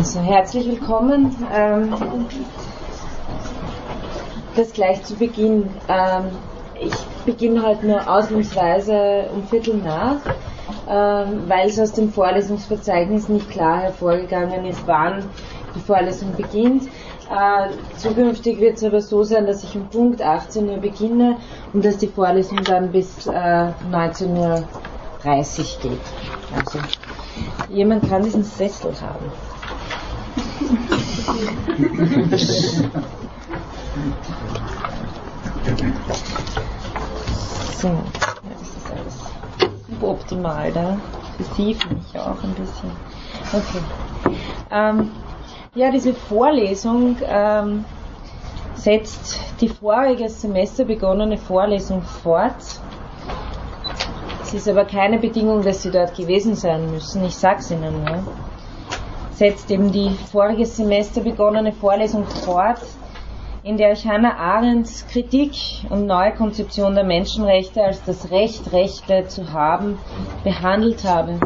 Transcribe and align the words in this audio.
Also 0.00 0.20
herzlich 0.20 0.66
willkommen. 0.66 1.36
Ähm, 1.54 1.94
das 4.56 4.72
gleich 4.72 5.02
zu 5.02 5.14
Beginn. 5.14 5.68
Ähm, 5.88 6.24
ich 6.80 6.94
beginne 7.26 7.62
heute 7.62 7.86
nur 7.86 8.10
ausnahmsweise 8.10 9.28
um 9.34 9.46
Viertel 9.46 9.76
nach, 9.76 10.16
ähm, 10.88 11.42
weil 11.48 11.68
es 11.68 11.78
aus 11.78 11.92
dem 11.92 12.10
Vorlesungsverzeichnis 12.10 13.28
nicht 13.28 13.50
klar 13.50 13.82
hervorgegangen 13.82 14.64
ist, 14.64 14.80
wann 14.86 15.22
die 15.74 15.80
Vorlesung 15.80 16.34
beginnt. 16.34 16.84
Äh, 16.84 17.68
zukünftig 17.98 18.58
wird 18.58 18.78
es 18.78 18.84
aber 18.84 19.02
so 19.02 19.22
sein, 19.22 19.46
dass 19.46 19.64
ich 19.64 19.76
um 19.76 19.86
Punkt 19.90 20.22
18 20.22 20.66
Uhr 20.66 20.78
beginne 20.78 21.36
und 21.74 21.84
dass 21.84 21.98
die 21.98 22.08
Vorlesung 22.08 22.64
dann 22.64 22.90
bis 22.90 23.26
äh, 23.26 23.30
19.30 23.30 24.28
Uhr 24.30 24.64
geht. 25.82 26.00
Also 26.56 26.78
jemand 27.68 28.08
kann 28.08 28.22
diesen 28.22 28.44
Sessel 28.44 28.94
haben. 28.98 29.30
So, 37.78 37.98
das 38.48 38.68
ist 38.68 38.90
alles 38.90 39.16
suboptimal 39.88 40.72
da. 40.72 40.98
Versiefen 41.36 41.96
mich 41.96 42.20
auch 42.20 42.42
ein 42.42 42.54
bisschen. 42.54 42.90
Okay. 43.52 43.82
Ähm, 44.70 45.10
ja, 45.74 45.90
diese 45.90 46.12
Vorlesung 46.12 47.16
ähm, 47.26 47.84
setzt 48.74 49.38
die 49.60 49.68
voriges 49.68 50.40
Semester 50.40 50.84
begonnene 50.84 51.38
Vorlesung 51.38 52.02
fort. 52.02 52.80
Es 54.42 54.54
ist 54.54 54.68
aber 54.68 54.84
keine 54.84 55.18
Bedingung, 55.18 55.62
dass 55.62 55.82
Sie 55.82 55.90
dort 55.90 56.16
gewesen 56.16 56.54
sein 56.56 56.90
müssen. 56.90 57.24
Ich 57.24 57.36
sag's 57.36 57.70
Ihnen 57.70 58.04
nur 58.04 58.24
setzt 59.40 59.70
eben 59.70 59.90
die 59.90 60.10
voriges 60.30 60.76
Semester 60.76 61.22
begonnene 61.22 61.72
Vorlesung 61.72 62.26
fort, 62.26 62.82
in 63.62 63.78
der 63.78 63.92
ich 63.92 64.06
Hannah 64.06 64.36
Arendts 64.36 65.06
Kritik 65.06 65.52
und 65.88 66.04
neue 66.04 66.34
Konzeption 66.34 66.94
der 66.94 67.04
Menschenrechte 67.04 67.82
als 67.82 68.04
das 68.04 68.30
Recht, 68.30 68.70
Rechte 68.70 69.28
zu 69.28 69.50
haben, 69.50 69.98
behandelt 70.44 71.04
habe. 71.04 71.40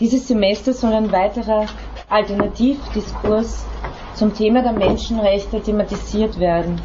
Dieses 0.00 0.26
Semester 0.26 0.72
soll 0.72 0.92
ein 0.92 1.12
weiterer 1.12 1.66
Alternativdiskurs 2.08 3.64
zum 4.14 4.34
Thema 4.34 4.62
der 4.62 4.72
Menschenrechte 4.72 5.60
thematisiert 5.60 6.40
werden. 6.40 6.80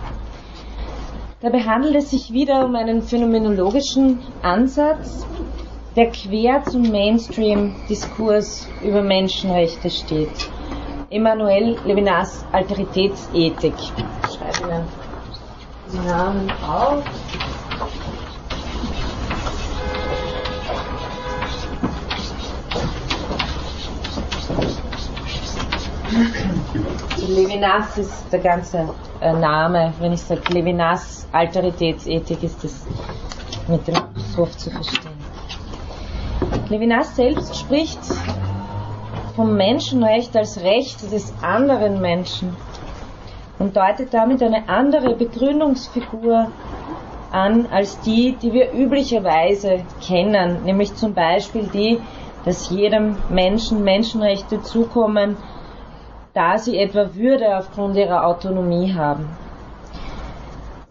Dabei 1.41 1.61
handelt 1.61 1.95
es 1.95 2.11
sich 2.11 2.31
wieder 2.31 2.65
um 2.65 2.75
einen 2.75 3.01
phänomenologischen 3.01 4.19
Ansatz, 4.43 5.25
der 5.99 6.11
quer 6.11 6.63
zum 6.63 6.83
Mainstream-Diskurs 6.83 8.69
über 8.81 9.01
Menschenrechte 9.01 9.89
steht. 9.89 10.49
Emmanuel 11.09 11.77
Levinas 11.85 12.45
Alteritätsethik. 12.53 13.73
Ich 13.75 14.33
schreibe 14.33 14.71
Ihnen 14.71 14.87
die 15.91 16.07
Namen 16.07 16.49
auf. 16.65 17.03
Levinas 27.27 27.97
ist 27.97 28.31
der 28.31 28.39
ganze 28.39 28.89
äh, 29.19 29.33
Name. 29.33 29.93
Wenn 29.99 30.13
ich 30.13 30.21
sage 30.21 30.53
Levinas 30.53 31.27
Alteritätsethik, 31.33 32.41
ist 32.43 32.63
das 32.63 32.85
mit 33.67 33.85
dem 33.85 33.95
Apostroph 33.95 34.55
zu 34.55 34.71
verstehen. 34.71 35.18
Levinas 36.69 37.15
selbst 37.15 37.55
spricht 37.57 37.99
vom 39.35 39.55
Menschenrecht 39.55 40.35
als 40.35 40.61
Recht 40.61 41.11
des 41.11 41.33
anderen 41.41 42.01
Menschen 42.01 42.55
und 43.59 43.75
deutet 43.75 44.13
damit 44.13 44.41
eine 44.41 44.67
andere 44.67 45.15
Begründungsfigur 45.15 46.51
an 47.31 47.67
als 47.71 47.99
die, 48.01 48.35
die 48.41 48.53
wir 48.53 48.73
üblicherweise 48.73 49.83
kennen, 50.05 50.63
nämlich 50.63 50.95
zum 50.95 51.13
Beispiel 51.13 51.69
die, 51.73 51.99
dass 52.45 52.69
jedem 52.69 53.17
Menschen 53.29 53.83
Menschenrechte 53.83 54.61
zukommen, 54.61 55.37
da 56.33 56.57
sie 56.57 56.77
etwa 56.77 57.13
Würde 57.13 57.57
aufgrund 57.57 57.95
ihrer 57.95 58.25
Autonomie 58.25 58.93
haben. 58.93 59.29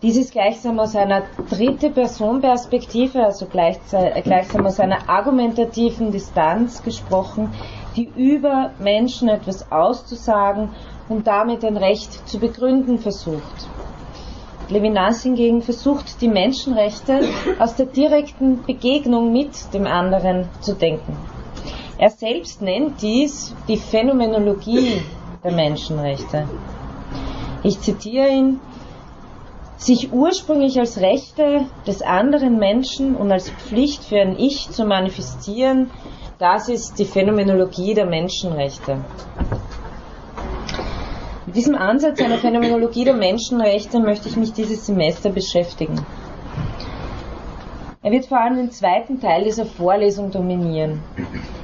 Dies 0.00 0.16
ist 0.16 0.30
gleichsam 0.30 0.78
aus 0.78 0.94
einer 0.94 1.24
dritte 1.50 1.90
Person 1.90 2.40
Perspektive, 2.40 3.24
also 3.24 3.46
gleichsam 3.46 4.64
aus 4.64 4.78
einer 4.78 5.08
argumentativen 5.08 6.12
Distanz 6.12 6.84
gesprochen, 6.84 7.52
die 7.96 8.08
über 8.14 8.70
Menschen 8.78 9.28
etwas 9.28 9.72
auszusagen 9.72 10.68
und 11.08 11.26
damit 11.26 11.64
ein 11.64 11.76
Recht 11.76 12.28
zu 12.28 12.38
begründen 12.38 13.00
versucht. 13.00 13.68
Levinas 14.68 15.24
hingegen 15.24 15.62
versucht, 15.62 16.20
die 16.20 16.28
Menschenrechte 16.28 17.22
aus 17.58 17.74
der 17.74 17.86
direkten 17.86 18.62
Begegnung 18.62 19.32
mit 19.32 19.74
dem 19.74 19.88
anderen 19.88 20.48
zu 20.60 20.74
denken. 20.74 21.16
Er 21.98 22.10
selbst 22.10 22.62
nennt 22.62 23.02
dies 23.02 23.52
die 23.66 23.76
Phänomenologie 23.76 25.02
der 25.42 25.52
Menschenrechte. 25.52 26.46
Ich 27.64 27.80
zitiere 27.80 28.28
ihn, 28.28 28.60
sich 29.78 30.12
ursprünglich 30.12 30.78
als 30.78 31.00
Rechte 31.00 31.66
des 31.86 32.02
anderen 32.02 32.58
Menschen 32.58 33.14
und 33.16 33.30
als 33.30 33.50
Pflicht 33.50 34.04
für 34.04 34.20
ein 34.20 34.38
Ich 34.38 34.70
zu 34.70 34.84
manifestieren, 34.84 35.90
das 36.38 36.68
ist 36.68 36.98
die 36.98 37.04
Phänomenologie 37.04 37.94
der 37.94 38.06
Menschenrechte. 38.06 38.98
Mit 41.46 41.56
diesem 41.56 41.76
Ansatz 41.76 42.20
einer 42.20 42.38
Phänomenologie 42.38 43.04
der 43.04 43.14
Menschenrechte 43.14 44.00
möchte 44.00 44.28
ich 44.28 44.36
mich 44.36 44.52
dieses 44.52 44.84
Semester 44.84 45.30
beschäftigen. 45.30 46.04
Er 48.02 48.12
wird 48.12 48.26
vor 48.26 48.40
allem 48.40 48.56
den 48.56 48.70
zweiten 48.70 49.20
Teil 49.20 49.44
dieser 49.44 49.64
Vorlesung 49.64 50.30
dominieren. 50.30 51.02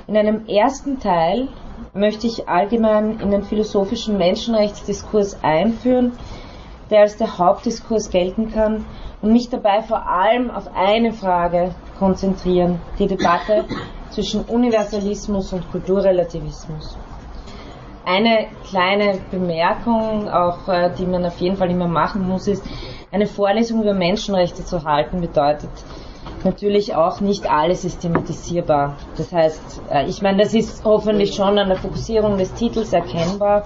In 0.06 0.16
einem 0.16 0.46
ersten 0.46 1.00
Teil 1.00 1.48
möchte 1.92 2.26
ich 2.26 2.48
allgemein 2.48 3.20
in 3.20 3.30
den 3.30 3.42
philosophischen 3.42 4.18
Menschenrechtsdiskurs 4.18 5.42
einführen, 5.42 6.12
der 6.94 7.02
als 7.02 7.16
der 7.16 7.38
Hauptdiskurs 7.38 8.08
gelten 8.08 8.52
kann 8.52 8.86
und 9.20 9.32
mich 9.32 9.50
dabei 9.50 9.82
vor 9.82 10.08
allem 10.08 10.48
auf 10.48 10.68
eine 10.76 11.12
Frage 11.12 11.74
konzentrieren, 11.98 12.80
die 13.00 13.08
Debatte 13.08 13.64
zwischen 14.10 14.42
Universalismus 14.42 15.52
und 15.52 15.68
Kulturrelativismus. 15.72 16.96
Eine 18.06 18.46
kleine 18.68 19.18
Bemerkung, 19.32 20.28
auch 20.28 20.68
äh, 20.68 20.92
die 20.96 21.04
man 21.04 21.26
auf 21.26 21.40
jeden 21.40 21.56
Fall 21.56 21.70
immer 21.72 21.88
machen 21.88 22.28
muss, 22.28 22.46
ist, 22.46 22.64
eine 23.10 23.26
Vorlesung 23.26 23.82
über 23.82 23.94
Menschenrechte 23.94 24.64
zu 24.64 24.84
halten 24.84 25.20
bedeutet 25.20 25.70
natürlich 26.44 26.94
auch 26.94 27.20
nicht 27.20 27.50
alles 27.50 27.82
systematisierbar. 27.82 28.98
Das 29.16 29.32
heißt, 29.32 29.82
äh, 29.90 30.06
ich 30.06 30.22
meine, 30.22 30.44
das 30.44 30.54
ist 30.54 30.84
hoffentlich 30.84 31.34
schon 31.34 31.58
an 31.58 31.68
der 31.68 31.76
Fokussierung 31.76 32.38
des 32.38 32.54
Titels 32.54 32.92
erkennbar. 32.92 33.64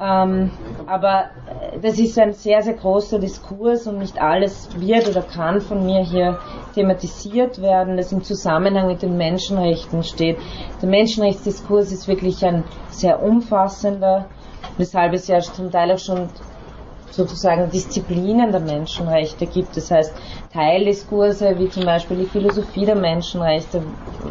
Ähm, 0.00 0.50
aber 0.86 1.26
äh, 1.46 1.78
das 1.80 2.00
ist 2.00 2.18
ein 2.18 2.32
sehr, 2.32 2.62
sehr 2.62 2.74
großer 2.74 3.20
Diskurs 3.20 3.86
und 3.86 3.98
nicht 3.98 4.20
alles 4.20 4.68
wird 4.80 5.08
oder 5.08 5.22
kann 5.22 5.60
von 5.60 5.86
mir 5.86 6.02
hier 6.02 6.38
thematisiert 6.74 7.62
werden, 7.62 7.96
das 7.96 8.10
im 8.10 8.24
Zusammenhang 8.24 8.88
mit 8.88 9.02
den 9.02 9.16
Menschenrechten 9.16 10.02
steht. 10.02 10.36
Der 10.82 10.88
Menschenrechtsdiskurs 10.88 11.92
ist 11.92 12.08
wirklich 12.08 12.44
ein 12.44 12.64
sehr 12.88 13.22
umfassender, 13.22 14.26
weshalb 14.78 15.12
es 15.12 15.28
ja 15.28 15.38
zum 15.38 15.70
Teil 15.70 15.92
auch 15.92 15.98
schon 15.98 16.28
sozusagen 17.12 17.70
Disziplinen 17.70 18.50
der 18.50 18.60
Menschenrechte 18.60 19.46
gibt. 19.46 19.76
Das 19.76 19.92
heißt 19.92 20.12
Teildiskurse 20.52 21.56
wie 21.58 21.68
zum 21.68 21.84
Beispiel 21.84 22.16
die 22.16 22.26
Philosophie 22.26 22.84
der 22.84 22.96
Menschenrechte, 22.96 23.82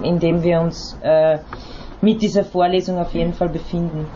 in 0.04 0.20
dem 0.20 0.44
wir 0.44 0.60
uns 0.60 0.98
äh, 1.02 1.38
mit 2.02 2.22
dieser 2.22 2.44
Vorlesung 2.44 3.00
auf 3.00 3.14
jeden 3.14 3.34
Fall 3.34 3.48
befinden. 3.48 4.08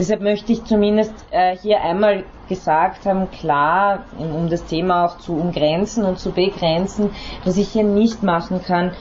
Deshalb 0.00 0.22
möchte 0.22 0.50
ich 0.52 0.64
zumindest 0.64 1.12
äh, 1.30 1.54
hier 1.58 1.82
einmal 1.82 2.24
gesagt 2.48 3.04
haben, 3.04 3.30
klar, 3.30 4.06
um 4.18 4.48
das 4.48 4.64
Thema 4.64 5.04
auch 5.04 5.18
zu 5.18 5.34
umgrenzen 5.34 6.06
und 6.06 6.18
zu 6.18 6.30
begrenzen, 6.30 7.10
was 7.44 7.58
ich 7.58 7.68
hier 7.68 7.84
nicht 7.84 8.22
machen 8.22 8.62
kann. 8.62 8.92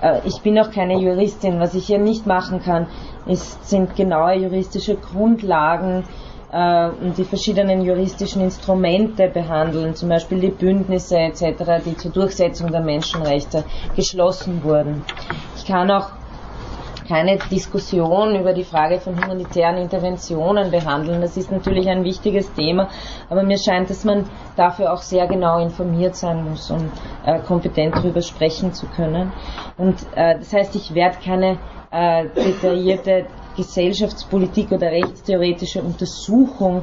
Äh, 0.00 0.20
ich 0.24 0.40
bin 0.40 0.58
auch 0.58 0.70
keine 0.70 0.98
Juristin. 0.98 1.60
Was 1.60 1.74
ich 1.74 1.86
hier 1.86 1.98
nicht 1.98 2.26
machen 2.26 2.62
kann, 2.62 2.86
ist, 3.26 3.68
sind 3.68 3.96
genaue 3.96 4.36
juristische 4.36 4.94
Grundlagen 4.94 6.04
äh, 6.50 6.88
und 6.88 7.18
die 7.18 7.24
verschiedenen 7.24 7.82
juristischen 7.82 8.40
Instrumente 8.40 9.28
behandeln, 9.28 9.94
zum 9.94 10.08
Beispiel 10.08 10.40
die 10.40 10.48
Bündnisse 10.48 11.18
etc., 11.18 11.84
die 11.84 11.98
zur 11.98 12.12
Durchsetzung 12.12 12.72
der 12.72 12.80
Menschenrechte 12.80 13.62
geschlossen 13.94 14.64
wurden. 14.64 15.04
Ich 15.54 15.66
kann 15.66 15.90
auch 15.90 16.12
keine 17.06 17.38
Diskussion 17.50 18.36
über 18.36 18.52
die 18.52 18.64
Frage 18.64 19.00
von 19.00 19.16
humanitären 19.16 19.76
Interventionen 19.78 20.70
behandeln. 20.70 21.20
Das 21.20 21.36
ist 21.36 21.50
natürlich 21.50 21.88
ein 21.88 22.04
wichtiges 22.04 22.52
Thema, 22.52 22.88
aber 23.30 23.42
mir 23.42 23.58
scheint, 23.58 23.90
dass 23.90 24.04
man 24.04 24.24
dafür 24.56 24.92
auch 24.92 25.02
sehr 25.02 25.26
genau 25.26 25.58
informiert 25.58 26.16
sein 26.16 26.48
muss, 26.48 26.70
um 26.70 26.90
äh, 27.24 27.38
kompetent 27.40 27.96
darüber 27.96 28.22
sprechen 28.22 28.72
zu 28.72 28.86
können. 28.86 29.32
Und 29.76 29.96
äh, 30.14 30.38
das 30.38 30.52
heißt, 30.52 30.74
ich 30.76 30.94
werde 30.94 31.16
keine 31.24 31.58
äh, 31.90 32.26
detaillierte 32.34 33.26
Gesellschaftspolitik 33.56 34.72
oder 34.72 34.90
rechtstheoretische 34.90 35.82
Untersuchung 35.82 36.82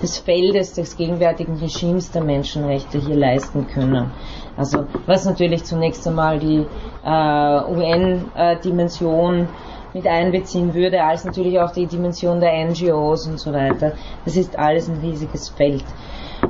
des 0.00 0.18
Feldes 0.18 0.74
des 0.74 0.96
gegenwärtigen 0.96 1.56
Regimes 1.56 2.10
der 2.10 2.22
Menschenrechte 2.22 2.98
hier 2.98 3.16
leisten 3.16 3.66
können. 3.66 4.10
Also 4.56 4.86
was 5.06 5.24
natürlich 5.24 5.64
zunächst 5.64 6.06
einmal 6.06 6.38
die 6.38 6.66
äh, 7.04 7.60
UN-Dimension 7.70 9.48
mit 9.94 10.06
einbeziehen 10.06 10.74
würde, 10.74 11.02
als 11.02 11.24
natürlich 11.24 11.58
auch 11.60 11.70
die 11.72 11.86
Dimension 11.86 12.40
der 12.40 12.64
NGOs 12.66 13.26
und 13.26 13.38
so 13.38 13.52
weiter. 13.52 13.92
Das 14.24 14.36
ist 14.36 14.58
alles 14.58 14.88
ein 14.88 15.00
riesiges 15.00 15.48
Feld. 15.50 15.84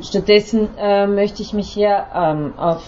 Stattdessen 0.00 0.68
äh, 0.78 1.06
möchte 1.06 1.42
ich 1.42 1.52
mich 1.52 1.68
hier 1.68 2.06
ähm, 2.14 2.54
auf 2.56 2.82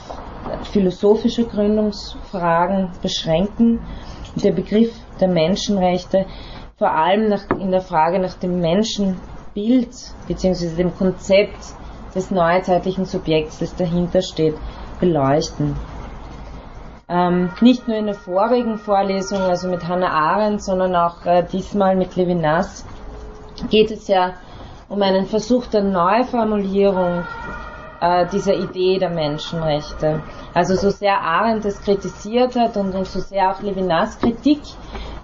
philosophische 0.72 1.44
Gründungsfragen 1.44 2.90
beschränken. 3.02 3.80
Der 4.36 4.52
Begriff 4.52 4.92
der 5.20 5.28
Menschenrechte 5.28 6.26
vor 6.76 6.90
allem 6.90 7.28
nach, 7.28 7.48
in 7.60 7.70
der 7.70 7.80
Frage 7.80 8.18
nach 8.18 8.34
dem 8.34 8.60
Menschenbild 8.60 9.90
bzw. 10.26 10.76
dem 10.76 10.96
Konzept 10.96 11.74
des 12.14 12.30
neuzeitlichen 12.30 13.04
Subjekts, 13.04 13.58
das 13.58 13.76
dahinter 13.76 14.22
steht, 14.22 14.54
beleuchten. 15.04 15.76
Ähm, 17.08 17.50
nicht 17.60 17.86
nur 17.86 17.98
in 17.98 18.06
der 18.06 18.14
vorigen 18.14 18.78
Vorlesung, 18.78 19.40
also 19.42 19.68
mit 19.68 19.86
Hannah 19.86 20.10
Arendt, 20.10 20.62
sondern 20.62 20.96
auch 20.96 21.26
äh, 21.26 21.44
diesmal 21.52 21.94
mit 21.96 22.16
Levinas, 22.16 22.86
geht 23.68 23.90
es 23.90 24.08
ja 24.08 24.32
um 24.88 25.02
einen 25.02 25.26
Versuch 25.26 25.66
der 25.66 25.82
Neuformulierung 25.82 27.24
äh, 28.00 28.26
dieser 28.32 28.54
Idee 28.54 28.98
der 28.98 29.10
Menschenrechte. 29.10 30.22
Also 30.54 30.74
so 30.76 30.88
sehr 30.88 31.20
Arendt 31.20 31.66
es 31.66 31.82
kritisiert 31.82 32.56
hat 32.56 32.78
und, 32.78 32.94
und 32.94 33.06
so 33.06 33.20
sehr 33.20 33.50
auch 33.50 33.60
Levinas 33.60 34.18
Kritik 34.18 34.60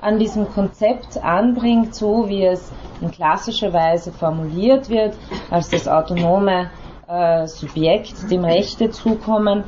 an 0.03 0.19
diesem 0.19 0.53
Konzept 0.53 1.17
anbringt, 1.23 1.95
so 1.95 2.29
wie 2.29 2.45
es 2.45 2.71
in 3.01 3.11
klassischer 3.11 3.73
Weise 3.73 4.13
formuliert 4.13 4.91
wird, 4.91 5.17
als 5.51 5.71
das 5.71 5.89
autonome 5.89 6.71
äh, 7.11 7.47
Subjekt, 7.47 8.31
dem 8.31 8.45
Rechte 8.45 8.91
zukommen. 8.91 9.65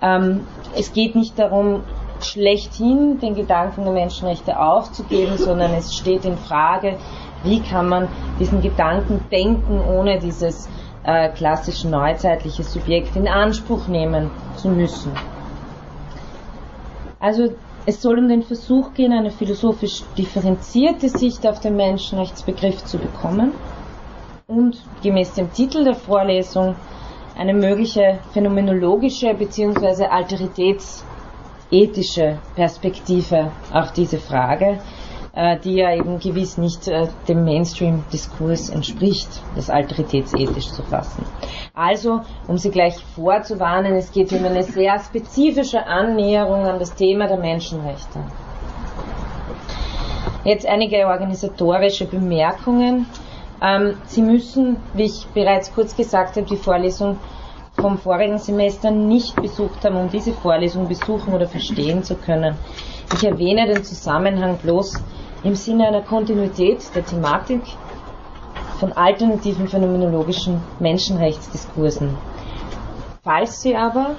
Ähm, 0.00 0.46
es 0.74 0.92
geht 0.92 1.14
nicht 1.14 1.38
darum, 1.38 1.82
schlechthin 2.20 3.20
den 3.20 3.34
Gedanken 3.34 3.84
der 3.84 3.92
Menschenrechte 3.92 4.58
aufzugeben, 4.58 5.36
sondern 5.36 5.72
es 5.74 5.94
steht 5.94 6.24
in 6.24 6.36
Frage, 6.36 6.96
wie 7.44 7.60
kann 7.60 7.88
man 7.88 8.08
diesen 8.40 8.60
Gedanken 8.60 9.20
denken, 9.30 9.80
ohne 9.80 10.18
dieses 10.18 10.68
äh, 11.04 11.28
klassische 11.28 11.88
neuzeitliche 11.88 12.64
Subjekt 12.64 13.14
in 13.16 13.28
Anspruch 13.28 13.86
nehmen 13.86 14.30
zu 14.56 14.68
müssen. 14.68 15.12
Also 17.20 17.52
es 17.86 18.02
soll 18.02 18.18
um 18.18 18.28
den 18.28 18.42
Versuch 18.42 18.94
gehen, 18.94 19.12
eine 19.12 19.30
philosophisch 19.30 20.02
differenzierte 20.16 21.08
Sicht 21.08 21.46
auf 21.46 21.60
den 21.60 21.76
Menschenrechtsbegriff 21.76 22.84
zu 22.84 22.98
bekommen 22.98 23.52
und 24.50 24.82
gemäß 25.02 25.34
dem 25.34 25.52
Titel 25.52 25.84
der 25.84 25.94
Vorlesung 25.94 26.74
eine 27.36 27.52
mögliche 27.52 28.20
phänomenologische 28.32 29.34
bzw. 29.34 30.06
alteritätsethische 30.06 32.38
Perspektive 32.54 33.52
auf 33.70 33.92
diese 33.92 34.16
Frage 34.16 34.78
äh, 35.34 35.58
die 35.58 35.74
ja 35.74 35.94
eben 35.94 36.18
gewiss 36.18 36.56
nicht 36.56 36.88
äh, 36.88 37.08
dem 37.28 37.44
Mainstream-Diskurs 37.44 38.70
entspricht, 38.70 39.28
das 39.54 39.68
alteritätsethisch 39.68 40.72
zu 40.72 40.82
fassen. 40.82 41.26
Also, 41.74 42.22
um 42.46 42.56
Sie 42.56 42.70
gleich 42.70 42.96
vorzuwarnen, 43.14 43.96
es 43.96 44.12
geht 44.12 44.32
um 44.32 44.42
eine 44.42 44.62
sehr 44.62 44.98
spezifische 44.98 45.86
Annäherung 45.86 46.64
an 46.64 46.78
das 46.78 46.94
Thema 46.94 47.26
der 47.26 47.36
Menschenrechte. 47.36 48.20
Jetzt 50.44 50.66
einige 50.66 51.06
organisatorische 51.06 52.06
Bemerkungen. 52.06 53.04
Ähm, 53.60 53.96
Sie 54.06 54.22
müssen, 54.22 54.76
wie 54.94 55.04
ich 55.04 55.26
bereits 55.34 55.72
kurz 55.72 55.96
gesagt 55.96 56.36
habe, 56.36 56.46
die 56.46 56.56
Vorlesung 56.56 57.18
vom 57.80 57.98
vorigen 57.98 58.38
Semester 58.38 58.90
nicht 58.90 59.36
besucht 59.36 59.84
haben, 59.84 59.96
um 59.96 60.08
diese 60.08 60.32
Vorlesung 60.32 60.88
besuchen 60.88 61.32
oder 61.32 61.46
verstehen 61.46 62.02
zu 62.02 62.16
können. 62.16 62.56
Ich 63.14 63.24
erwähne 63.24 63.66
den 63.66 63.84
Zusammenhang 63.84 64.58
bloß, 64.58 65.02
im 65.44 65.54
Sinne 65.54 65.88
einer 65.88 66.02
Kontinuität 66.02 66.94
der 66.94 67.04
Thematik 67.04 67.62
von 68.78 68.92
alternativen 68.92 69.68
phänomenologischen 69.68 70.60
Menschenrechtsdiskursen. 70.80 72.16
Falls 73.22 73.60
Sie 73.60 73.76
aber 73.76 74.16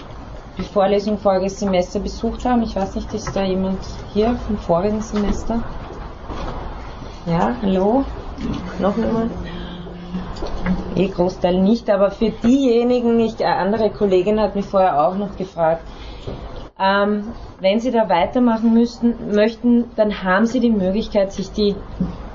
die 0.58 0.64
Vorlesung 0.64 1.18
voriges 1.18 1.60
Semester 1.60 2.00
besucht 2.00 2.46
haben, 2.46 2.64
ich 2.64 2.76
weiß 2.76 2.96
nicht, 2.96 3.14
ist 3.14 3.34
da 3.34 3.44
jemand 3.44 3.80
hier 4.14 4.36
vom 4.36 4.58
vorigen 4.58 5.02
Semester? 5.02 5.62
Ja, 7.26 7.56
hallo? 7.62 8.04
Noch 8.80 8.98
einmal? 8.98 9.30
Eh, 10.96 11.08
Großteil 11.08 11.62
nicht, 11.62 11.90
aber 11.90 12.12
für 12.12 12.30
diejenigen, 12.30 13.20
ich, 13.20 13.44
eine 13.44 13.56
andere 13.56 13.90
Kollegin 13.90 14.40
hat 14.40 14.56
mich 14.56 14.66
vorher 14.66 15.08
auch 15.08 15.16
noch 15.16 15.38
gefragt, 15.38 15.84
ähm, 16.80 17.34
wenn 17.60 17.80
Sie 17.80 17.92
da 17.92 18.08
weitermachen 18.08 18.74
müssten, 18.74 19.36
möchten, 19.36 19.92
dann 19.96 20.24
haben 20.24 20.46
Sie 20.46 20.60
die 20.60 20.72
Möglichkeit, 20.72 21.34
sich 21.34 21.52
die 21.52 21.76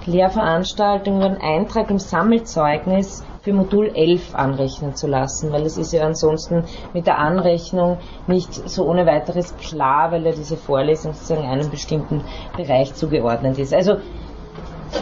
Lehrveranstaltung 0.06 1.17
über 1.17 1.27
einen 1.27 1.41
Eintrag 1.41 1.91
im 1.91 1.99
Sammelzeugnis 1.99 3.25
für 3.41 3.53
Modul 3.53 3.91
11 3.95 4.35
anrechnen 4.35 4.95
zu 4.95 5.07
lassen, 5.07 5.50
weil 5.53 5.62
es 5.62 5.79
ist 5.79 5.93
ja 5.93 6.05
ansonsten 6.05 6.65
mit 6.93 7.07
der 7.07 7.19
Anrechnung 7.19 7.99
nicht 8.27 8.53
so 8.53 8.87
ohne 8.87 9.07
weiteres 9.07 9.57
klar, 9.57 10.12
weil 10.12 10.25
ja 10.25 10.33
diese 10.33 10.57
Vorlesung 10.57 11.15
sozusagen 11.15 11.49
einem 11.49 11.71
bestimmten 11.71 12.23
Bereich 12.57 12.95
zugeordnet 12.95 13.59
ist. 13.59 13.73
Also 13.73 13.97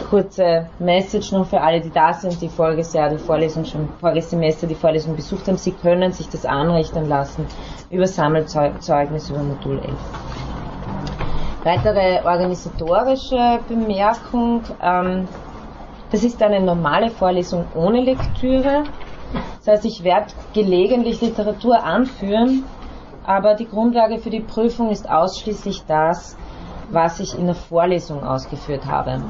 kurze 0.09 0.67
Message 0.79 1.31
noch 1.31 1.45
für 1.47 1.61
alle, 1.61 1.81
die 1.81 1.89
da 1.89 2.13
sind, 2.13 2.41
die 2.41 2.49
voriges 2.49 2.93
Jahr 2.93 3.09
die 3.09 3.17
Vorlesung 3.17 3.65
schon, 3.65 3.89
voriges 3.99 4.29
Semester 4.29 4.67
die 4.67 4.75
Vorlesung 4.75 5.15
besucht 5.15 5.47
haben. 5.47 5.57
Sie 5.57 5.71
können 5.71 6.11
sich 6.11 6.29
das 6.29 6.45
anrechnen 6.45 7.07
lassen 7.07 7.47
über 7.89 8.07
Sammelzeugnis 8.07 9.29
über 9.29 9.39
Modul 9.39 9.79
11. 9.79 9.93
Weitere 11.63 12.25
organisatorische 12.25 13.59
Bemerkung. 13.67 14.63
Ähm, 14.81 15.27
das 16.11 16.23
ist 16.23 16.43
eine 16.43 16.59
normale 16.59 17.09
Vorlesung 17.09 17.65
ohne 17.73 18.01
Lektüre. 18.01 18.83
Das 19.59 19.75
heißt, 19.75 19.85
ich 19.85 20.03
werde 20.03 20.27
gelegentlich 20.53 21.21
Literatur 21.21 21.83
anführen, 21.83 22.65
aber 23.25 23.55
die 23.55 23.67
Grundlage 23.67 24.19
für 24.19 24.29
die 24.29 24.41
Prüfung 24.41 24.91
ist 24.91 25.09
ausschließlich 25.09 25.83
das, 25.87 26.37
was 26.91 27.19
ich 27.19 27.37
in 27.37 27.45
der 27.45 27.55
Vorlesung 27.55 28.23
ausgeführt 28.23 28.85
habe. 28.85 29.21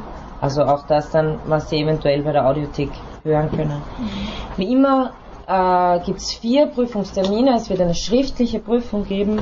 Also 0.44 0.64
auch 0.64 0.86
das 0.88 1.10
dann, 1.10 1.40
was 1.46 1.70
Sie 1.70 1.78
eventuell 1.78 2.22
bei 2.22 2.34
der 2.34 2.46
Audiothek 2.46 2.90
hören 3.24 3.50
können. 3.50 3.82
Wie 4.58 4.74
immer 4.74 5.12
äh, 5.48 6.04
gibt 6.04 6.20
es 6.20 6.34
vier 6.34 6.66
Prüfungstermine. 6.66 7.56
Es 7.56 7.70
wird 7.70 7.80
eine 7.80 7.96
schriftliche 7.96 8.60
Prüfung 8.60 9.06
geben 9.06 9.42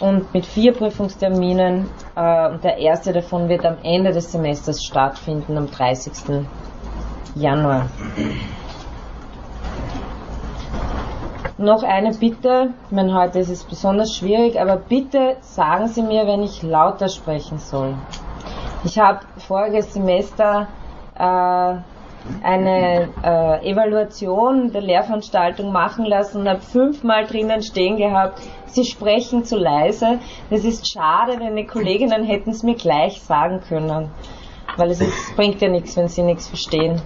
und 0.00 0.32
mit 0.32 0.46
vier 0.46 0.72
Prüfungsterminen 0.72 1.90
äh, 2.16 2.48
und 2.48 2.64
der 2.64 2.78
erste 2.78 3.12
davon 3.12 3.50
wird 3.50 3.66
am 3.66 3.76
Ende 3.82 4.12
des 4.12 4.32
Semesters 4.32 4.82
stattfinden, 4.82 5.58
am 5.58 5.70
30. 5.70 6.46
Januar. 7.34 7.90
Noch 11.58 11.82
eine 11.82 12.14
Bitte, 12.14 12.70
ich 12.86 12.96
meine, 12.96 13.12
heute 13.12 13.40
ist 13.40 13.50
es 13.50 13.62
besonders 13.62 14.16
schwierig, 14.16 14.58
aber 14.58 14.76
bitte 14.76 15.36
sagen 15.42 15.88
Sie 15.88 16.00
mir, 16.00 16.26
wenn 16.26 16.42
ich 16.42 16.62
lauter 16.62 17.10
sprechen 17.10 17.58
soll. 17.58 17.94
Ich 18.84 18.98
habe 18.98 19.20
voriges 19.38 19.92
Semester 19.92 20.68
äh, 21.16 21.74
eine 22.42 23.08
äh, 23.24 23.70
Evaluation 23.70 24.70
der 24.70 24.82
Lehrveranstaltung 24.82 25.72
machen 25.72 26.04
lassen 26.04 26.42
und 26.42 26.48
habe 26.48 26.60
fünfmal 26.60 27.26
drinnen 27.26 27.62
stehen 27.62 27.96
gehabt, 27.96 28.40
Sie 28.66 28.84
sprechen 28.84 29.44
zu 29.44 29.56
leise. 29.56 30.20
Das 30.50 30.64
ist 30.64 30.92
schade, 30.92 31.38
die 31.56 31.66
Kolleginnen 31.66 32.24
hätten 32.24 32.50
es 32.50 32.62
mir 32.62 32.74
gleich 32.74 33.20
sagen 33.22 33.60
können, 33.68 34.10
weil 34.76 34.90
es 34.90 35.00
ist, 35.00 35.34
bringt 35.36 35.60
ja 35.60 35.68
nichts, 35.68 35.96
wenn 35.96 36.08
Sie 36.08 36.22
nichts 36.22 36.46
verstehen. 36.46 37.00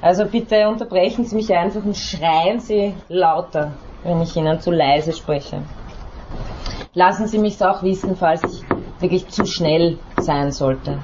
Also 0.00 0.26
bitte 0.26 0.68
unterbrechen 0.68 1.24
Sie 1.24 1.34
mich 1.34 1.52
einfach 1.52 1.84
und 1.84 1.96
schreien 1.96 2.60
Sie 2.60 2.94
lauter, 3.08 3.72
wenn 4.04 4.20
ich 4.20 4.36
Ihnen 4.36 4.60
zu 4.60 4.70
leise 4.70 5.12
spreche. 5.12 5.62
Lassen 6.94 7.26
Sie 7.26 7.38
mich 7.38 7.54
es 7.54 7.62
auch 7.62 7.82
wissen, 7.82 8.14
falls 8.14 8.44
ich 8.44 8.62
wirklich 9.00 9.26
zu 9.28 9.44
schnell 9.44 9.98
sein 10.20 10.52
sollte. 10.52 10.98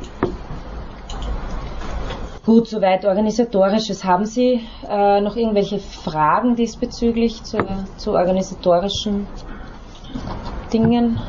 Gut, 2.44 2.66
soweit 2.66 3.04
organisatorisches. 3.04 4.04
Haben 4.04 4.24
Sie 4.24 4.60
äh, 4.88 5.20
noch 5.20 5.36
irgendwelche 5.36 5.78
Fragen 5.78 6.56
diesbezüglich 6.56 7.44
zu, 7.44 7.58
zu 7.96 8.12
organisatorischen 8.12 9.28
Dingen? 10.72 11.20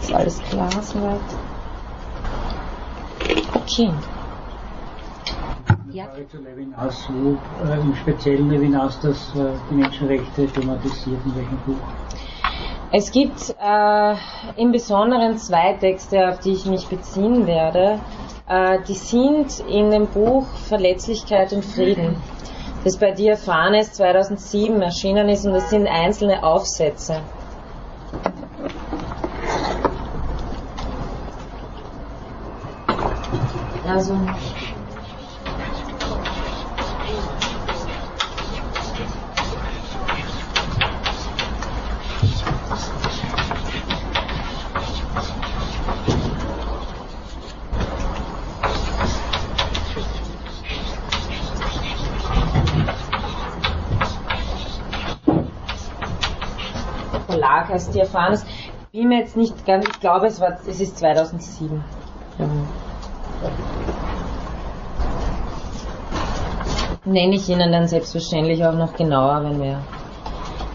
Ist 0.00 0.12
alles 0.12 0.38
klar 0.42 0.70
soweit? 0.82 1.20
Okay. 3.54 3.90
Ja. 5.92 6.04
Frage 6.04 6.28
zu 6.28 6.38
Levinas, 6.38 7.08
wo 7.08 7.38
äh, 7.66 7.80
im 7.80 7.94
speziellen 7.94 8.50
Levinas 8.50 8.98
das 9.00 9.34
äh, 9.34 9.52
die 9.70 9.74
Menschenrechte 9.74 10.46
thematisiert, 10.46 11.20
in 11.24 11.36
welchem 11.36 11.58
Buch? 11.66 11.76
Es 12.94 13.10
gibt 13.10 13.54
äh, 13.58 14.14
im 14.56 14.70
Besonderen 14.70 15.38
zwei 15.38 15.72
Texte, 15.72 16.28
auf 16.28 16.40
die 16.40 16.52
ich 16.52 16.66
mich 16.66 16.88
beziehen 16.88 17.46
werde. 17.46 17.98
äh, 18.46 18.80
die 18.86 18.94
sind 18.94 19.60
in 19.60 19.90
dem 19.90 20.08
Buch 20.08 20.46
Verletzlichkeit 20.68 21.54
und 21.54 21.64
Frieden, 21.64 22.16
das 22.84 22.98
bei 22.98 23.12
ist, 23.72 23.94
2007 23.94 24.82
erschienen 24.82 25.30
ist 25.30 25.46
und 25.46 25.54
das 25.54 25.70
sind 25.70 25.86
einzelne 25.86 26.44
Aufsätze. 26.44 27.22
Also 33.88 34.18
Verlag 57.62 57.68
heißt 57.68 57.94
die 57.94 58.00
erfahren 58.00 58.32
ist. 58.34 58.46
Bin 58.92 59.08
mir 59.08 59.20
jetzt 59.20 59.36
nicht 59.36 59.64
ganz, 59.64 59.86
ich 59.88 60.00
glaube 60.00 60.26
es 60.26 60.40
war, 60.40 60.58
es 60.66 60.80
ist 60.80 60.98
2007. 60.98 61.82
Ja. 62.38 62.46
Nenne 67.04 67.34
ich 67.34 67.48
Ihnen 67.48 67.72
dann 67.72 67.88
selbstverständlich 67.88 68.64
auch 68.64 68.74
noch 68.74 68.94
genauer, 68.94 69.42
wenn 69.44 69.60
wir 69.60 69.80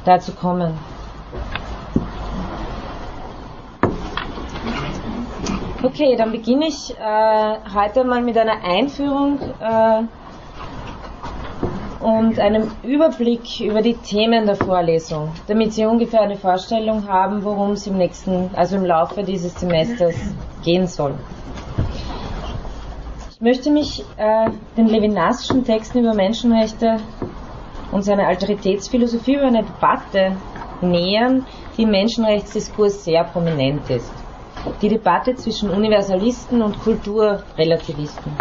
dazu 0.03 0.33
kommen. 0.33 0.77
Okay, 5.83 6.15
dann 6.17 6.31
beginne 6.31 6.67
ich 6.67 6.95
äh, 6.99 7.55
heute 7.73 8.03
mal 8.03 8.21
mit 8.21 8.37
einer 8.37 8.63
Einführung 8.63 9.39
äh, 9.39 10.03
und 11.99 12.39
einem 12.39 12.71
Überblick 12.83 13.59
über 13.59 13.81
die 13.81 13.95
Themen 13.95 14.45
der 14.45 14.55
Vorlesung, 14.55 15.31
damit 15.47 15.73
Sie 15.73 15.85
ungefähr 15.85 16.21
eine 16.21 16.37
Vorstellung 16.37 17.07
haben, 17.07 17.43
worum 17.43 17.71
es 17.71 17.87
im 17.87 17.97
nächsten, 17.97 18.49
also 18.55 18.75
im 18.75 18.85
Laufe 18.85 19.23
dieses 19.23 19.59
Semesters 19.59 20.15
gehen 20.63 20.87
soll. 20.87 21.15
Ich 23.31 23.41
möchte 23.41 23.71
mich 23.71 24.03
äh, 24.17 24.49
den 24.75 24.87
Levinasschen 24.87 25.63
Texten 25.63 25.99
über 25.99 26.13
Menschenrechte 26.13 26.97
und 27.91 28.03
seine 28.03 28.25
Alteritätsphilosophie 28.27 29.35
über 29.35 29.47
eine 29.47 29.63
Debatte 29.63 30.35
nähern, 30.81 31.45
die 31.77 31.83
im 31.83 31.91
Menschenrechtsdiskurs 31.91 33.03
sehr 33.03 33.23
prominent 33.23 33.89
ist. 33.89 34.11
Die 34.81 34.89
Debatte 34.89 35.35
zwischen 35.35 35.69
Universalisten 35.69 36.61
und 36.61 36.79
Kulturrelativisten. 36.79 38.31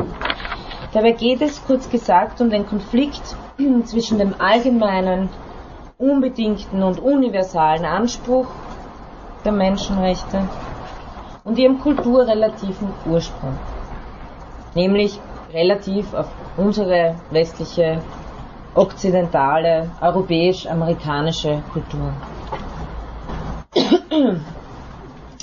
Dabei 0.92 1.12
geht 1.12 1.42
es, 1.42 1.62
kurz 1.66 1.90
gesagt, 1.90 2.40
um 2.40 2.48
den 2.48 2.66
Konflikt 2.66 3.36
zwischen 3.84 4.18
dem 4.18 4.34
allgemeinen, 4.38 5.30
unbedingten 5.98 6.82
und 6.82 6.98
universalen 7.00 7.84
Anspruch 7.84 8.46
der 9.44 9.52
Menschenrechte 9.52 10.48
und 11.44 11.58
ihrem 11.58 11.78
kulturrelativen 11.80 12.92
Ursprung, 13.06 13.58
nämlich 14.74 15.18
relativ 15.52 16.12
auf 16.12 16.26
unsere 16.56 17.14
westliche, 17.30 18.02
okzidentale, 18.74 19.90
europäisch-amerikanische 20.00 21.62
Kultur. 21.72 22.12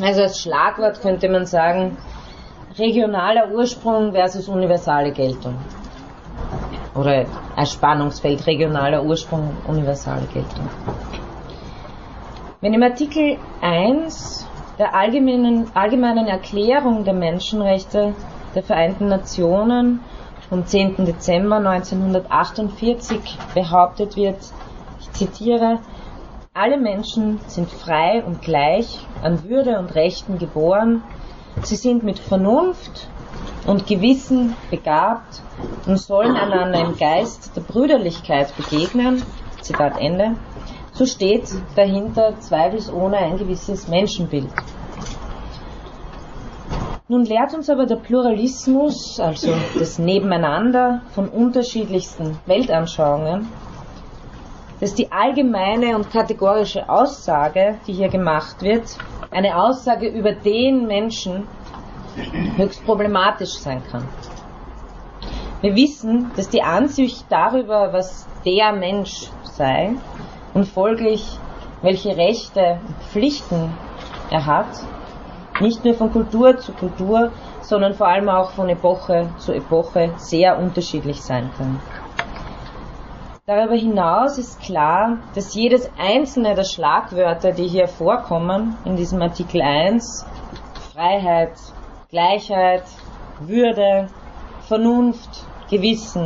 Also 0.02 0.24
als 0.24 0.40
Schlagwort 0.42 1.02
könnte 1.02 1.30
man 1.30 1.46
sagen, 1.46 1.96
regionaler 2.80 3.52
Ursprung 3.54 4.12
versus 4.12 4.48
universale 4.48 5.12
Geltung. 5.12 5.54
Oder 6.96 7.26
ein 7.56 7.66
Spannungsfeld 7.66 8.46
regionaler 8.46 9.04
Ursprung, 9.04 9.56
universale 9.68 10.26
Geltung. 10.34 10.70
Wenn 12.62 12.74
im 12.74 12.84
Artikel 12.84 13.38
1 13.62 14.48
der 14.78 14.96
allgemeinen, 14.96 15.72
allgemeinen 15.74 16.28
Erklärung 16.28 17.04
der 17.04 17.14
Menschenrechte 17.14 18.16
der 18.56 18.64
Vereinten 18.64 19.08
Nationen 19.08 20.02
vom 20.50 20.66
10. 20.66 21.06
Dezember 21.06 21.58
1948 21.58 23.20
behauptet 23.54 24.16
wird, 24.16 24.40
ich 25.00 25.12
zitiere, 25.12 25.80
alle 26.54 26.78
Menschen 26.78 27.40
sind 27.48 27.72
frei 27.72 28.24
und 28.24 28.42
gleich 28.42 29.08
an 29.22 29.44
Würde 29.44 29.80
und 29.80 29.96
Rechten 29.96 30.38
geboren. 30.38 31.02
Sie 31.64 31.76
sind 31.76 32.04
mit 32.04 32.20
Vernunft 32.20 33.10
und 33.66 33.88
Gewissen 33.88 34.56
begabt 34.70 35.42
und 35.86 35.98
sollen 35.98 36.36
einander 36.36 36.80
im 36.80 36.98
Geist 36.98 37.56
der 37.56 37.62
Brüderlichkeit 37.62 38.56
begegnen. 38.58 39.24
Zitat 39.62 40.00
Ende. 40.00 40.36
So 40.92 41.06
steht 41.06 41.50
dahinter 41.76 42.40
zweifelsohne 42.40 43.18
ein 43.18 43.38
gewisses 43.38 43.88
Menschenbild. 43.88 44.50
Nun 47.08 47.26
lehrt 47.26 47.54
uns 47.54 47.70
aber 47.70 47.86
der 47.86 47.98
Pluralismus, 47.98 49.20
also 49.20 49.54
das 49.78 50.00
Nebeneinander 50.00 51.02
von 51.14 51.30
unterschiedlichsten 51.30 52.40
Weltanschauungen, 52.46 53.48
dass 54.80 54.96
die 54.96 55.12
allgemeine 55.12 55.96
und 55.96 56.12
kategorische 56.12 56.90
Aussage, 56.90 57.76
die 57.88 57.94
hier 57.94 58.10
gemacht 58.10 58.62
wird, 58.62 58.98
eine 59.32 59.58
Aussage 59.58 60.08
über 60.08 60.34
den 60.34 60.88
Menschen 60.88 61.48
höchst 62.58 62.86
problematisch 62.86 63.54
sein 63.60 63.84
kann. 63.92 64.08
Wir 65.62 65.76
wissen, 65.76 66.32
dass 66.36 66.50
die 66.50 66.62
Ansicht 66.62 67.26
darüber, 67.30 67.94
was 67.94 68.28
der 68.46 68.74
Mensch 68.74 69.30
sei 69.44 69.94
und 70.54 70.68
folglich 70.68 71.40
welche 71.82 72.16
Rechte 72.16 72.80
und 72.88 72.96
Pflichten 73.12 73.74
er 74.30 74.46
hat, 74.46 74.68
nicht 75.60 75.86
nur 75.86 75.94
von 75.94 76.12
Kultur 76.12 76.58
zu 76.58 76.74
Kultur, 76.74 77.32
sondern 77.62 77.94
vor 77.94 78.08
allem 78.08 78.30
auch 78.30 78.52
von 78.52 78.70
Epoche 78.70 79.30
zu 79.38 79.54
Epoche 79.54 80.14
sehr 80.18 80.58
unterschiedlich 80.58 81.22
sein 81.22 81.50
kann. 81.58 81.80
Darüber 83.46 83.76
hinaus 83.76 84.38
ist 84.38 84.62
klar, 84.62 85.18
dass 85.36 85.54
jedes 85.54 85.90
einzelne 86.00 86.56
der 86.56 86.64
Schlagwörter, 86.64 87.52
die 87.52 87.68
hier 87.68 87.88
vorkommen, 87.88 88.78
in 88.86 88.96
diesem 88.96 89.22
Artikel 89.22 89.62
1, 89.62 90.26
Freiheit, 90.94 91.52
Gleichheit, 92.14 92.84
Würde, 93.40 94.08
Vernunft, 94.68 95.48
Gewissen, 95.72 96.26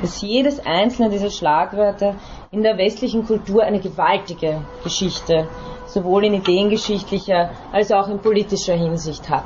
dass 0.00 0.22
jedes 0.22 0.64
einzelne 0.64 1.10
dieser 1.10 1.28
Schlagwörter 1.28 2.14
in 2.50 2.62
der 2.62 2.78
westlichen 2.78 3.26
Kultur 3.26 3.62
eine 3.62 3.78
gewaltige 3.78 4.62
Geschichte, 4.82 5.48
sowohl 5.84 6.24
in 6.24 6.32
ideengeschichtlicher 6.32 7.50
als 7.72 7.92
auch 7.92 8.08
in 8.08 8.20
politischer 8.20 8.72
Hinsicht 8.72 9.28
hat. 9.28 9.44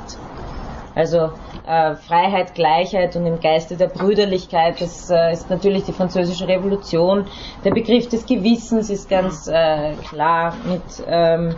Also 0.95 1.31
äh, 1.67 1.95
Freiheit, 1.95 2.55
Gleichheit 2.55 3.17
und 3.17 3.25
im 3.25 3.41
Geiste 3.41 3.75
der 3.75 3.87
Brüderlichkeit, 3.87 4.79
das 4.79 5.09
äh, 5.09 5.33
ist 5.33 5.49
natürlich 5.49 5.83
die 5.83 5.91
französische 5.91 6.47
Revolution. 6.47 7.25
Der 7.65 7.71
Begriff 7.71 8.07
des 8.07 8.25
Gewissens 8.25 8.89
ist 8.89 9.09
ganz 9.09 9.49
äh, 9.49 9.95
klar 10.09 10.55
mit 10.65 11.05
ähm, 11.05 11.55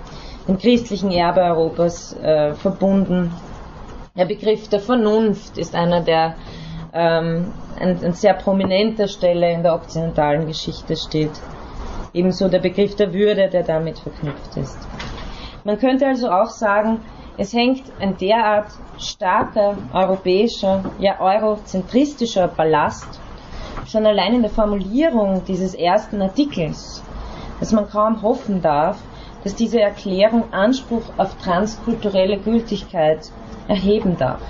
dem 0.48 0.58
christlichen 0.58 1.12
Erbe 1.12 1.42
Europas 1.42 2.14
äh, 2.14 2.56
verbunden. 2.56 3.32
Der 4.20 4.26
Begriff 4.26 4.68
der 4.68 4.82
Vernunft 4.82 5.58
ist 5.58 5.74
einer, 5.74 6.02
der 6.02 6.36
ähm, 6.94 7.54
an, 7.80 8.04
an 8.04 8.12
sehr 8.12 8.34
prominenter 8.34 9.08
Stelle 9.08 9.50
in 9.54 9.64
der 9.64 9.74
okzidentalen 9.74 10.46
Geschichte 10.46 10.98
steht. 10.98 11.32
Ebenso 12.14 12.50
der 12.50 12.60
Begriff 12.60 12.98
der 12.98 13.14
Würde, 13.14 13.48
der 13.48 13.64
damit 13.64 13.98
verknüpft 13.98 14.58
ist. 14.58 14.78
Man 15.64 15.80
könnte 15.80 16.06
also 16.06 16.30
auch 16.30 16.50
sagen, 16.50 17.00
es 17.38 17.54
hängt 17.54 17.84
ein 18.02 18.18
derart 18.18 18.68
starker 18.98 19.78
europäischer, 19.94 20.84
ja 21.00 21.22
eurozentristischer 21.22 22.50
Ballast 22.50 23.08
schon 23.88 24.06
allein 24.06 24.34
in 24.34 24.42
der 24.42 24.52
Formulierung 24.52 25.44
dieses 25.48 25.74
ersten 25.74 26.22
Artikels, 26.22 27.02
dass 27.62 27.72
man 27.72 27.90
kaum 27.90 28.22
hoffen 28.22 28.62
darf, 28.62 28.98
dass 29.44 29.56
diese 29.56 29.80
Erklärung 29.80 30.52
Anspruch 30.52 31.04
auf 31.18 31.36
transkulturelle 31.38 32.38
Gültigkeit 32.40 33.32
erheben 33.68 34.18
darf. 34.18 34.42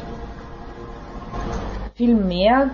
Vielmehr, 1.96 2.69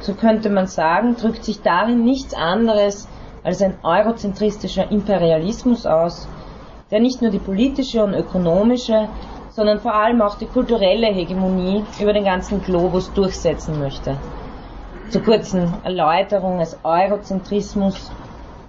so 0.00 0.14
könnte 0.14 0.48
man 0.48 0.66
sagen, 0.66 1.16
drückt 1.16 1.44
sich 1.44 1.60
darin 1.62 2.04
nichts 2.04 2.34
anderes 2.34 3.08
als 3.42 3.62
ein 3.62 3.74
eurozentristischer 3.82 4.90
Imperialismus 4.90 5.86
aus, 5.86 6.28
der 6.90 7.00
nicht 7.00 7.22
nur 7.22 7.30
die 7.30 7.38
politische 7.38 8.02
und 8.04 8.14
ökonomische, 8.14 9.08
sondern 9.50 9.80
vor 9.80 9.94
allem 9.94 10.22
auch 10.22 10.36
die 10.38 10.46
kulturelle 10.46 11.08
Hegemonie 11.08 11.84
über 12.00 12.12
den 12.12 12.24
ganzen 12.24 12.62
Globus 12.62 13.12
durchsetzen 13.12 13.78
möchte. 13.78 14.16
Zur 15.10 15.22
kurzen 15.22 15.74
Erläuterung 15.82 16.58
des 16.58 16.78
Eurozentrismus, 16.84 18.10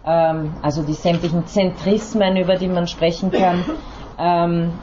ähm, 0.06 0.54
also 0.62 0.84
die 0.84 0.94
sämtlichen 0.94 1.46
Zentrismen, 1.48 2.38
über 2.38 2.56
die 2.56 2.68
man 2.68 2.88
sprechen 2.88 3.32
kann, 3.32 3.64
ähm, 4.18 4.74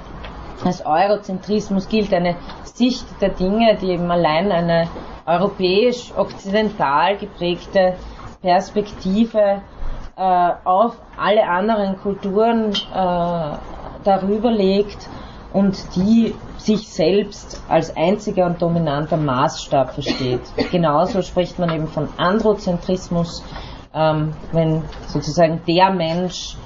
Als 0.64 0.84
Eurozentrismus 0.84 1.88
gilt 1.88 2.12
eine 2.12 2.34
Sicht 2.64 3.06
der 3.20 3.28
Dinge, 3.30 3.76
die 3.80 3.90
eben 3.90 4.10
allein 4.10 4.50
eine 4.50 4.88
europäisch-okzidental 5.24 7.16
geprägte 7.16 7.94
Perspektive 8.42 9.62
äh, 10.16 10.50
auf 10.64 10.96
alle 11.16 11.46
anderen 11.48 11.98
Kulturen 12.00 12.72
äh, 12.72 13.56
darüber 14.04 14.50
legt 14.50 15.08
und 15.52 15.76
die 15.94 16.34
sich 16.56 16.88
selbst 16.88 17.62
als 17.68 17.96
einziger 17.96 18.46
und 18.46 18.60
dominanter 18.60 19.16
Maßstab 19.16 19.94
versteht. 19.94 20.40
Genauso 20.72 21.22
spricht 21.22 21.58
man 21.60 21.70
eben 21.72 21.86
von 21.86 22.08
Androzentrismus, 22.16 23.44
ähm, 23.94 24.32
wenn 24.52 24.82
sozusagen 25.06 25.62
der 25.66 25.90
Mensch 25.90 26.56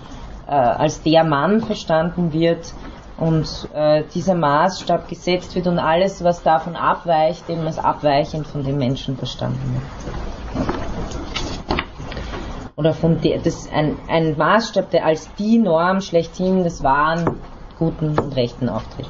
äh, 0.47 0.53
als 0.53 1.03
der 1.03 1.25
Mann 1.25 1.61
verstanden 1.61 2.33
wird 2.33 2.73
und 3.19 3.69
äh, 3.75 4.05
dieser 4.15 4.35
Maßstab 4.35 5.09
gesetzt 5.09 5.55
wird 5.55 5.67
und 5.67 5.79
alles, 5.79 6.25
was 6.25 6.43
davon 6.43 6.77
abweicht, 6.77 7.49
eben 7.49 7.67
als 7.67 7.79
abweichend 7.79 8.47
von 8.47 8.65
dem 8.65 8.79
Menschen 8.79 9.17
verstanden 9.17 9.75
wird. 9.75 10.65
Oder 12.75 12.95
von 12.95 13.21
der, 13.21 13.39
das 13.39 13.69
ein, 13.73 13.97
ein 14.09 14.37
Maßstab, 14.37 14.91
der 14.91 15.05
als 15.07 15.33
die 15.37 15.59
Norm 15.59 16.01
schlechthin 16.01 16.65
des 16.65 16.83
wahren, 16.83 17.37
guten 17.79 18.19
und 18.19 18.35
rechten 18.35 18.69
auftritt. 18.69 19.09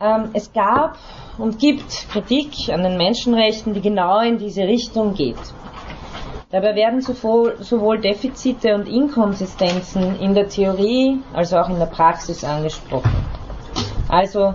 Ähm, 0.00 0.30
es 0.34 0.52
gab 0.52 0.96
und 1.38 1.58
gibt 1.58 2.08
Kritik 2.10 2.52
an 2.70 2.82
den 2.82 2.96
Menschenrechten, 2.96 3.74
die 3.74 3.80
genau 3.80 4.20
in 4.20 4.38
diese 4.38 4.62
Richtung 4.62 5.14
geht. 5.14 5.36
Dabei 6.50 6.76
werden 6.76 7.00
sowohl 7.00 8.00
Defizite 8.00 8.74
und 8.74 8.86
Inkonsistenzen 8.86 10.20
in 10.20 10.34
der 10.34 10.48
Theorie 10.48 11.18
als 11.32 11.52
auch 11.52 11.68
in 11.68 11.78
der 11.78 11.86
Praxis 11.86 12.44
angesprochen. 12.44 13.10
Also 14.08 14.54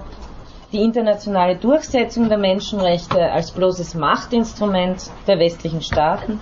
die 0.71 0.81
internationale 0.81 1.57
Durchsetzung 1.57 2.29
der 2.29 2.37
Menschenrechte 2.37 3.19
als 3.31 3.51
bloßes 3.51 3.95
Machtinstrument 3.95 5.09
der 5.27 5.39
westlichen 5.39 5.81
Staaten 5.81 6.39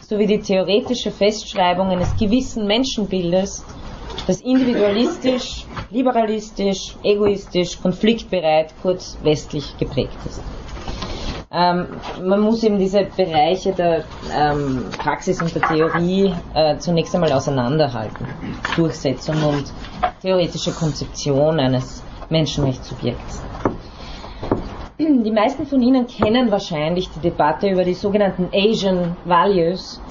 sowie 0.00 0.26
die 0.26 0.40
theoretische 0.40 1.10
Festschreibung 1.10 1.88
eines 1.88 2.16
gewissen 2.16 2.66
Menschenbildes, 2.66 3.64
das 4.26 4.40
individualistisch, 4.42 5.64
liberalistisch, 5.90 6.96
egoistisch, 7.02 7.80
konfliktbereit, 7.80 8.74
kurz 8.82 9.16
westlich 9.22 9.76
geprägt 9.78 10.16
ist. 10.26 10.42
Ähm, 11.50 11.86
man 12.22 12.40
muss 12.40 12.62
eben 12.62 12.78
diese 12.78 13.04
Bereiche 13.04 13.72
der 13.72 14.04
ähm, 14.30 14.84
Praxis 14.98 15.40
und 15.40 15.54
der 15.54 15.62
Theorie 15.62 16.34
äh, 16.54 16.76
zunächst 16.76 17.14
einmal 17.14 17.32
auseinanderhalten. 17.32 18.26
Durchsetzung 18.76 19.42
und 19.42 19.72
theoretische 20.20 20.72
Konzeption 20.72 21.58
eines 21.58 22.02
Menschenrechtssubjekts. 22.28 23.42
Die 24.98 25.30
meisten 25.30 25.64
von 25.64 25.80
Ihnen 25.80 26.06
kennen 26.06 26.50
wahrscheinlich 26.50 27.08
die 27.10 27.20
Debatte 27.20 27.68
über 27.68 27.84
die 27.84 27.94
sogenannten 27.94 28.48
Asian 28.52 29.16
Values, 29.24 30.02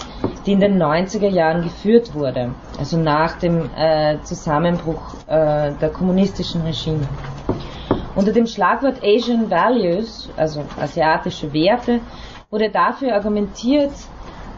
die 0.45 0.53
in 0.53 0.59
den 0.59 0.81
90er 0.81 1.27
Jahren 1.27 1.63
geführt 1.63 2.13
wurde, 2.13 2.51
also 2.79 2.97
nach 2.97 3.37
dem 3.37 3.69
äh, 3.75 4.21
Zusammenbruch 4.23 5.15
äh, 5.27 5.71
der 5.73 5.89
kommunistischen 5.89 6.61
Regime. 6.61 7.07
Unter 8.15 8.31
dem 8.31 8.47
Schlagwort 8.47 9.03
Asian 9.03 9.51
Values, 9.51 10.29
also 10.37 10.63
asiatische 10.79 11.53
Werte, 11.53 11.99
wurde 12.49 12.69
dafür 12.69 13.13
argumentiert, 13.13 13.91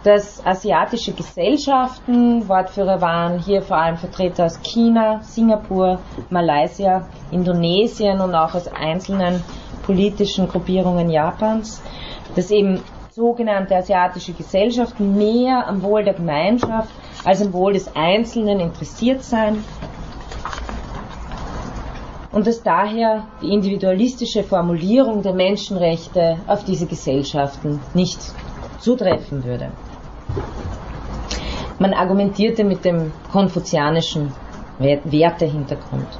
dass 0.03 0.45
asiatische 0.45 1.11
Gesellschaften, 1.11 2.47
Wortführer 2.47 3.01
waren 3.01 3.39
hier 3.39 3.61
vor 3.61 3.77
allem 3.77 3.97
Vertreter 3.97 4.45
aus 4.45 4.61
China, 4.61 5.19
Singapur, 5.23 5.99
Malaysia, 6.29 7.07
Indonesien 7.31 8.21
und 8.21 8.33
auch 8.33 8.53
aus 8.53 8.67
einzelnen 8.69 9.43
politischen 9.85 10.47
Gruppierungen 10.47 11.09
Japans, 11.09 11.81
dass 12.35 12.51
eben 12.51 12.81
sogenannte 13.11 13.75
asiatische 13.75 14.33
Gesellschaften 14.33 15.17
mehr 15.17 15.67
am 15.67 15.81
Wohl 15.81 16.03
der 16.03 16.13
Gemeinschaft 16.13 16.89
als 17.25 17.41
am 17.41 17.53
Wohl 17.53 17.73
des 17.73 17.95
Einzelnen 17.95 18.59
interessiert 18.59 19.23
seien 19.23 19.63
und 22.31 22.45
dass 22.45 22.61
daher 22.61 23.25
die 23.41 23.51
individualistische 23.51 24.43
Formulierung 24.43 25.23
der 25.23 25.33
Menschenrechte 25.33 26.37
auf 26.47 26.63
diese 26.63 26.85
Gesellschaften 26.85 27.81
nicht 27.93 28.19
zutreffen 28.77 29.43
würde. 29.43 29.71
Man 31.79 31.93
argumentierte 31.93 32.63
mit 32.63 32.85
dem 32.85 33.11
konfuzianischen 33.31 34.33
Wertehintergrund. 34.77 36.19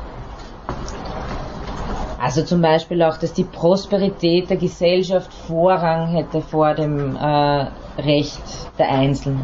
Also 2.20 2.44
zum 2.44 2.62
Beispiel 2.62 3.02
auch, 3.02 3.18
dass 3.18 3.34
die 3.34 3.46
Prosperität 3.46 4.50
der 4.50 4.58
Gesellschaft 4.58 5.34
Vorrang 5.34 6.08
hätte 6.10 6.42
vor 6.42 6.74
dem 6.74 7.16
äh, 7.16 7.68
Recht 8.02 8.44
der 8.78 8.90
Einzelnen. 8.90 9.44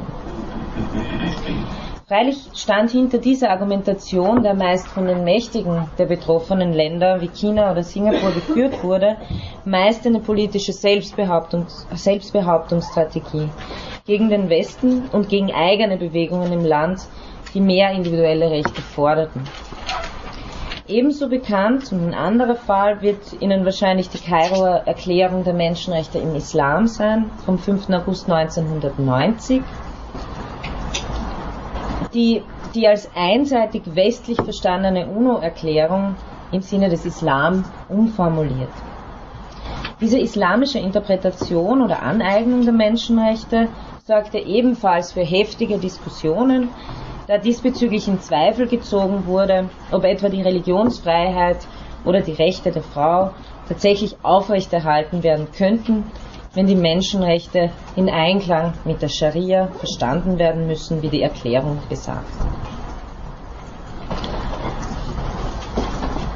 Freilich 2.08 2.38
stand 2.54 2.92
hinter 2.92 3.18
dieser 3.18 3.50
Argumentation, 3.50 4.44
der 4.44 4.54
meist 4.54 4.88
von 4.90 5.08
den 5.08 5.24
Mächtigen 5.24 5.90
der 5.98 6.06
betroffenen 6.06 6.72
Länder 6.72 7.20
wie 7.20 7.30
China 7.30 7.72
oder 7.72 7.82
Singapur 7.82 8.32
geführt 8.32 8.84
wurde, 8.84 9.18
meist 9.64 10.06
eine 10.06 10.20
politische 10.20 10.72
Selbstbehauptungs 10.72 11.88
Selbstbehauptungsstrategie 11.96 13.50
gegen 14.06 14.30
den 14.30 14.50
Westen 14.50 15.08
und 15.12 15.30
gegen 15.30 15.52
eigene 15.52 15.98
Bewegungen 15.98 16.54
im 16.54 16.64
Land, 16.64 17.00
die 17.56 17.62
mehr 17.62 17.90
individuelle 17.92 18.52
Rechte 18.52 18.84
forderten. 18.84 19.42
Ebenso 20.88 21.30
bekannt 21.30 21.92
und 21.92 22.08
ein 22.08 22.14
anderer 22.14 22.56
Fall 22.56 23.02
wird 23.02 23.42
Ihnen 23.42 23.66
wahrscheinlich 23.66 24.10
die 24.10 24.20
Kairoer 24.20 24.84
Erklärung 24.86 25.44
der 25.44 25.54
Menschenrechte 25.54 26.20
im 26.20 26.36
Islam 26.36 26.86
sein, 26.88 27.32
vom 27.44 27.58
5. 27.58 27.90
August 27.90 28.30
1990 28.30 29.64
die, 32.16 32.42
die 32.74 32.88
als 32.88 33.10
einseitig 33.16 33.84
westlich 33.94 34.38
verstandene 34.42 35.08
UNO-Erklärung 35.08 36.16
im 36.52 36.62
Sinne 36.62 36.90
des 36.90 37.06
Islam 37.06 37.66
umformuliert. 37.90 38.72
Diese 40.02 40.20
islamische 40.20 40.80
Interpretation 40.80 41.82
oder 41.82 42.02
Aneignung 42.02 42.64
der 42.64 42.74
Menschenrechte 42.74 43.68
sorgte 44.06 44.38
ebenfalls 44.38 45.14
für 45.14 45.24
heftige 45.24 45.78
Diskussionen, 45.78 46.70
da 47.28 47.38
diesbezüglich 47.38 48.08
in 48.08 48.20
Zweifel 48.20 48.68
gezogen 48.68 49.26
wurde, 49.26 49.70
ob 49.92 50.04
etwa 50.04 50.30
die 50.30 50.42
Religionsfreiheit 50.42 51.68
oder 52.06 52.22
die 52.22 52.34
Rechte 52.34 52.72
der 52.72 52.84
Frau 52.84 53.32
tatsächlich 53.68 54.16
aufrechterhalten 54.24 55.24
werden 55.24 55.48
könnten 55.52 56.06
wenn 56.56 56.68
die 56.68 56.76
Menschenrechte 56.76 57.70
in 57.98 58.10
Einklang 58.10 58.74
mit 58.86 59.02
der 59.02 59.10
Scharia 59.10 59.68
verstanden 59.68 60.40
werden 60.40 60.68
müssen, 60.68 61.02
wie 61.02 61.10
die 61.10 61.22
Erklärung 61.22 61.80
besagt. 61.90 62.32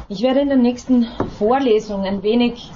Ich 0.08 0.22
werde 0.22 0.40
in 0.40 0.48
der 0.48 0.58
nächsten 0.58 1.06
Vorlesung 1.38 2.04
ein 2.04 2.22
wenig 2.22 2.70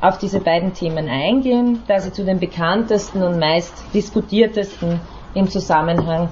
auf 0.00 0.18
diese 0.18 0.40
beiden 0.40 0.72
Themen 0.72 1.08
eingehen, 1.08 1.82
da 1.88 1.98
sie 1.98 2.12
zu 2.12 2.24
den 2.24 2.38
bekanntesten 2.38 3.22
und 3.22 3.38
meist 3.38 3.74
diskutiertesten 3.92 5.00
im 5.34 5.48
Zusammenhang 5.48 6.28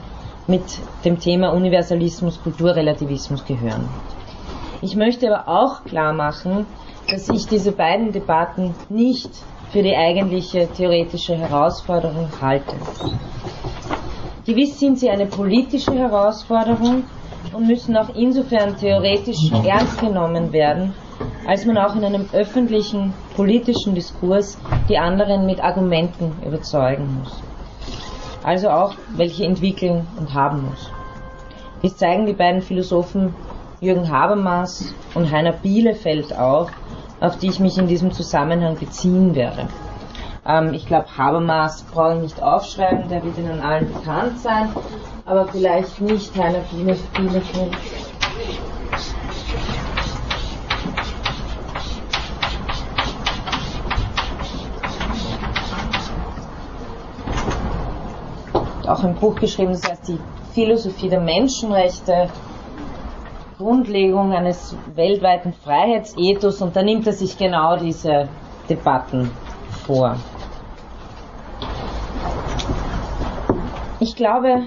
mit 0.49 0.81
dem 1.05 1.21
Thema 1.21 1.53
Universalismus, 1.53 2.43
Kulturrelativismus 2.43 3.45
gehören. 3.45 3.89
Ich 4.81 4.97
möchte 4.97 5.33
aber 5.33 5.49
auch 5.49 5.85
klar 5.85 6.13
machen, 6.13 6.67
dass 7.11 7.29
ich 7.29 7.47
diese 7.47 7.73
beiden 7.73 8.13
Debatten 8.13 8.75
nicht 8.89 9.31
für 9.71 9.83
die 9.83 9.95
eigentliche 9.95 10.67
theoretische 10.69 11.37
Herausforderung 11.37 12.29
halte. 12.41 12.75
Gewiss 14.47 14.81
sind 14.81 14.99
sie 14.99 15.11
eine 15.11 15.27
politische 15.27 15.93
Herausforderung 15.93 17.05
und 17.53 17.67
müssen 17.67 17.97
auch 17.97 18.15
insofern 18.15 18.77
theoretisch 18.77 19.51
ernst 19.65 20.01
genommen 20.01 20.53
werden, 20.53 20.95
als 21.47 21.67
man 21.67 21.77
auch 21.77 21.95
in 21.95 22.05
einem 22.05 22.27
öffentlichen 22.33 23.13
politischen 23.37 23.95
Diskurs 23.95 24.57
die 24.89 24.97
anderen 24.97 25.45
mit 25.45 25.63
Argumenten 25.63 26.33
überzeugen 26.47 27.19
muss. 27.19 27.43
Also 28.49 28.71
auch 28.71 28.95
welche 29.15 29.45
entwickeln 29.45 30.07
und 30.19 30.33
haben 30.33 30.71
muss. 30.71 30.91
Dies 31.83 31.99
zeigen 31.99 32.25
die 32.25 32.33
beiden 32.33 32.63
Philosophen 32.63 33.35
Jürgen 33.83 34.11
Habermas 34.11 34.95
und 35.15 35.31
Heiner 35.31 35.53
Bielefeld 35.53 36.35
auf, 36.35 36.71
auf 37.21 37.37
die 37.37 37.49
ich 37.51 37.61
mich 37.61 37.77
in 37.77 37.89
diesem 37.89 38.11
Zusammenhang 38.11 38.79
beziehen 38.79 39.35
werde. 39.35 39.69
Ähm, 40.47 40.73
ich 40.73 40.87
glaube, 40.87 41.15
Habermas 41.15 41.83
brauche 41.93 42.15
ich 42.15 42.23
nicht 42.23 42.43
aufschreiben, 42.43 43.11
der 43.11 43.23
wird 43.23 43.37
Ihnen 43.37 43.61
allen 43.61 43.93
bekannt 43.93 44.41
sein, 44.41 44.71
aber 45.27 45.47
vielleicht 45.49 46.01
nicht 46.01 46.35
Heiner 46.35 46.63
Bielefeld. 46.73 47.77
Auch 58.89 59.05
ein 59.05 59.15
Buch 59.15 59.37
geschrieben, 59.37 59.73
das 59.73 59.89
heißt 59.89 60.09
die 60.09 60.19
Philosophie 60.53 61.09
der 61.09 61.21
Menschenrechte 61.21 62.29
Grundlegung 63.59 64.33
eines 64.33 64.77
weltweiten 64.95 65.53
Freiheitsethos 65.53 66.63
und 66.63 66.77
da 66.77 66.83
nimmt 66.83 67.07
er 67.07 67.13
sich 67.13 67.37
genau 67.37 67.77
diese 67.77 68.29
Debatten 68.69 69.31
vor. 69.85 70.17
Ich 74.01 74.15
glaube, 74.15 74.63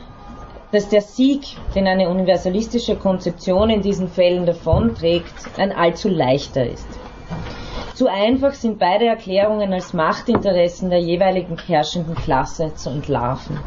dass 0.72 0.90
der 0.90 1.02
Sieg, 1.02 1.44
den 1.74 1.88
eine 1.88 2.10
universalistische 2.10 2.98
Konzeption 2.98 3.70
in 3.70 3.82
diesen 3.82 4.10
Fällen 4.10 4.46
davonträgt, 4.46 5.34
ein 5.58 5.72
allzu 5.72 6.10
leichter 6.10 6.66
ist. 6.66 6.88
Zu 7.94 8.08
einfach 8.08 8.54
sind 8.54 8.80
beide 8.80 9.06
Erklärungen 9.06 9.74
als 9.74 9.94
Machtinteressen 9.94 10.90
der 10.90 11.00
jeweiligen 11.00 11.58
herrschenden 11.58 12.16
Klasse 12.16 12.74
zu 12.74 12.90
entlarven. 12.90 13.60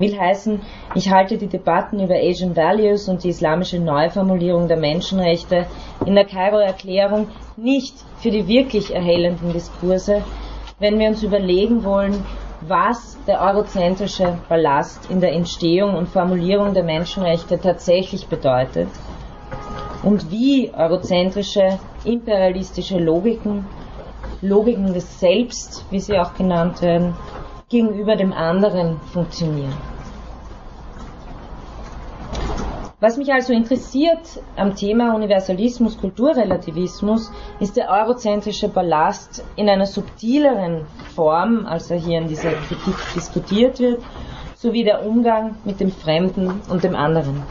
Will 0.00 0.18
heißen, 0.18 0.62
ich 0.94 1.10
halte 1.10 1.36
die 1.36 1.46
Debatten 1.46 2.00
über 2.00 2.14
Asian 2.14 2.56
Values 2.56 3.06
und 3.06 3.22
die 3.22 3.28
islamische 3.28 3.78
Neuformulierung 3.78 4.66
der 4.66 4.78
Menschenrechte 4.78 5.66
in 6.06 6.14
der 6.14 6.24
Kairo-Erklärung 6.24 7.28
nicht 7.58 7.94
für 8.16 8.30
die 8.30 8.48
wirklich 8.48 8.94
erhellenden 8.94 9.52
Diskurse, 9.52 10.24
wenn 10.78 10.98
wir 10.98 11.08
uns 11.08 11.22
überlegen 11.22 11.84
wollen, 11.84 12.24
was 12.62 13.18
der 13.26 13.42
eurozentrische 13.42 14.38
Ballast 14.48 15.10
in 15.10 15.20
der 15.20 15.32
Entstehung 15.32 15.94
und 15.94 16.08
Formulierung 16.08 16.72
der 16.72 16.84
Menschenrechte 16.84 17.60
tatsächlich 17.60 18.26
bedeutet 18.26 18.88
und 20.02 20.30
wie 20.30 20.72
eurozentrische 20.74 21.78
imperialistische 22.06 22.98
Logiken, 22.98 23.66
Logiken 24.40 24.94
des 24.94 25.20
Selbst, 25.20 25.84
wie 25.90 26.00
sie 26.00 26.18
auch 26.18 26.32
genannt 26.34 26.80
werden, 26.80 27.14
gegenüber 27.68 28.16
dem 28.16 28.32
anderen 28.32 28.98
funktionieren. 29.12 29.89
Was 33.00 33.16
mich 33.16 33.32
also 33.32 33.54
interessiert 33.54 34.42
am 34.56 34.76
Thema 34.76 35.14
Universalismus, 35.14 35.96
Kulturrelativismus, 35.96 37.32
ist 37.58 37.78
der 37.78 37.88
eurozentrische 37.88 38.68
Ballast 38.68 39.42
in 39.56 39.70
einer 39.70 39.86
subtileren 39.86 40.84
Form, 41.14 41.64
als 41.64 41.90
er 41.90 41.96
hier 41.96 42.18
in 42.18 42.28
dieser 42.28 42.52
Kritik 42.52 42.94
diskutiert 43.14 43.80
wird, 43.80 44.02
sowie 44.54 44.84
der 44.84 45.06
Umgang 45.06 45.56
mit 45.64 45.80
dem 45.80 45.90
Fremden 45.90 46.60
und 46.68 46.84
dem 46.84 46.94
anderen. 46.94 47.42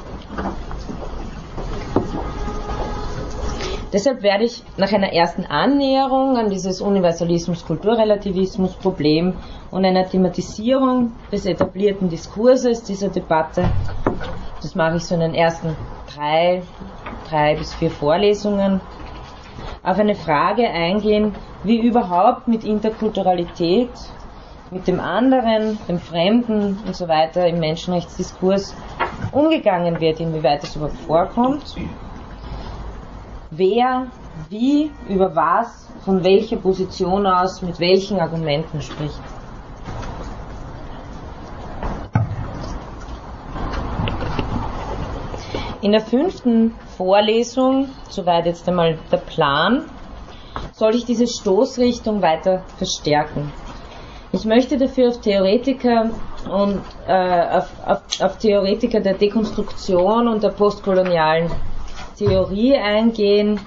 Deshalb 3.91 4.21
werde 4.21 4.45
ich 4.45 4.63
nach 4.77 4.93
einer 4.93 5.11
ersten 5.13 5.45
Annäherung 5.45 6.37
an 6.37 6.49
dieses 6.49 6.81
Universalismus-Kulturrelativismus-Problem 6.81 9.33
und 9.71 9.85
einer 9.85 10.07
Thematisierung 10.07 11.13
des 11.31 11.45
etablierten 11.45 12.09
Diskurses 12.09 12.83
dieser 12.83 13.09
Debatte 13.09 13.69
das 14.61 14.75
mache 14.75 14.97
ich 14.97 15.05
so 15.05 15.15
in 15.15 15.21
den 15.21 15.33
ersten 15.33 15.75
drei, 16.13 16.61
drei 17.29 17.55
bis 17.55 17.73
vier 17.73 17.89
Vorlesungen. 17.89 18.81
Auf 19.83 19.97
eine 19.97 20.15
Frage 20.15 20.69
eingehen, 20.69 21.33
wie 21.63 21.79
überhaupt 21.79 22.49
mit 22.49 22.65
Interkulturalität, 22.65 23.89
mit 24.71 24.87
dem 24.87 24.99
anderen, 24.99 25.79
dem 25.87 25.99
Fremden 25.99 26.77
und 26.85 26.95
so 26.95 27.07
weiter 27.07 27.47
im 27.47 27.59
Menschenrechtsdiskurs 27.59 28.75
umgegangen 29.31 30.01
wird, 30.01 30.19
inwieweit 30.19 30.63
es 30.63 30.75
überhaupt 30.75 30.97
vorkommt, 30.97 31.75
wer, 33.59 34.07
wie, 34.49 34.89
über 35.07 35.35
was, 35.35 35.87
von 36.03 36.23
welcher 36.23 36.55
Position 36.57 37.27
aus, 37.27 37.61
mit 37.61 37.79
welchen 37.79 38.19
Argumenten 38.19 38.81
spricht. 38.81 39.19
In 45.81 45.91
der 45.91 46.01
fünften 46.01 46.73
Vorlesung, 46.97 47.89
soweit 48.09 48.45
jetzt 48.45 48.67
einmal 48.67 48.97
der 49.11 49.17
Plan, 49.17 49.85
soll 50.73 50.95
ich 50.95 51.05
diese 51.05 51.27
Stoßrichtung 51.27 52.21
weiter 52.21 52.63
verstärken. 52.77 53.51
Ich 54.31 54.45
möchte 54.45 54.77
dafür 54.77 55.09
auf 55.09 55.21
Theoretiker 55.21 56.09
und 56.49 56.81
äh, 57.07 57.57
auf, 57.57 57.69
auf, 57.85 58.01
auf 58.21 58.37
Theoretiker 58.37 58.99
der 58.99 59.15
Dekonstruktion 59.15 60.27
und 60.27 60.43
der 60.43 60.49
postkolonialen 60.49 61.49
Theorie 62.19 62.75
eingehen, 62.75 63.61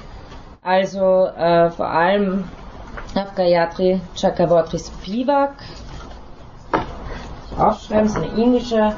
also 0.62 1.24
äh, 1.26 1.70
vor 1.70 1.88
allem 1.88 2.44
auf 3.14 3.34
Gayatri 3.34 3.98
Chakraborty 4.14 4.78
Spivak. 4.78 5.54
Aufschreiben, 7.58 8.06
ist 8.06 8.16
eine 8.16 8.26
indische 8.26 8.94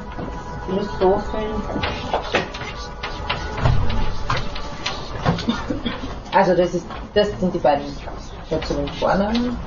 Philosophin. 0.65 1.45
Also 6.33 6.53
das 6.55 6.73
ist, 6.73 6.87
das 7.13 7.29
sind 7.39 7.53
die 7.53 7.59
beiden 7.59 7.85
Stationen 8.47 8.89
Vornamen. 8.89 9.57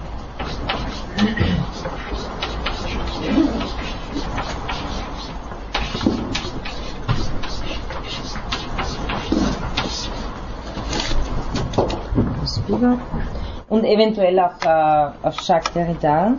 Und 13.68 13.84
eventuell 13.84 14.38
auch 14.38 14.62
äh, 14.64 15.26
auf 15.26 15.36
Jacques 15.46 15.72
Derrida, 15.72 16.34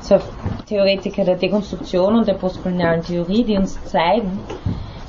so 0.00 0.18
Theoretiker 0.66 1.24
der 1.24 1.36
Dekonstruktion 1.36 2.16
und 2.16 2.28
der 2.28 2.34
postkolonialen 2.34 3.02
Theorie, 3.02 3.44
die 3.44 3.56
uns 3.56 3.82
zeigen, 3.84 4.38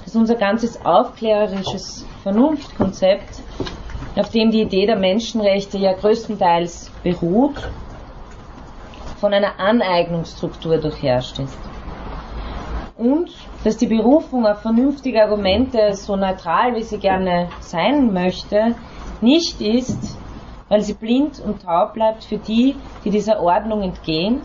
dass 0.04 0.16
unser 0.16 0.36
ganzes 0.36 0.84
aufklärerisches 0.84 2.06
Vernunftkonzept 2.24 3.42
auf 4.16 4.30
dem 4.30 4.52
die 4.52 4.62
Idee 4.62 4.86
der 4.86 4.98
Menschenrechte 4.98 5.78
ja 5.78 5.94
größtenteils 5.94 6.92
beruht, 7.04 7.70
von 9.20 9.34
einer 9.34 9.60
Aneignungsstruktur 9.60 10.78
durchherrscht 10.78 11.40
ist. 11.40 11.58
Und 12.98 13.30
dass 13.64 13.78
die 13.78 13.88
Berufung 13.88 14.46
auf 14.46 14.62
vernünftige 14.62 15.24
Argumente, 15.24 15.94
so 15.94 16.16
neutral 16.16 16.76
wie 16.76 16.84
sie 16.84 16.98
gerne 16.98 17.50
sein 17.60 18.12
möchte, 18.12 18.76
nicht 19.22 19.62
ist, 19.62 20.18
weil 20.72 20.82
sie 20.84 20.94
blind 20.94 21.42
und 21.42 21.64
taub 21.64 21.96
bleibt 21.96 22.24
für 22.24 22.38
die, 22.38 22.76
die 23.04 23.10
dieser 23.10 23.42
Ordnung 23.42 23.82
entgehen 23.82 24.40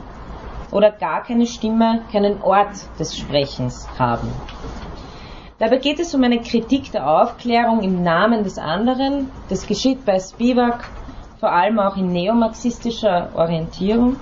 oder 0.73 0.91
gar 0.91 1.23
keine 1.23 1.47
Stimme, 1.47 2.01
keinen 2.11 2.43
Ort 2.43 2.75
des 2.99 3.17
Sprechens 3.17 3.87
haben. 3.97 4.29
Dabei 5.61 5.77
geht 5.77 6.01
es 6.01 6.13
um 6.17 6.25
eine 6.25 6.41
Kritik 6.41 6.91
der 6.91 7.09
Aufklärung 7.09 7.81
im 7.85 8.03
Namen 8.03 8.43
des 8.43 8.59
anderen. 8.59 9.31
Das 9.49 9.69
geschieht 9.69 10.05
bei 10.05 10.19
Spivak 10.19 10.91
vor 11.39 11.53
allem 11.53 11.79
auch 11.79 11.97
in 11.97 12.11
neomarxistischer 12.11 13.31
Orientierung. 13.37 14.17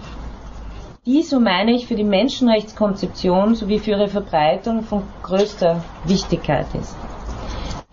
Die, 1.06 1.22
so 1.22 1.40
meine 1.40 1.72
ich, 1.72 1.86
für 1.86 1.96
die 1.96 2.04
Menschenrechtskonzeption 2.04 3.54
sowie 3.54 3.78
für 3.78 3.92
ihre 3.92 4.08
Verbreitung 4.08 4.82
von 4.82 5.04
größter 5.22 5.82
Wichtigkeit 6.04 6.66
ist. 6.74 6.94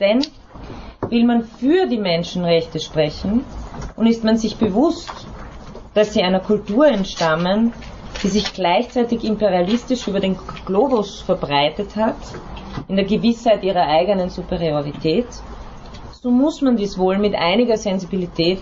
Denn 0.01 0.21
will 1.09 1.25
man 1.25 1.43
für 1.43 1.87
die 1.87 1.97
Menschenrechte 1.97 2.81
sprechen 2.81 3.45
und 3.95 4.07
ist 4.07 4.23
man 4.23 4.37
sich 4.37 4.57
bewusst, 4.57 5.27
dass 5.93 6.13
sie 6.13 6.21
einer 6.21 6.39
Kultur 6.39 6.87
entstammen, 6.87 7.73
die 8.23 8.27
sich 8.27 8.53
gleichzeitig 8.53 9.23
imperialistisch 9.23 10.07
über 10.07 10.19
den 10.19 10.37
Globus 10.65 11.21
verbreitet 11.21 11.95
hat, 11.95 12.17
in 12.87 12.95
der 12.95 13.05
Gewissheit 13.05 13.63
ihrer 13.63 13.87
eigenen 13.87 14.29
Superiorität, 14.29 15.27
so 16.21 16.29
muss 16.29 16.61
man 16.61 16.77
dies 16.77 16.97
wohl 16.97 17.17
mit 17.17 17.33
einiger 17.35 17.77
Sensibilität 17.77 18.61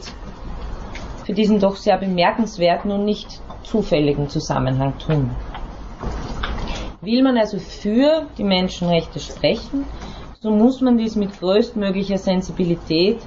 für 1.26 1.34
diesen 1.34 1.60
doch 1.60 1.76
sehr 1.76 1.98
bemerkenswerten 1.98 2.92
und 2.92 3.06
nicht 3.06 3.42
zufälligen 3.64 4.30
Zusammenhang 4.30 4.98
tun. 4.98 5.30
Will 7.02 7.22
man 7.22 7.38
also 7.38 7.60
für 7.60 8.28
die 8.38 8.44
Menschenrechte 8.44 9.20
sprechen, 9.20 9.86
so 10.42 10.52
muss 10.52 10.82
man 10.82 10.98
dies 10.98 11.16
mit 11.16 11.38
größtmöglicher 11.40 12.18
Sensibilität 12.18 13.22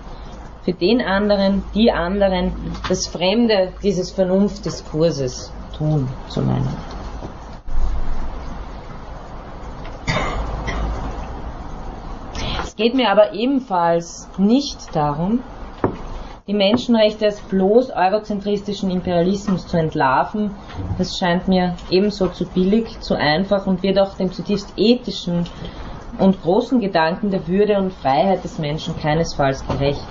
für 0.64 0.72
den 0.72 1.01
anderen, 1.01 1.64
die 1.75 1.90
anderen, 1.90 2.53
das 2.88 3.07
Fremde 3.07 3.72
dieses 3.83 4.12
Vernunftdiskurses 4.12 5.53
tun, 5.77 6.09
zu 6.29 6.40
meinen. 6.40 6.68
Es 12.62 12.77
geht 12.77 12.94
mir 12.94 13.11
aber 13.11 13.35
ebenfalls 13.35 14.29
nicht 14.38 14.94
darum, 14.94 15.40
die 16.46 16.55
Menschenrechte 16.55 17.27
als 17.27 17.40
bloß 17.40 17.90
eurozentristischen 17.90 18.90
Imperialismus 18.90 19.66
zu 19.66 19.77
entlarven. 19.77 20.53
Das 20.98 21.16
scheint 21.18 21.48
mir 21.48 21.77
ebenso 21.90 22.29
zu 22.29 22.46
billig, 22.46 23.01
zu 23.01 23.14
einfach 23.14 23.66
und 23.66 23.83
wird 23.83 23.98
auch 23.98 24.14
dem 24.16 24.33
zutiefst 24.33 24.72
ethischen 24.77 25.46
und 26.18 26.40
großen 26.42 26.81
Gedanken 26.81 27.31
der 27.31 27.46
Würde 27.48 27.79
und 27.79 27.92
Freiheit 27.92 28.44
des 28.44 28.59
Menschen 28.59 28.96
keinesfalls 28.98 29.66
gerecht. 29.66 30.07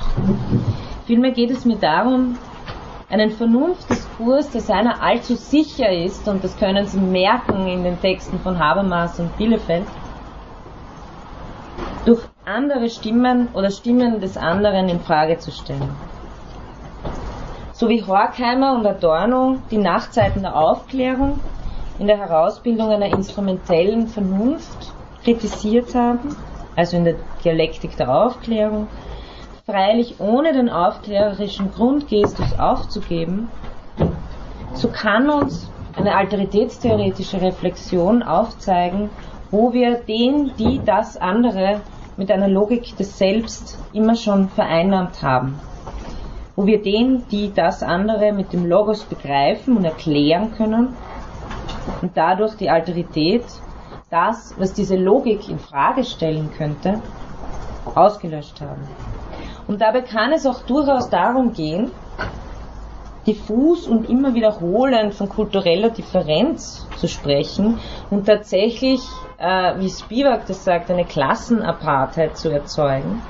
Vielmehr 1.06 1.32
geht 1.32 1.52
es 1.52 1.66
mir 1.66 1.78
darum, 1.78 2.38
einen 3.10 3.32
Vernunftdiskurs, 3.32 4.52
der 4.52 4.62
seiner 4.62 5.02
allzu 5.02 5.36
sicher 5.36 5.92
ist, 5.92 6.28
und 6.28 6.44
das 6.44 6.58
können 6.58 6.86
Sie 6.88 7.00
merken 7.00 7.68
in 7.68 7.84
den 7.84 8.00
Texten 8.00 8.40
von 8.40 8.58
Habermas 8.58 9.20
und 9.20 9.36
Bielefeld, 9.38 9.86
durch 12.06 12.24
andere 12.46 12.90
Stimmen 12.90 13.50
oder 13.54 13.70
Stimmen 13.70 14.20
des 14.22 14.38
anderen 14.38 14.90
in 14.90 15.00
Frage 15.02 15.38
zu 15.38 15.52
stellen. 15.52 15.96
So 17.74 17.90
wie 17.90 18.04
Horkheimer 18.04 18.74
und 18.76 18.86
Adorno 18.86 19.58
die 19.70 19.78
Nachtzeiten 19.78 20.44
der 20.44 20.56
Aufklärung 20.56 21.40
in 22.00 22.08
der 22.08 22.18
Herausbildung 22.18 22.90
einer 22.90 23.08
instrumentellen 23.08 24.08
Vernunft 24.08 24.94
kritisiert 25.24 25.96
haben, 25.96 26.36
also 26.76 26.98
in 26.98 27.06
der 27.06 27.16
Dialektik 27.44 27.96
der 27.98 28.14
Aufklärung, 28.14 28.88
freilich 29.66 30.16
ohne 30.20 30.54
den 30.54 30.70
aufklärerischen 30.70 31.72
Grundgestus 31.72 32.58
aufzugeben, 32.58 33.50
so 34.74 34.88
kann 34.88 35.30
uns 35.30 35.70
eine 35.96 36.16
alteritätstheoretische 36.16 37.42
Reflexion 37.42 38.24
aufzeigen, 38.24 39.10
wo 39.52 39.74
wir 39.74 39.98
den, 39.98 40.52
die, 40.58 40.82
das 40.84 41.18
andere 41.18 41.82
mit 42.18 42.32
einer 42.32 42.48
Logik 42.48 42.96
des 42.98 43.18
Selbst 43.18 43.78
immer 43.94 44.16
schon 44.16 44.50
vereinnahmt 44.50 45.22
haben. 45.22 45.60
Wo 46.56 46.66
wir 46.66 46.82
den, 46.82 47.24
die, 47.32 47.52
das 47.54 47.84
andere 47.84 48.32
mit 48.32 48.54
dem 48.54 48.66
Logos 48.66 49.04
begreifen 49.04 49.78
und 49.78 49.86
erklären 49.86 50.54
können 50.56 50.96
und 52.02 52.12
dadurch 52.16 52.56
die 52.56 52.70
Alterität, 52.70 53.44
das, 54.12 54.54
was 54.58 54.74
diese 54.74 54.98
Logik 54.98 55.50
in 55.50 55.58
Frage 55.58 56.04
stellen 56.04 56.52
könnte, 56.52 57.02
ausgelöscht 57.96 58.62
haben. 58.62 58.88
Und 59.68 59.82
dabei 59.82 60.02
kann 60.02 60.34
es 60.34 60.46
auch 60.46 60.62
durchaus 60.64 61.10
darum 61.10 61.54
gehen, 61.54 61.92
diffus 63.26 63.88
und 63.88 64.10
immer 64.10 64.34
wiederholend 64.34 65.14
von 65.14 65.30
kultureller 65.30 65.92
Differenz 65.92 66.88
zu 66.98 67.08
sprechen 67.08 67.80
und 68.10 68.26
tatsächlich, 68.26 69.02
äh, 69.38 69.80
wie 69.80 69.90
Spivak 69.90 70.46
das 70.48 70.64
sagt, 70.64 70.92
eine 70.92 71.06
Klassenapartheit 71.06 72.36
zu 72.38 72.50
erzeugen. 72.50 73.22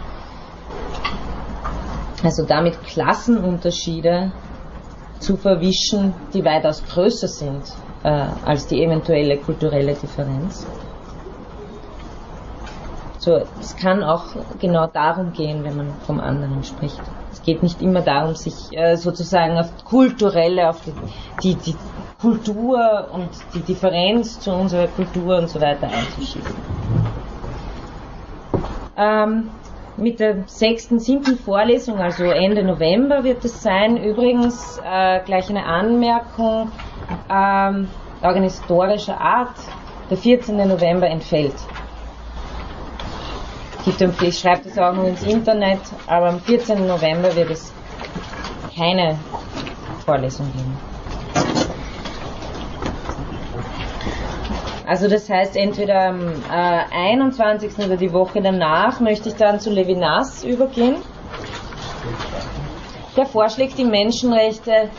Also 2.23 2.45
damit 2.45 2.81
Klassenunterschiede 2.83 4.31
zu 5.19 5.37
verwischen, 5.37 6.13
die 6.33 6.43
weitaus 6.43 6.83
größer 6.85 7.27
sind 7.27 7.63
äh, 8.03 8.27
als 8.45 8.67
die 8.67 8.83
eventuelle 8.83 9.37
kulturelle 9.37 9.93
Differenz. 9.93 10.65
So, 13.19 13.39
es 13.59 13.75
kann 13.75 14.03
auch 14.03 14.25
genau 14.59 14.87
darum 14.87 15.31
gehen, 15.33 15.63
wenn 15.63 15.77
man 15.77 15.93
vom 16.07 16.19
anderen 16.19 16.63
spricht. 16.63 16.99
Es 17.31 17.43
geht 17.43 17.61
nicht 17.61 17.79
immer 17.81 18.01
darum, 18.01 18.33
sich 18.33 18.75
äh, 18.75 18.95
sozusagen 18.95 19.59
auf 19.59 19.69
kulturelle, 19.85 20.69
auf 20.69 20.81
die, 20.81 20.93
die, 21.43 21.55
die 21.55 21.75
Kultur 22.19 23.09
und 23.13 23.29
die 23.53 23.59
Differenz 23.59 24.39
zu 24.39 24.51
unserer 24.51 24.87
Kultur 24.87 25.37
und 25.37 25.49
so 25.49 25.61
weiter 25.61 25.87
einzuschieben. 25.87 26.49
Ähm, 28.97 29.49
mit 29.97 30.19
der 30.19 30.43
sechsten, 30.47 30.99
siebten 30.99 31.37
Vorlesung, 31.37 31.99
also 31.99 32.23
Ende 32.23 32.63
November 32.63 33.23
wird 33.23 33.45
es 33.45 33.61
sein. 33.61 33.97
Übrigens 33.97 34.79
äh, 34.83 35.19
gleich 35.25 35.47
eine 35.49 35.65
Anmerkung 35.65 36.71
ähm, 37.29 37.87
organisatorischer 38.21 39.19
Art. 39.19 39.55
Der 40.09 40.17
14. 40.17 40.57
November 40.67 41.07
entfällt 41.07 41.55
ich 44.21 44.39
schreibe 44.39 44.61
das 44.65 44.77
auch 44.77 44.93
noch 44.93 45.05
ins 45.05 45.23
Internet, 45.23 45.79
aber 46.07 46.29
am 46.29 46.39
14. 46.39 46.85
November 46.85 47.35
wird 47.35 47.49
es 47.49 47.73
keine 48.75 49.17
Vorlesung 50.05 50.51
geben. 50.53 50.77
Also 54.87 55.07
das 55.07 55.29
heißt, 55.29 55.55
entweder 55.55 56.09
am 56.09 56.19
äh, 56.51 56.83
21. 56.91 57.77
oder 57.79 57.95
die 57.95 58.11
Woche 58.11 58.41
danach 58.41 58.99
möchte 58.99 59.29
ich 59.29 59.35
dann 59.35 59.59
zu 59.59 59.69
Levinas 59.69 60.43
übergehen. 60.43 60.97
Der 63.15 63.25
vorschlägt, 63.25 63.77
die 63.77 63.85
Menschenrechte 63.85 64.89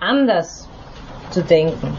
anders 0.00 0.59
zu 1.30 1.42
denken. 1.42 1.96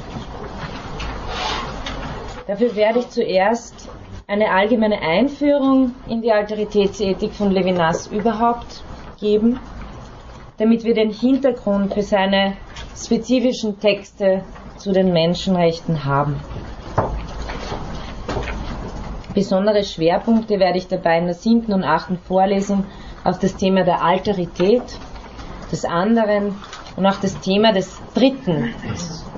Dafür 2.47 2.75
werde 2.75 2.99
ich 2.99 3.09
zuerst 3.09 3.87
eine 4.27 4.51
allgemeine 4.51 5.01
Einführung 5.01 5.93
in 6.07 6.21
die 6.21 6.31
Alteritätsethik 6.31 7.33
von 7.33 7.51
Levinas 7.51 8.07
überhaupt 8.07 8.83
geben, 9.19 9.59
damit 10.57 10.83
wir 10.83 10.93
den 10.93 11.11
Hintergrund 11.11 11.93
für 11.93 12.01
seine 12.01 12.57
spezifischen 12.95 13.79
Texte 13.79 14.43
zu 14.77 14.91
den 14.91 15.11
Menschenrechten 15.13 16.05
haben. 16.05 16.39
Besondere 19.33 19.83
Schwerpunkte 19.83 20.59
werde 20.59 20.77
ich 20.77 20.87
dabei 20.87 21.17
in 21.17 21.25
der 21.25 21.35
siebten 21.35 21.73
und 21.73 21.83
achten 21.83 22.17
Vorlesung 22.17 22.85
auf 23.23 23.39
das 23.39 23.55
Thema 23.55 23.83
der 23.83 24.03
Alterität, 24.03 24.83
des 25.71 25.85
anderen 25.85 26.55
und 26.95 27.05
auch 27.05 27.19
das 27.19 27.39
Thema 27.39 27.73
des 27.73 28.01
Dritten, 28.13 28.73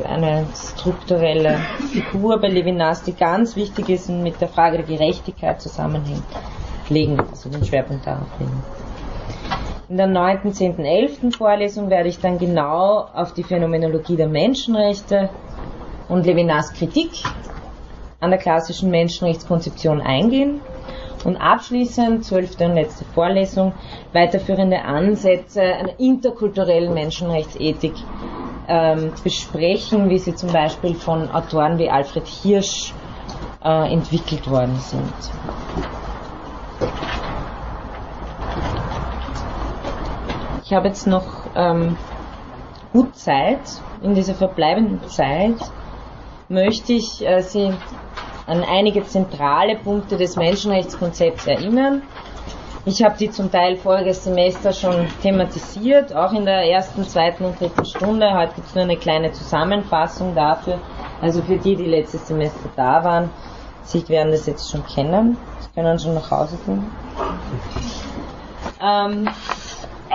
eine 0.03 0.47
strukturelle 0.53 1.59
Figur 1.91 2.39
bei 2.39 2.49
Levinas, 2.49 3.03
die 3.03 3.13
ganz 3.13 3.55
wichtig 3.55 3.89
ist 3.89 4.09
und 4.09 4.23
mit 4.23 4.41
der 4.41 4.47
Frage 4.47 4.77
der 4.77 4.85
Gerechtigkeit 4.85 5.61
zusammenhängt, 5.61 6.23
legen, 6.89 7.19
also 7.19 7.49
den 7.49 7.63
Schwerpunkt 7.63 8.05
darauf 8.05 8.27
legen. 8.39 8.63
In 9.89 9.97
der 9.97 10.07
9., 10.07 10.53
10., 10.53 10.79
11. 10.79 11.35
Vorlesung 11.37 11.89
werde 11.89 12.09
ich 12.09 12.19
dann 12.19 12.39
genau 12.39 13.07
auf 13.13 13.33
die 13.33 13.43
Phänomenologie 13.43 14.15
der 14.15 14.27
Menschenrechte 14.27 15.29
und 16.09 16.25
Levinas 16.25 16.73
Kritik 16.73 17.11
an 18.19 18.31
der 18.31 18.39
klassischen 18.39 18.89
Menschenrechtskonzeption 18.89 20.01
eingehen 20.01 20.61
und 21.25 21.37
abschließend, 21.37 22.25
zwölfte 22.25 22.65
und 22.65 22.75
letzte 22.75 23.05
Vorlesung, 23.05 23.73
weiterführende 24.13 24.83
Ansätze 24.83 25.61
einer 25.61 25.99
interkulturellen 25.99 26.93
Menschenrechtsethik 26.93 27.93
ähm, 28.67 29.11
besprechen, 29.23 30.09
wie 30.09 30.19
sie 30.19 30.35
zum 30.35 30.51
Beispiel 30.51 30.95
von 30.95 31.29
Autoren 31.31 31.77
wie 31.77 31.89
Alfred 31.89 32.27
Hirsch 32.27 32.93
äh, 33.63 33.91
entwickelt 33.91 34.49
worden 34.49 34.77
sind. 34.77 35.13
Ich 40.63 40.73
habe 40.73 40.87
jetzt 40.87 41.07
noch 41.07 41.45
ähm, 41.55 41.97
gut 42.93 43.15
Zeit. 43.15 43.59
In 44.01 44.15
dieser 44.15 44.33
verbleibenden 44.33 45.07
Zeit 45.07 45.57
möchte 46.49 46.93
ich 46.93 47.25
äh, 47.25 47.41
Sie 47.41 47.73
an 48.45 48.63
einige 48.63 49.03
zentrale 49.03 49.77
Punkte 49.77 50.17
des 50.17 50.35
Menschenrechtskonzepts 50.35 51.47
erinnern. 51.47 52.03
Ich 52.85 53.01
habe 53.01 53.15
die 53.17 53.29
zum 53.29 53.49
Teil 53.49 53.77
voriges 53.77 54.25
Semester 54.25 54.73
schon 54.73 55.07
thematisiert, 55.21 56.13
auch 56.13 56.33
in 56.33 56.43
der 56.43 56.69
ersten, 56.69 57.05
zweiten 57.05 57.45
und 57.45 57.57
dritten 57.57 57.85
Stunde. 57.85 58.33
Heute 58.33 58.55
gibt 58.55 58.67
es 58.67 58.75
nur 58.75 58.83
eine 58.83 58.97
kleine 58.97 59.31
Zusammenfassung 59.31 60.35
dafür. 60.35 60.79
Also 61.21 61.41
für 61.41 61.55
die, 61.55 61.77
die 61.77 61.85
letztes 61.85 62.27
Semester 62.27 62.69
da 62.75 63.01
waren, 63.05 63.29
Sie 63.83 64.07
werden 64.09 64.31
das 64.31 64.47
jetzt 64.47 64.69
schon 64.69 64.85
kennen. 64.85 65.37
Sie 65.59 65.69
können 65.73 65.97
schon 65.97 66.13
nach 66.13 66.29
Hause 66.29 66.57
gehen. 66.65 66.85
Ähm, 68.81 69.29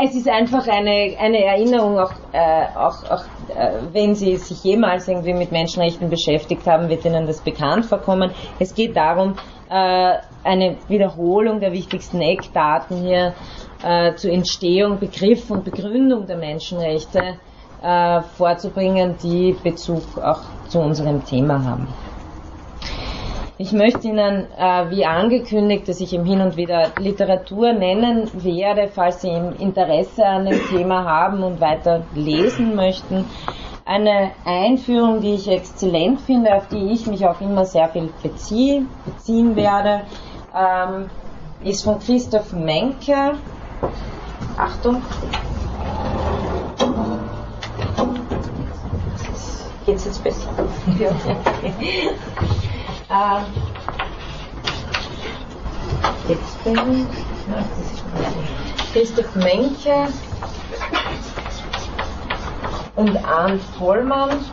es 0.05 0.15
ist 0.15 0.29
einfach 0.29 0.67
eine, 0.69 1.17
eine 1.19 1.45
Erinnerung, 1.45 1.99
auch, 1.99 2.13
äh, 2.33 2.67
auch, 2.77 3.03
auch 3.11 3.25
äh, 3.55 3.73
wenn 3.93 4.15
Sie 4.15 4.37
sich 4.37 4.63
jemals 4.63 5.09
irgendwie 5.09 5.33
mit 5.33 5.53
Menschenrechten 5.53 6.11
beschäftigt 6.11 6.67
haben, 6.67 6.91
wird 6.91 7.05
Ihnen 7.07 7.27
das 7.27 7.41
bekannt 7.41 7.87
vorkommen. 7.87 8.31
Es 8.59 8.75
geht 8.75 8.95
darum, 8.95 9.37
äh, 9.71 10.19
eine 10.45 10.77
Wiederholung 10.89 11.61
der 11.61 11.73
wichtigsten 11.73 12.21
Eckdaten 12.21 12.99
hier 12.99 13.35
äh, 13.83 14.15
zur 14.15 14.33
Entstehung, 14.33 14.99
Begriff 14.99 15.51
und 15.51 15.65
Begründung 15.65 16.27
der 16.27 16.37
Menschenrechte 16.37 17.39
äh, 17.83 18.21
vorzubringen, 18.37 19.17
die 19.23 19.57
Bezug 19.63 20.03
auch 20.19 20.41
zu 20.69 20.81
unserem 20.81 21.25
Thema 21.25 21.65
haben. 21.65 21.89
Ich 23.61 23.73
möchte 23.73 24.07
Ihnen, 24.07 24.47
äh, 24.57 24.91
wie 24.91 25.05
angekündigt, 25.05 25.89
dass 25.89 26.01
ich 26.01 26.13
im 26.15 26.25
Hin 26.25 26.41
und 26.41 26.57
Wieder 26.57 26.93
Literatur 26.97 27.73
nennen 27.73 28.31
werde, 28.33 28.87
falls 28.87 29.23
Sie 29.23 29.29
Interesse 29.29 30.25
an 30.25 30.45
dem 30.47 30.61
Thema 30.69 31.05
haben 31.05 31.43
und 31.43 31.61
weiter 31.61 32.03
lesen 32.15 32.77
möchten. 32.77 33.25
Eine 33.85 34.31
Einführung, 34.45 35.21
die 35.23 35.35
ich 35.35 35.49
exzellent 35.49 36.21
finde, 36.21 36.55
auf 36.55 36.69
die 36.69 36.93
ich 36.93 37.09
mich 37.09 37.27
auch 37.27 37.41
immer 37.41 37.65
sehr 37.65 37.89
viel 37.89 38.11
beziehe, 38.23 38.83
beziehen 39.05 39.57
werde, 39.57 40.03
ähm, 40.59 41.11
ist 41.63 41.85
von 41.85 41.99
Christoph 42.01 42.53
Menke. 42.53 43.35
Achtung. 44.57 45.03
Geht's 49.87 50.05
jetzt 50.05 50.23
besser? 50.23 50.51
Ja. 50.99 51.11
Ähm, 53.11 53.45
jetzt 56.29 56.63
bin 56.63 57.07
Christoph 58.93 59.35
Menke 59.35 60.09
und 62.97 63.17
Arndt 63.25 63.63
Vollmann. 63.79 64.45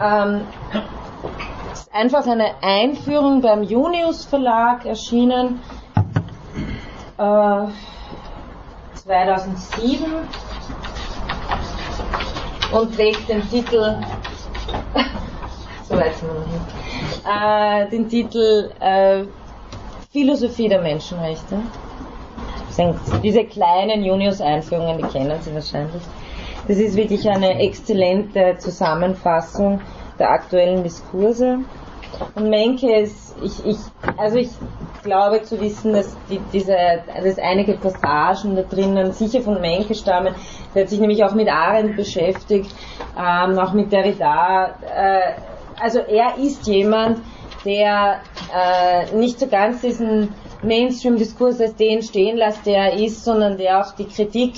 Ähm, 0.00 0.46
ist 1.72 1.92
einfach 1.92 2.26
eine 2.26 2.50
Einführung 2.62 3.40
beim 3.40 3.62
Junius 3.62 4.24
Verlag 4.24 4.86
erschienen. 4.86 5.60
Äh, 7.18 7.66
2007 8.94 10.06
und 12.72 12.94
trägt 12.94 13.28
den 13.28 13.48
Titel 13.48 13.96
so 15.88 15.96
weit 15.96 16.16
sind 16.16 16.28
wir 16.28 16.40
noch 16.40 16.46
nicht, 16.46 16.66
äh, 17.26 17.90
den 17.90 18.08
Titel 18.08 18.70
äh, 18.80 19.24
Philosophie 20.12 20.68
der 20.68 20.80
Menschenrechte. 20.80 21.58
Diese 23.24 23.44
kleinen 23.44 24.04
Junius-Einführungen, 24.04 24.98
die 24.98 25.04
kennen 25.08 25.36
Sie 25.42 25.52
wahrscheinlich. 25.52 26.02
Das 26.68 26.76
ist 26.76 26.96
wirklich 26.96 27.28
eine 27.28 27.60
exzellente 27.60 28.56
Zusammenfassung 28.58 29.80
der 30.18 30.30
aktuellen 30.30 30.82
Diskurse. 30.82 31.60
Und 32.34 32.50
Menke 32.50 32.94
ist, 32.94 33.34
ich, 33.42 33.64
ich, 33.64 33.76
also 34.18 34.36
ich 34.36 34.50
glaube 35.02 35.42
zu 35.42 35.60
wissen, 35.60 35.94
dass, 35.94 36.14
die, 36.28 36.40
diese, 36.52 36.76
dass 37.22 37.38
einige 37.38 37.74
Passagen 37.74 38.54
da 38.54 38.62
drinnen 38.62 39.12
sicher 39.12 39.40
von 39.40 39.60
Menke 39.60 39.94
stammen. 39.94 40.34
Der 40.74 40.82
hat 40.82 40.90
sich 40.90 41.00
nämlich 41.00 41.24
auch 41.24 41.34
mit 41.34 41.48
Arendt 41.48 41.96
beschäftigt, 41.96 42.74
ähm, 43.16 43.58
auch 43.58 43.72
mit 43.72 43.90
Derrida. 43.90 44.74
Äh, 44.94 45.20
also 45.80 46.00
er 46.00 46.36
ist 46.38 46.66
jemand, 46.66 47.20
der 47.64 48.20
äh, 48.54 49.14
nicht 49.16 49.40
so 49.40 49.46
ganz 49.46 49.80
diesen 49.80 50.34
Mainstream-Diskurs 50.62 51.60
als 51.60 51.76
den 51.76 52.02
stehen 52.02 52.36
lässt, 52.36 52.66
der 52.66 52.92
er 52.92 52.92
ist, 52.94 53.24
sondern 53.24 53.56
der 53.56 53.80
auch 53.80 53.94
die 53.94 54.06
Kritik 54.06 54.54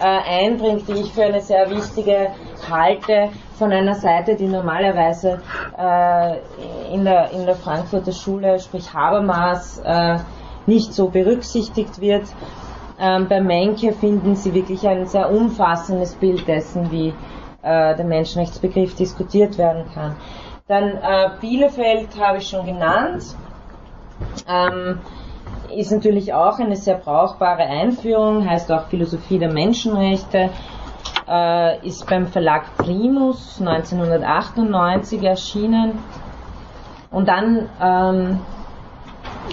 einbringt, 0.00 0.88
die 0.88 1.00
ich 1.00 1.12
für 1.12 1.24
eine 1.24 1.40
sehr 1.40 1.70
wichtige 1.70 2.28
halte, 2.70 3.30
von 3.58 3.72
einer 3.72 3.94
Seite, 3.94 4.36
die 4.36 4.46
normalerweise 4.46 5.40
äh, 5.78 6.94
in, 6.94 7.04
der, 7.04 7.30
in 7.30 7.44
der 7.44 7.56
Frankfurter 7.56 8.12
Schule, 8.12 8.58
sprich 8.58 8.92
Habermas, 8.94 9.78
äh, 9.84 10.18
nicht 10.66 10.94
so 10.94 11.08
berücksichtigt 11.08 12.00
wird. 12.00 12.24
Ähm, 12.98 13.28
bei 13.28 13.40
Menke 13.40 13.92
finden 13.92 14.36
Sie 14.36 14.54
wirklich 14.54 14.86
ein 14.86 15.06
sehr 15.06 15.30
umfassendes 15.30 16.14
Bild 16.14 16.46
dessen, 16.48 16.90
wie 16.90 17.08
äh, 17.62 17.96
der 17.96 18.04
Menschenrechtsbegriff 18.04 18.94
diskutiert 18.94 19.58
werden 19.58 19.84
kann. 19.94 20.16
Dann 20.68 20.96
äh, 20.96 21.30
Bielefeld 21.40 22.08
habe 22.18 22.38
ich 22.38 22.48
schon 22.48 22.64
genannt. 22.64 23.24
Ähm, 24.48 25.00
ist 25.76 25.90
natürlich 25.90 26.32
auch 26.32 26.58
eine 26.58 26.76
sehr 26.76 26.96
brauchbare 26.96 27.62
Einführung, 27.62 28.48
heißt 28.48 28.70
auch 28.72 28.86
Philosophie 28.86 29.38
der 29.38 29.52
Menschenrechte, 29.52 30.50
äh, 31.28 31.86
ist 31.86 32.06
beim 32.08 32.26
Verlag 32.26 32.76
Primus 32.76 33.60
1998 33.60 35.22
erschienen. 35.22 35.98
Und 37.10 37.28
dann 37.28 37.68
ähm, 37.80 38.40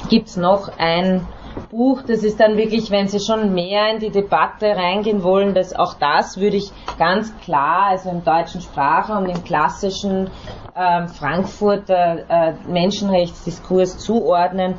gibt 0.09 0.27
es 0.27 0.37
noch 0.37 0.69
ein 0.77 1.25
Buch, 1.71 2.03
das 2.03 2.23
ist 2.23 2.39
dann 2.39 2.55
wirklich, 2.55 2.91
wenn 2.91 3.07
Sie 3.07 3.19
schon 3.19 3.53
mehr 3.53 3.91
in 3.91 3.99
die 3.99 4.11
Debatte 4.11 4.67
reingehen 4.67 5.23
wollen, 5.23 5.53
dass 5.53 5.73
auch 5.73 5.95
das 5.95 6.37
würde 6.39 6.57
ich 6.57 6.71
ganz 6.99 7.35
klar, 7.39 7.87
also 7.89 8.09
im 8.09 8.23
deutschen 8.23 8.61
Sprachraum, 8.61 9.25
im 9.25 9.43
klassischen 9.43 10.29
äh, 10.75 11.07
Frankfurter 11.07 12.29
äh, 12.29 12.53
Menschenrechtsdiskurs 12.67 13.97
zuordnen. 13.97 14.75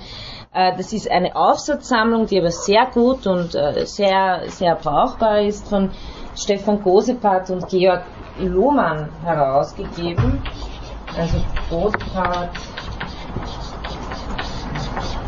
Äh, 0.52 0.76
das 0.76 0.92
ist 0.92 1.10
eine 1.10 1.36
Aufsatzsammlung, 1.36 2.26
die 2.26 2.38
aber 2.38 2.50
sehr 2.50 2.86
gut 2.86 3.26
und 3.26 3.54
äh, 3.54 3.84
sehr, 3.86 4.42
sehr 4.48 4.74
brauchbar 4.76 5.40
ist 5.42 5.68
von 5.68 5.90
Stefan 6.36 6.82
Gosepat 6.82 7.50
und 7.50 7.68
Georg 7.68 8.04
Lohmann 8.38 9.10
herausgegeben. 9.24 10.42
Also 11.16 11.38
Gosepat 11.68 12.50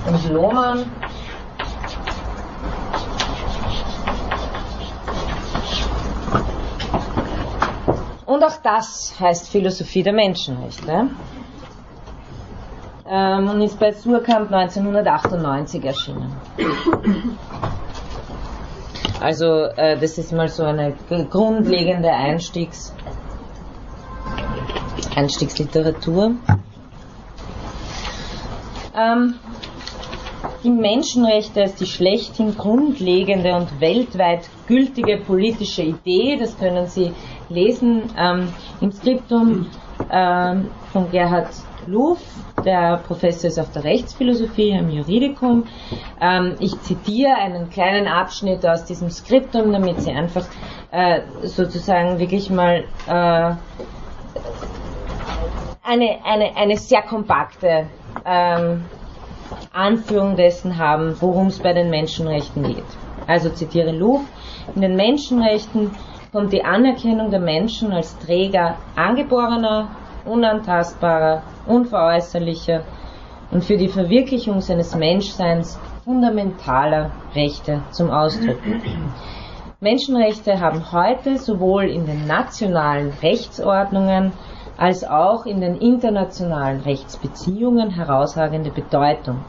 und 0.07 0.31
Lohmann. 0.31 0.91
Und 8.27 8.45
auch 8.45 8.57
das 8.63 9.15
heißt 9.19 9.49
Philosophie 9.51 10.03
der 10.03 10.13
Menschenrechte 10.13 11.11
ähm, 13.11 13.49
und 13.49 13.61
ist 13.61 13.79
bei 13.79 13.93
Surkamp 13.93 14.53
1998 14.53 15.85
erschienen. 15.85 16.33
Also 19.21 19.65
äh, 19.65 19.99
das 19.99 20.17
ist 20.17 20.33
mal 20.33 20.49
so 20.49 20.63
eine 20.63 20.95
grundlegende 21.29 22.11
Einstiegs, 22.11 22.95
Einstiegsliteratur. 25.15 26.37
Ähm, 28.97 29.35
die 30.63 30.71
Menschenrechte 30.71 31.63
als 31.63 31.75
die 31.75 31.87
schlechthin 31.87 32.57
grundlegende 32.57 33.55
und 33.55 33.81
weltweit 33.81 34.49
gültige 34.67 35.19
politische 35.19 35.83
Idee, 35.83 36.37
das 36.39 36.57
können 36.59 36.87
Sie 36.87 37.13
lesen 37.49 38.05
ähm, 38.17 38.49
im 38.81 38.93
Skriptum 38.93 39.67
ähm, 40.11 40.71
von 40.93 41.11
Gerhard 41.11 41.49
Luff, 41.87 42.21
der 42.65 42.99
Professor 42.99 43.49
ist 43.49 43.59
auf 43.59 43.71
der 43.73 43.85
Rechtsphilosophie 43.85 44.71
im 44.71 44.91
Juridikum. 44.91 45.65
Ähm, 46.21 46.57
ich 46.61 46.81
zitiere 46.83 47.35
einen 47.35 47.71
kleinen 47.71 48.07
Abschnitt 48.07 48.67
aus 48.67 48.85
diesem 48.85 49.11
Skriptum, 49.11 49.73
damit 49.73 50.01
Sie 50.03 50.11
einfach 50.11 50.47
äh, 50.91 51.21
sozusagen 51.43 52.19
wirklich 52.19 52.51
mal 52.51 52.85
äh, 53.07 53.55
eine, 55.83 56.19
eine, 56.25 56.57
eine 56.57 56.77
sehr 56.77 57.03
kompakte 57.03 57.87
ähm, 58.25 58.85
Anführung 59.73 60.37
dessen 60.37 60.79
haben, 60.79 61.17
worum 61.21 61.49
es 61.49 61.59
bei 61.59 61.73
den 61.73 61.91
Menschenrechten 61.91 62.63
geht. 62.63 62.85
Also 63.27 63.51
zitiere 63.51 63.93
Luft, 63.93 64.27
in 64.75 64.83
den 64.83 64.97
Menschenrechten 64.97 65.91
kommt 66.33 66.53
die 66.53 66.65
Anerkennung 66.65 67.31
der 67.31 67.41
Menschen 67.41 67.93
als 67.93 68.17
Träger 68.19 68.77
angeborener, 68.97 69.89
unantastbarer, 70.25 71.43
unveräußerlicher 71.67 72.85
und 73.51 73.65
für 73.65 73.77
die 73.77 73.89
Verwirklichung 73.89 74.61
seines 74.61 74.95
Menschseins 74.95 75.79
fundamentaler 76.05 77.13
Rechte 77.35 77.83
zum 77.91 78.11
Ausdruck. 78.11 78.59
Menschenrechte 79.81 80.61
haben 80.61 80.93
heute 80.93 81.39
sowohl 81.39 81.85
in 81.85 82.05
den 82.07 82.27
nationalen 82.27 83.13
Rechtsordnungen 83.23 84.33
als 84.77 85.05
auch 85.05 85.47
in 85.47 85.61
den 85.61 85.77
internationalen 85.77 86.81
Rechtsbeziehungen 86.81 87.91
herausragende 87.91 88.71
Bedeutung. 88.71 89.45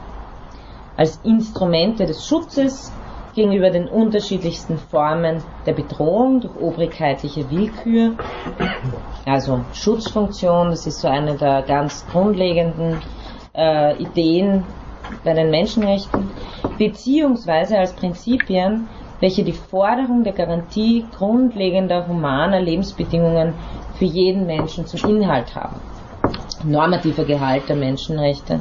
Als 0.96 1.16
Instrumente 1.24 2.06
des 2.06 2.24
Schutzes 2.26 2.92
gegenüber 3.34 3.70
den 3.70 3.88
unterschiedlichsten 3.88 4.78
Formen 4.78 5.42
der 5.66 5.72
Bedrohung 5.72 6.40
durch 6.40 6.56
obrigkeitliche 6.56 7.50
Willkür, 7.50 8.16
also 9.24 9.60
Schutzfunktion, 9.72 10.70
das 10.70 10.86
ist 10.86 11.00
so 11.00 11.08
eine 11.08 11.36
der 11.36 11.62
ganz 11.62 12.06
grundlegenden 12.10 13.00
äh, 13.54 13.96
Ideen 13.96 14.64
bei 15.24 15.34
den 15.34 15.50
Menschenrechten, 15.50 16.30
beziehungsweise 16.78 17.78
als 17.78 17.94
Prinzipien, 17.94 18.88
welche 19.20 19.44
die 19.44 19.52
Forderung 19.52 20.24
der 20.24 20.32
Garantie 20.32 21.04
grundlegender 21.16 22.08
humaner 22.08 22.60
Lebensbedingungen 22.60 23.54
für 23.98 24.04
jeden 24.04 24.46
Menschen 24.46 24.86
zum 24.86 25.08
Inhalt 25.08 25.54
haben. 25.54 25.80
Normativer 26.64 27.24
Gehalt 27.24 27.68
der 27.68 27.76
Menschenrechte. 27.76 28.60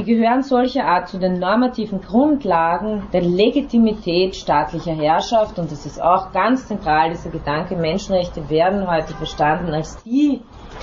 Sie 0.00 0.16
gehören 0.16 0.42
solcher 0.42 0.86
Art 0.86 1.10
zu 1.10 1.18
den 1.18 1.38
normativen 1.38 2.00
Grundlagen 2.00 3.08
der 3.12 3.20
Legitimität 3.20 4.34
staatlicher 4.34 4.94
Herrschaft 4.94 5.58
und 5.58 5.70
das 5.70 5.84
ist 5.84 6.00
auch 6.00 6.32
ganz 6.32 6.66
zentral, 6.66 7.10
dieser 7.10 7.28
Gedanke, 7.28 7.76
Menschenrechte 7.76 8.48
werden 8.48 8.90
heute 8.90 9.12
verstanden 9.12 9.74
als 9.74 10.02
die 10.02 10.40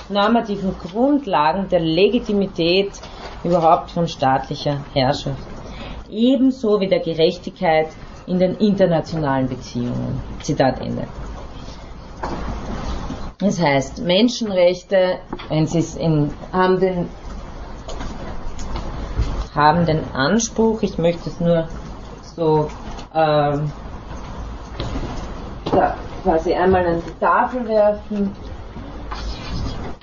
normativen 0.08 0.72
Grundlagen 0.78 1.68
der 1.68 1.80
Legitimität 1.80 2.92
überhaupt 3.42 3.90
von 3.90 4.06
staatlicher 4.06 4.84
Herrschaft. 4.92 5.42
Ebenso 6.08 6.78
wie 6.78 6.86
der 6.86 7.00
Gerechtigkeit 7.00 7.88
in 8.28 8.38
den 8.38 8.54
internationalen 8.54 9.48
Beziehungen. 9.48 10.22
Zitat 10.42 10.80
Ende. 10.80 11.08
Das 13.40 13.60
heißt, 13.60 14.00
Menschenrechte, 14.04 15.18
wenn 15.48 15.66
sie 15.66 15.78
es 15.80 15.96
in, 15.96 16.30
haben, 16.52 16.78
den, 16.78 17.08
haben 19.58 19.84
den 19.86 20.00
Anspruch, 20.14 20.82
ich 20.82 20.98
möchte 20.98 21.28
es 21.28 21.40
nur 21.40 21.66
so 22.36 22.70
ähm, 23.12 23.72
da 25.72 25.96
quasi 26.22 26.54
einmal 26.54 26.86
an 26.86 27.02
die 27.04 27.18
Tafel 27.18 27.66
werfen, 27.66 28.36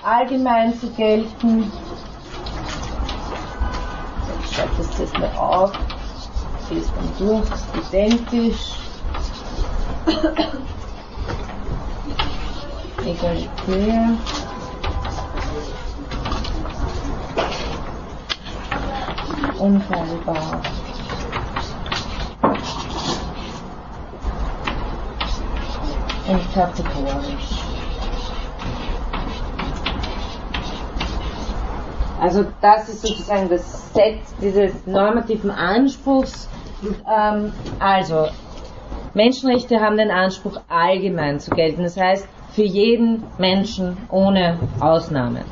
allgemein 0.04 0.78
zu 0.78 0.88
gelten. 0.90 1.72
Ich 4.44 4.54
schreibe 4.54 4.70
das 4.76 4.98
jetzt 4.98 5.18
mal 5.18 5.30
auf, 5.38 5.72
ich 6.64 6.76
lese 6.76 6.92
dann 6.94 7.10
durch, 7.18 7.50
ist 7.50 7.92
identisch. 7.92 8.76
egalitär, 13.06 14.16
unteilbar. 19.58 20.62
Und 26.28 26.54
kategorisch. 26.54 27.62
Also 32.20 32.44
das 32.60 32.88
ist 32.88 33.02
sozusagen 33.02 33.48
das 33.48 33.92
Set 33.92 34.20
dieses 34.40 34.86
normativen 34.86 35.50
Anspruchs. 35.50 36.48
Ähm, 37.08 37.52
also 37.78 38.26
Menschenrechte 39.14 39.80
haben 39.80 39.96
den 39.96 40.10
Anspruch, 40.10 40.60
allgemein 40.68 41.40
zu 41.40 41.50
gelten. 41.50 41.82
Das 41.84 41.96
heißt, 41.96 42.26
für 42.52 42.64
jeden 42.64 43.22
Menschen 43.38 43.96
ohne 44.10 44.58
Ausnahme. 44.80 45.44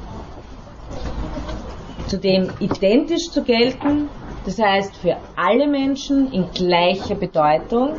Zudem 2.06 2.50
identisch 2.60 3.30
zu 3.30 3.42
gelten, 3.42 4.08
das 4.44 4.58
heißt 4.58 4.96
für 4.96 5.16
alle 5.36 5.66
Menschen 5.66 6.30
in 6.32 6.50
gleicher 6.52 7.14
Bedeutung. 7.14 7.94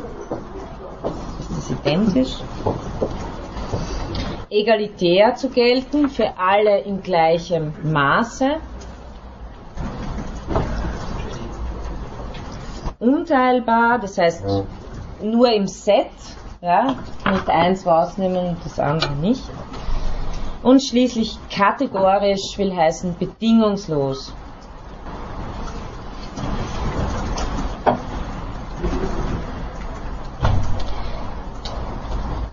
Ist 1.40 1.50
das 1.50 1.70
identisch? 1.70 2.42
Egalitär 4.48 5.34
zu 5.34 5.50
gelten, 5.50 6.08
für 6.08 6.38
alle 6.38 6.80
in 6.82 7.02
gleichem 7.02 7.74
Maße. 7.82 8.56
Unteilbar, 13.00 13.98
das 13.98 14.16
heißt 14.16 14.44
nur 15.22 15.52
im 15.52 15.66
Set, 15.66 16.06
ja, 16.62 16.96
nicht 17.30 17.48
eins 17.48 17.86
rausnehmen 17.86 18.46
und 18.50 18.64
das 18.64 18.78
andere 18.78 19.12
nicht. 19.16 19.50
Und 20.66 20.82
schließlich 20.82 21.38
kategorisch 21.48 22.58
will 22.58 22.74
heißen 22.74 23.14
bedingungslos. 23.20 24.34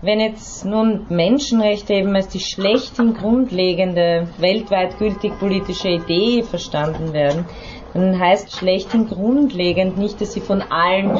Wenn 0.00 0.20
jetzt 0.20 0.64
nun 0.64 1.06
Menschenrechte 1.08 1.94
eben 1.94 2.14
als 2.14 2.28
die 2.28 2.38
schlechthin 2.38 3.14
grundlegende, 3.14 4.28
weltweit 4.38 4.96
gültig 5.00 5.36
politische 5.40 5.88
Idee 5.88 6.44
verstanden 6.44 7.12
werden, 7.12 7.46
dann 7.94 8.16
heißt 8.16 8.56
schlechthin 8.56 9.08
grundlegend 9.08 9.98
nicht, 9.98 10.20
dass 10.20 10.34
sie 10.34 10.40
von 10.40 10.62
allen 10.62 11.18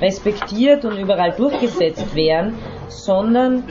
respektiert 0.00 0.84
und 0.84 0.98
überall 0.98 1.30
durchgesetzt 1.36 2.16
werden, 2.16 2.58
sondern 2.88 3.62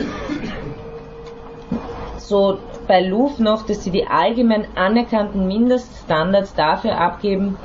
so 2.32 2.58
bei 2.88 3.02
Louvre 3.02 3.44
noch, 3.44 3.66
dass 3.66 3.84
sie 3.84 3.92
die 3.92 4.08
allgemein 4.08 4.66
anerkannten 4.76 5.46
Mindeststandards 5.48 6.56
dafür 6.56 6.98
abgeben, 6.98 7.58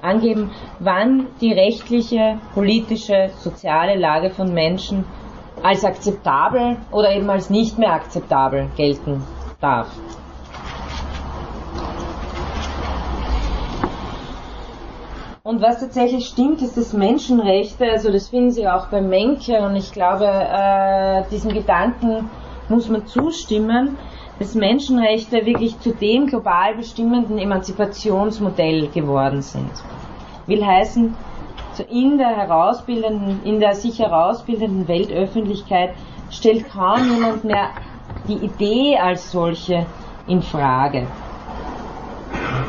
angeben, 0.00 0.52
wann 0.78 1.26
die 1.40 1.52
rechtliche, 1.52 2.38
politische, 2.54 3.30
soziale 3.38 3.98
Lage 3.98 4.30
von 4.30 4.54
Menschen 4.54 5.04
als 5.62 5.84
akzeptabel 5.84 6.76
oder 6.92 7.12
eben 7.14 7.28
als 7.28 7.50
nicht 7.50 7.78
mehr 7.78 7.92
akzeptabel 7.92 8.68
gelten 8.76 9.22
darf. 9.60 9.88
Und 15.44 15.60
was 15.60 15.80
tatsächlich 15.80 16.26
stimmt, 16.26 16.62
ist, 16.62 16.76
dass 16.76 16.92
Menschenrechte, 16.92 17.90
also 17.90 18.12
das 18.12 18.28
finden 18.28 18.52
Sie 18.52 18.68
auch 18.68 18.86
bei 18.86 19.00
Menke 19.00 19.58
und 19.58 19.74
ich 19.74 19.90
glaube, 19.90 20.24
äh, 20.24 21.24
diesem 21.30 21.52
Gedanken 21.52 22.30
muss 22.72 22.88
man 22.88 23.06
zustimmen, 23.06 23.96
dass 24.38 24.54
Menschenrechte 24.54 25.46
wirklich 25.46 25.78
zu 25.80 25.94
dem 25.94 26.26
global 26.26 26.74
bestimmenden 26.74 27.38
Emanzipationsmodell 27.38 28.88
geworden 28.88 29.42
sind. 29.42 29.70
Will 30.46 30.66
heißen, 30.66 31.14
in 31.90 32.18
der 32.18 32.36
herausbildenden, 32.36 33.40
in 33.44 33.60
der 33.60 33.74
sich 33.74 33.98
herausbildenden 33.98 34.88
Weltöffentlichkeit 34.88 35.94
stellt 36.30 36.68
kaum 36.70 37.08
jemand 37.14 37.44
mehr 37.44 37.68
die 38.28 38.44
Idee 38.44 38.98
als 38.98 39.30
solche 39.30 39.86
in 40.26 40.42
Frage 40.42 41.06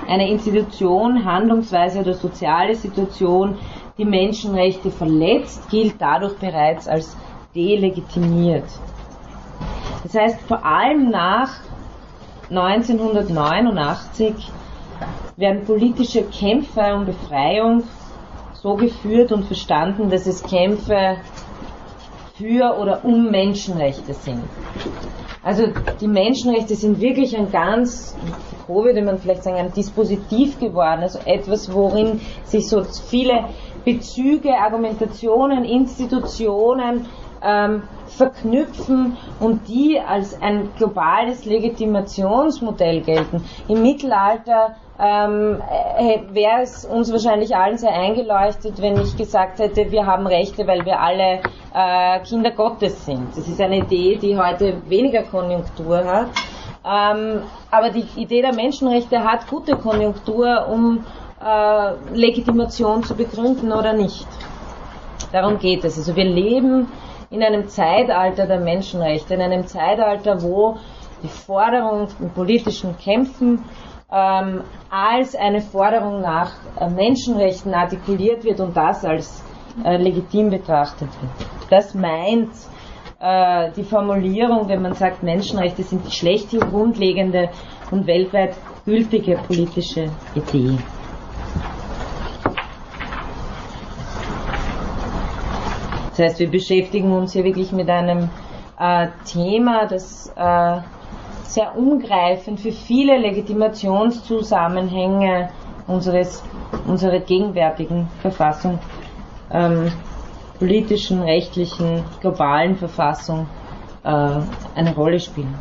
eine 0.07 0.29
Institution, 0.29 1.25
Handlungsweise 1.25 1.99
oder 1.99 2.13
soziale 2.13 2.75
Situation, 2.75 3.57
die 3.97 4.05
Menschenrechte 4.05 4.91
verletzt, 4.91 5.69
gilt 5.69 5.95
dadurch 5.99 6.37
bereits 6.37 6.87
als 6.87 7.15
delegitimiert. 7.55 8.65
Das 10.03 10.15
heißt, 10.15 10.41
vor 10.41 10.65
allem 10.65 11.09
nach 11.09 11.49
1989 12.49 14.51
werden 15.37 15.65
politische 15.65 16.23
Kämpfe 16.23 16.93
um 16.93 17.05
Befreiung 17.05 17.83
so 18.53 18.75
geführt 18.75 19.31
und 19.31 19.45
verstanden, 19.45 20.09
dass 20.09 20.27
es 20.27 20.45
Kämpfe 20.45 21.17
für 22.35 22.77
oder 22.79 23.05
um 23.05 23.31
Menschenrechte 23.31 24.13
sind. 24.13 24.43
Also 25.43 25.67
die 25.99 26.07
Menschenrechte 26.07 26.75
sind 26.75 27.01
wirklich 27.01 27.35
ein 27.37 27.51
ganz, 27.51 28.15
Foucault 28.65 28.85
würde 28.85 29.01
man 29.01 29.17
vielleicht 29.17 29.43
sagen, 29.43 29.57
ein 29.57 29.73
Dispositiv 29.73 30.59
geworden, 30.59 31.01
also 31.01 31.19
etwas, 31.25 31.73
worin 31.73 32.21
sich 32.45 32.69
so 32.69 32.83
viele 32.83 33.49
Bezüge, 33.83 34.53
Argumentationen, 34.53 35.65
Institutionen 35.65 37.07
ähm, 37.43 37.83
verknüpfen 38.17 39.17
und 39.39 39.67
die 39.67 39.99
als 39.99 40.39
ein 40.41 40.69
globales 40.77 41.45
Legitimationsmodell 41.45 43.01
gelten. 43.01 43.43
Im 43.67 43.81
Mittelalter 43.81 44.75
ähm, 44.99 45.61
äh, 45.97 46.19
wäre 46.33 46.61
es 46.61 46.85
uns 46.85 47.11
wahrscheinlich 47.11 47.55
allen 47.55 47.77
sehr 47.77 47.93
eingeleuchtet, 47.93 48.81
wenn 48.81 48.99
ich 48.99 49.17
gesagt 49.17 49.59
hätte, 49.59 49.91
wir 49.91 50.05
haben 50.05 50.27
Rechte, 50.27 50.67
weil 50.67 50.85
wir 50.85 50.99
alle 50.99 51.41
äh, 51.73 52.19
Kinder 52.19 52.51
Gottes 52.51 53.05
sind. 53.05 53.35
Das 53.35 53.47
ist 53.47 53.59
eine 53.59 53.77
Idee, 53.77 54.17
die 54.17 54.37
heute 54.37 54.81
weniger 54.87 55.23
Konjunktur 55.23 56.03
hat. 56.05 56.27
Ähm, 56.85 57.41
aber 57.71 57.89
die 57.89 58.05
Idee 58.17 58.41
der 58.41 58.53
Menschenrechte 58.53 59.23
hat 59.23 59.47
gute 59.47 59.75
Konjunktur, 59.77 60.67
um 60.69 61.03
äh, 61.43 61.91
Legitimation 62.13 63.03
zu 63.03 63.15
begründen 63.15 63.71
oder 63.71 63.93
nicht. 63.93 64.27
Darum 65.31 65.57
geht 65.57 65.83
es. 65.83 65.97
Also 65.97 66.15
wir 66.15 66.25
leben 66.25 66.87
in 67.33 67.41
einem 67.41 67.67
Zeitalter 67.67 68.45
der 68.45 68.59
Menschenrechte, 68.59 69.33
in 69.33 69.41
einem 69.41 69.65
Zeitalter, 69.65 70.43
wo 70.43 70.77
die 71.23 71.27
Forderung 71.27 72.07
von 72.07 72.29
politischen 72.29 72.95
Kämpfen 72.97 73.65
ähm, 74.11 74.61
als 74.91 75.35
eine 75.35 75.61
Forderung 75.61 76.21
nach 76.21 76.51
äh, 76.79 76.87
Menschenrechten 76.87 77.73
artikuliert 77.73 78.43
wird 78.43 78.59
und 78.59 78.77
das 78.77 79.03
als 79.03 79.43
äh, 79.83 79.97
legitim 79.97 80.51
betrachtet 80.51 81.09
wird. 81.21 81.49
Das 81.71 81.95
meint 81.95 82.51
äh, 83.19 83.71
die 83.71 83.83
Formulierung, 83.83 84.67
wenn 84.67 84.83
man 84.83 84.93
sagt, 84.93 85.23
Menschenrechte 85.23 85.81
sind 85.81 86.05
die 86.05 86.11
schlechthin 86.11 86.59
grundlegende 86.59 87.49
und 87.89 88.05
weltweit 88.05 88.55
gültige 88.85 89.37
politische 89.47 90.11
Idee. 90.35 90.77
Das 96.15 96.19
heißt, 96.19 96.39
wir 96.39 96.51
beschäftigen 96.51 97.11
uns 97.11 97.33
hier 97.33 97.43
wirklich 97.43 97.71
mit 97.71 97.89
einem 97.89 98.29
äh, 98.79 99.07
Thema, 99.25 99.87
das 99.87 100.31
äh, 100.35 100.77
sehr 101.43 101.75
umgreifend 101.75 102.59
für 102.59 102.71
viele 102.71 103.17
Legitimationszusammenhänge 103.17 105.49
unseres, 105.87 106.43
unserer 106.87 107.17
gegenwärtigen 107.19 108.07
Verfassung, 108.21 108.77
ähm, 109.51 109.91
politischen, 110.59 111.23
rechtlichen, 111.23 112.03
globalen 112.21 112.75
Verfassung 112.75 113.47
äh, 114.03 114.29
eine 114.75 114.93
Rolle 114.95 115.19
spielen. 115.19 115.55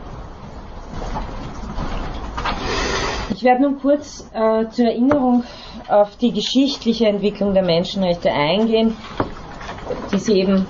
Ich 3.34 3.42
werde 3.42 3.62
nun 3.62 3.80
kurz 3.80 4.30
äh, 4.34 4.68
zur 4.68 4.84
Erinnerung 4.84 5.44
auf 5.88 6.14
die 6.16 6.32
geschichtliche 6.32 7.06
Entwicklung 7.06 7.54
der 7.54 7.64
Menschenrechte 7.64 8.30
eingehen, 8.30 8.94
die 10.12 10.18
sie 10.18 10.38
eben 10.40 10.66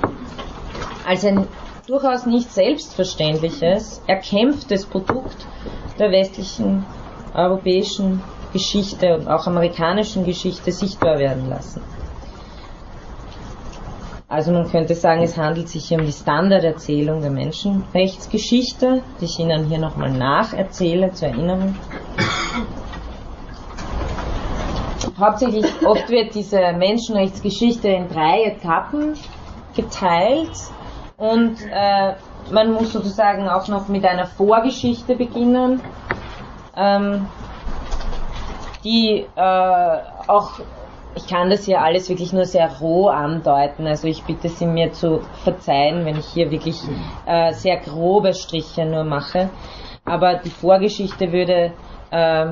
als 1.06 1.24
ein 1.24 1.46
durchaus 1.86 2.26
nicht 2.26 2.50
selbstverständliches, 2.52 4.02
erkämpftes 4.06 4.86
Produkt 4.86 5.46
der 5.98 6.10
westlichen 6.10 6.84
europäischen 7.34 8.22
Geschichte 8.52 9.16
und 9.16 9.28
auch 9.28 9.46
amerikanischen 9.46 10.24
Geschichte 10.24 10.70
sichtbar 10.70 11.18
werden 11.18 11.48
lassen. 11.48 11.82
Also 14.28 14.50
man 14.50 14.66
könnte 14.70 14.94
sagen, 14.94 15.22
es 15.22 15.36
handelt 15.36 15.68
sich 15.68 15.88
hier 15.88 15.98
um 15.98 16.06
die 16.06 16.12
Standarderzählung 16.12 17.20
der 17.20 17.30
Menschenrechtsgeschichte, 17.30 19.02
die 19.20 19.26
ich 19.26 19.38
Ihnen 19.38 19.66
hier 19.66 19.78
nochmal 19.78 20.10
nacherzähle 20.10 21.10
zur 21.12 21.28
Erinnerung. 21.28 21.76
Hauptsächlich 25.18 25.66
oft 25.86 26.08
wird 26.08 26.34
diese 26.34 26.72
Menschenrechtsgeschichte 26.72 27.88
in 27.88 28.08
drei 28.08 28.44
Etappen 28.44 29.14
geteilt. 29.74 30.50
Und 31.16 31.56
äh, 31.70 32.14
man 32.50 32.72
muss 32.72 32.92
sozusagen 32.92 33.48
auch 33.48 33.68
noch 33.68 33.88
mit 33.88 34.04
einer 34.04 34.26
Vorgeschichte 34.26 35.14
beginnen, 35.14 35.80
ähm, 36.76 37.26
die 38.84 39.26
äh, 39.36 39.98
auch, 40.26 40.50
ich 41.14 41.28
kann 41.28 41.50
das 41.50 41.64
hier 41.66 41.80
alles 41.80 42.08
wirklich 42.08 42.32
nur 42.32 42.46
sehr 42.46 42.70
roh 42.80 43.08
andeuten. 43.08 43.86
Also 43.86 44.08
ich 44.08 44.24
bitte 44.24 44.48
Sie 44.48 44.66
mir 44.66 44.92
zu 44.92 45.20
verzeihen, 45.44 46.04
wenn 46.04 46.18
ich 46.18 46.26
hier 46.26 46.50
wirklich 46.50 46.80
äh, 47.26 47.52
sehr 47.52 47.76
grobe 47.76 48.34
Striche 48.34 48.84
nur 48.84 49.04
mache. 49.04 49.50
Aber 50.04 50.34
die 50.34 50.50
Vorgeschichte 50.50 51.30
würde 51.30 51.72
äh, 52.10 52.46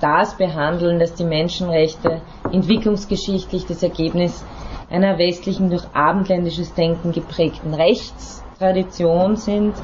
das 0.00 0.36
behandeln, 0.36 0.98
dass 0.98 1.14
die 1.14 1.24
Menschenrechte 1.24 2.20
entwicklungsgeschichtlich 2.52 3.66
das 3.66 3.82
Ergebnis 3.82 4.44
einer 4.90 5.18
westlichen 5.18 5.70
durch 5.70 5.84
abendländisches 5.92 6.74
Denken 6.74 7.12
geprägten 7.12 7.74
Rechtstradition 7.74 9.36
sind 9.36 9.74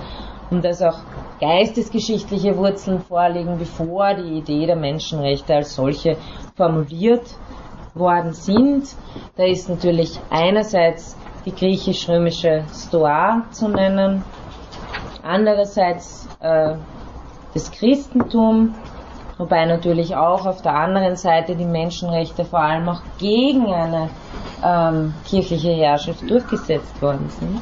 und 0.51 0.65
dass 0.65 0.83
auch 0.83 0.99
geistesgeschichtliche 1.41 2.57
Wurzeln 2.57 3.01
vorliegen, 3.01 3.59
bevor 3.59 4.15
die 4.15 4.39
Idee 4.39 4.67
der 4.67 4.77
Menschenrechte 4.77 5.55
als 5.55 5.75
solche 5.75 6.17
formuliert 6.57 7.27
worden 7.95 8.33
sind. 8.33 8.87
Da 9.37 9.45
ist 9.45 9.69
natürlich 9.69 10.19
einerseits 10.31 11.17
die 11.45 11.55
griechisch-römische 11.55 12.65
Stoa 12.73 13.45
zu 13.51 13.69
nennen, 13.69 14.25
andererseits 15.23 16.29
äh, 16.41 16.77
das 17.53 17.71
Christentum, 17.71 18.75
wobei 19.39 19.65
natürlich 19.67 20.15
auch 20.17 20.47
auf 20.47 20.63
der 20.63 20.75
anderen 20.75 21.17
Seite 21.17 21.57
die 21.57 21.65
Menschenrechte 21.65 22.45
vor 22.45 22.61
allem 22.61 22.89
auch 22.89 23.03
gegen 23.19 23.73
eine 23.73 24.09
ähm, 24.63 25.15
kirchliche 25.27 25.73
Herrschaft 25.73 26.29
durchgesetzt 26.29 27.01
worden 27.03 27.29
sind. 27.29 27.61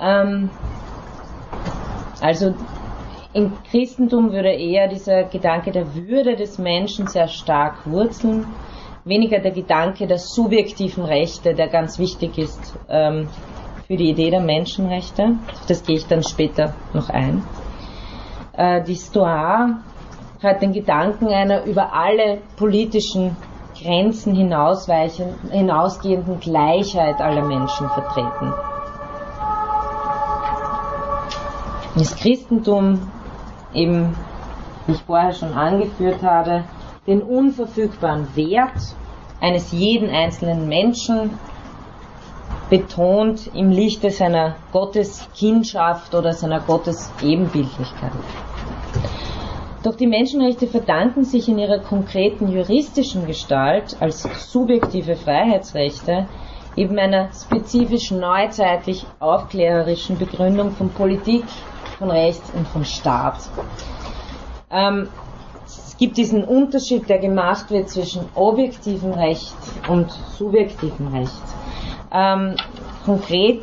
Ähm, 0.00 0.50
also 2.20 2.54
im 3.32 3.52
Christentum 3.70 4.32
würde 4.32 4.52
eher 4.52 4.86
dieser 4.88 5.24
Gedanke 5.24 5.72
der 5.72 5.94
Würde 5.94 6.36
des 6.36 6.58
Menschen 6.58 7.08
sehr 7.08 7.26
stark 7.26 7.84
wurzeln, 7.84 8.46
weniger 9.04 9.40
der 9.40 9.50
Gedanke 9.50 10.06
der 10.06 10.18
subjektiven 10.18 11.04
Rechte, 11.04 11.54
der 11.54 11.68
ganz 11.68 11.98
wichtig 11.98 12.38
ist 12.38 12.78
ähm, 12.88 13.28
für 13.86 13.96
die 13.96 14.10
Idee 14.10 14.30
der 14.30 14.40
Menschenrechte. 14.40 15.36
Das 15.68 15.82
gehe 15.82 15.96
ich 15.96 16.06
dann 16.06 16.22
später 16.22 16.74
noch 16.92 17.10
ein. 17.10 17.42
Äh, 18.56 18.82
die 18.84 18.96
Stoa 18.96 19.80
hat 20.42 20.62
den 20.62 20.72
Gedanken 20.72 21.28
einer 21.28 21.64
über 21.64 21.92
alle 21.92 22.38
politischen 22.56 23.36
Grenzen 23.80 24.34
hinausgehenden 24.34 26.40
Gleichheit 26.40 27.20
aller 27.20 27.44
Menschen 27.44 27.88
vertreten. 27.90 28.52
Das 31.96 32.16
Christentum 32.16 33.00
eben, 33.72 34.16
wie 34.86 34.92
ich 34.92 35.02
vorher 35.02 35.32
schon 35.32 35.54
angeführt 35.54 36.22
habe, 36.22 36.64
den 37.06 37.22
unverfügbaren 37.22 38.34
Wert 38.36 38.96
eines 39.40 39.72
jeden 39.72 40.10
einzelnen 40.10 40.68
Menschen 40.68 41.38
betont 42.70 43.50
im 43.54 43.70
Lichte 43.70 44.10
seiner 44.10 44.56
Gotteskindschaft 44.72 46.14
oder 46.14 46.32
seiner 46.32 46.60
Gottesebenbildlichkeit. 46.60 48.12
Doch 49.82 49.96
die 49.96 50.06
Menschenrechte 50.06 50.66
verdanken 50.66 51.24
sich 51.24 51.48
in 51.48 51.58
ihrer 51.58 51.78
konkreten 51.78 52.48
juristischen 52.48 53.26
Gestalt 53.26 53.96
als 54.00 54.22
subjektive 54.50 55.14
Freiheitsrechte 55.14 56.26
eben 56.76 56.98
einer 56.98 57.30
spezifisch 57.32 58.10
neuzeitlich 58.10 59.06
aufklärerischen 59.20 60.18
Begründung 60.18 60.72
von 60.72 60.90
Politik, 60.90 61.44
von 61.98 62.10
Recht 62.10 62.42
und 62.54 62.66
von 62.66 62.84
Staat. 62.84 63.38
Ähm, 64.70 65.08
es 65.66 65.96
gibt 65.98 66.16
diesen 66.16 66.44
Unterschied, 66.44 67.08
der 67.08 67.18
gemacht 67.18 67.70
wird 67.70 67.88
zwischen 67.88 68.28
objektivem 68.34 69.12
Recht 69.12 69.54
und 69.88 70.10
subjektivem 70.10 71.08
Recht. 71.08 71.42
Ähm, 72.12 72.56
konkret 73.04 73.62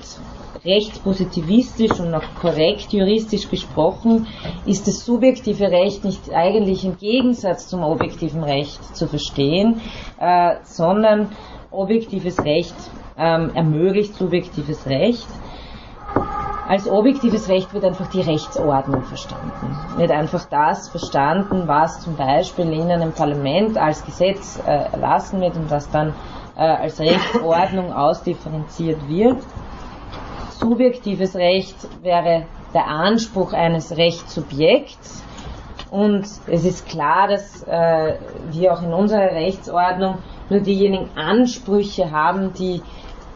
rechtspositivistisch 0.66 2.00
und 2.00 2.14
auch 2.14 2.24
korrekt 2.40 2.94
juristisch 2.94 3.50
gesprochen, 3.50 4.28
ist 4.66 4.88
das 4.88 5.06
subjektive 5.06 5.72
Recht 5.72 6.04
nicht 6.04 6.32
eigentlich 6.34 6.86
im 6.86 6.98
Gegensatz 6.98 7.68
zum 7.68 7.84
objektiven 7.84 8.44
Recht 8.44 8.96
zu 8.96 9.08
verstehen, 9.08 9.82
äh, 10.20 10.56
sondern 10.64 11.30
objektives 11.72 12.44
Recht 12.44 12.76
ähm, 13.18 13.52
ermöglicht 13.56 14.16
subjektives 14.16 14.86
Recht. 14.86 15.28
Als 16.68 16.88
objektives 16.88 17.50
Recht 17.50 17.74
wird 17.74 17.84
einfach 17.84 18.08
die 18.08 18.22
Rechtsordnung 18.22 19.04
verstanden. 19.04 19.76
Wird 19.98 20.12
einfach 20.12 20.46
das 20.46 20.90
verstanden, 20.90 21.64
was 21.66 22.02
zum 22.02 22.16
Beispiel 22.16 22.72
in 22.72 22.90
einem 22.90 23.12
Parlament 23.12 23.78
als 23.78 24.06
Gesetz 24.06 24.60
äh, 24.66 24.70
erlassen 24.70 25.42
wird 25.42 25.58
und 25.58 25.70
was 25.70 25.90
dann 25.90 26.14
äh, 26.56 26.62
als 26.62 27.00
Rechtsordnung 27.00 27.92
ausdifferenziert 27.92 29.10
wird 29.10 29.38
subjektives 30.62 31.36
Recht 31.36 31.76
wäre 32.04 32.46
der 32.74 32.88
Anspruch 32.88 33.54
eines 33.54 33.98
Rechtssubjekts. 33.98 35.24
Und 35.90 36.26
es 36.48 36.64
ist 36.64 36.88
klar, 36.88 37.28
dass 37.28 37.64
äh, 37.64 38.16
wir 38.52 38.74
auch 38.74 38.82
in 38.82 38.94
unserer 38.94 39.32
Rechtsordnung 39.34 40.20
nur 40.50 40.62
diejenigen 40.62 41.10
Ansprüche 41.18 42.12
haben, 42.12 42.54
die 42.54 42.82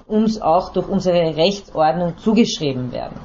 uns 0.08 0.42
auch 0.42 0.72
durch 0.72 0.88
unsere 0.88 1.36
Rechtsordnung 1.36 2.18
zugeschrieben 2.18 2.94
werden. 2.94 3.18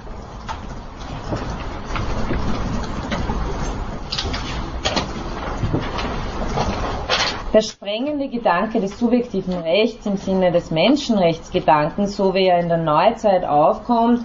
Der 7.53 7.63
sprengende 7.63 8.29
Gedanke 8.29 8.81
des 8.81 8.97
subjektiven 8.97 9.55
Rechts 9.55 10.07
im 10.07 10.17
Sinne 10.17 10.53
des 10.53 10.71
Menschenrechtsgedankens, 10.71 12.17
so 12.17 12.33
wie 12.33 12.47
er 12.47 12.61
in 12.61 12.69
der 12.69 12.79
Neuzeit 12.79 13.45
aufkommt, 13.45 14.25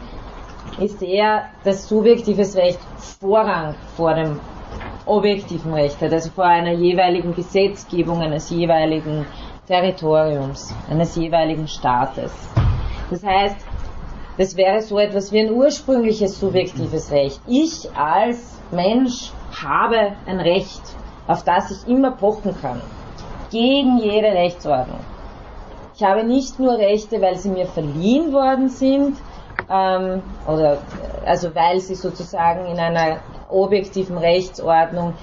ist 0.79 1.01
eher, 1.01 1.45
dass 1.63 1.89
subjektives 1.89 2.55
Recht 2.55 2.77
Vorrang 3.19 3.73
vor 3.97 4.13
dem 4.13 4.39
objektiven 5.07 5.73
Recht 5.73 5.99
hat, 6.01 6.13
also 6.13 6.29
vor 6.29 6.45
einer 6.45 6.73
jeweiligen 6.73 7.33
Gesetzgebung 7.33 8.21
eines 8.21 8.51
jeweiligen 8.51 9.25
Territoriums, 9.65 10.71
eines 10.87 11.15
jeweiligen 11.15 11.67
Staates. 11.67 12.31
Das 13.09 13.23
heißt, 13.23 13.57
das 14.37 14.55
wäre 14.55 14.81
so 14.81 14.99
etwas 14.99 15.31
wie 15.31 15.39
ein 15.39 15.51
ursprüngliches 15.51 16.39
subjektives 16.39 17.11
Recht. 17.11 17.41
Ich 17.47 17.89
als 17.97 18.61
Mensch 18.69 19.31
habe 19.63 20.11
ein 20.27 20.39
Recht, 20.39 20.83
auf 21.25 21.43
das 21.43 21.71
ich 21.71 21.89
immer 21.89 22.11
pochen 22.11 22.55
kann 22.61 22.81
gegen 23.51 23.97
jede 23.99 24.27
Rechtsordnung. 24.27 24.99
Ich 25.95 26.03
habe 26.03 26.23
nicht 26.23 26.59
nur 26.59 26.77
Rechte, 26.77 27.21
weil 27.21 27.37
sie 27.37 27.49
mir 27.49 27.67
verliehen 27.67 28.33
worden 28.33 28.69
sind, 28.69 29.17
ähm, 29.69 30.21
oder 30.47 30.79
also 31.25 31.55
weil 31.55 31.79
sie 31.79 31.95
sozusagen 31.95 32.65
in 32.65 32.77
einer 32.77 33.17
objektiven 33.49 34.17
Rechtsordnung 34.17 35.13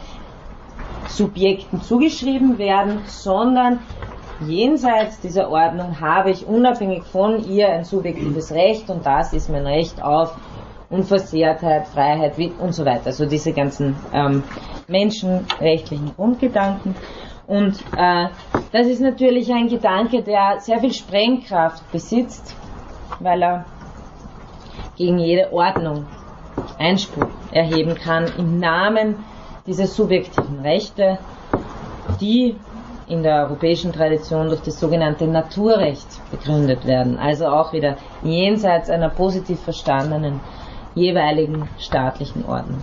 Subjekten 1.08 1.82
zugeschrieben 1.82 2.58
werden, 2.58 3.02
sondern 3.06 3.80
jenseits 4.40 5.20
dieser 5.20 5.50
Ordnung 5.50 6.00
habe 6.00 6.30
ich 6.30 6.46
unabhängig 6.46 7.02
von 7.04 7.44
ihr 7.44 7.68
ein 7.68 7.84
subjektives 7.84 8.52
Recht 8.52 8.88
und 8.88 9.04
das 9.04 9.32
ist 9.32 9.50
mein 9.50 9.66
Recht 9.66 10.02
auf 10.02 10.36
Unversehrtheit, 10.90 11.86
Freiheit 11.88 12.34
und 12.58 12.74
so 12.74 12.84
weiter. 12.84 13.06
Also 13.06 13.26
diese 13.26 13.52
ganzen 13.52 13.96
ähm, 14.12 14.42
menschenrechtlichen 14.88 16.14
Grundgedanken. 16.16 16.94
Und 17.52 17.74
äh, 17.98 18.28
das 18.72 18.86
ist 18.86 19.02
natürlich 19.02 19.52
ein 19.52 19.68
Gedanke, 19.68 20.22
der 20.22 20.58
sehr 20.60 20.78
viel 20.78 20.94
Sprengkraft 20.94 21.82
besitzt, 21.92 22.56
weil 23.20 23.42
er 23.42 23.66
gegen 24.96 25.18
jede 25.18 25.52
Ordnung 25.52 26.06
Einspruch 26.78 27.28
erheben 27.52 27.94
kann 27.94 28.24
im 28.38 28.58
Namen 28.58 29.16
dieser 29.66 29.86
subjektiven 29.86 30.60
Rechte, 30.60 31.18
die 32.22 32.56
in 33.06 33.22
der 33.22 33.42
europäischen 33.44 33.92
Tradition 33.92 34.48
durch 34.48 34.62
das 34.62 34.80
sogenannte 34.80 35.26
Naturrecht 35.26 36.06
begründet 36.30 36.86
werden, 36.86 37.18
also 37.18 37.48
auch 37.48 37.74
wieder 37.74 37.98
jenseits 38.22 38.88
einer 38.88 39.10
positiv 39.10 39.60
verstandenen 39.60 40.40
jeweiligen 40.94 41.68
staatlichen 41.78 42.46
Ordnung. 42.46 42.80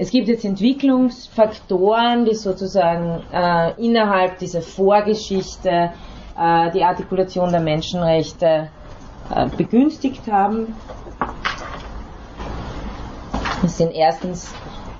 Es 0.00 0.12
gibt 0.12 0.28
jetzt 0.28 0.44
Entwicklungsfaktoren, 0.44 2.24
die 2.24 2.36
sozusagen 2.36 3.20
äh, 3.32 3.72
innerhalb 3.84 4.38
dieser 4.38 4.62
Vorgeschichte 4.62 5.90
äh, 6.38 6.70
die 6.70 6.84
Artikulation 6.84 7.50
der 7.50 7.60
Menschenrechte 7.60 8.68
äh, 9.34 9.48
begünstigt 9.56 10.30
haben. 10.30 10.76
Das 13.60 13.76
sind 13.76 13.92
erstens 13.92 14.54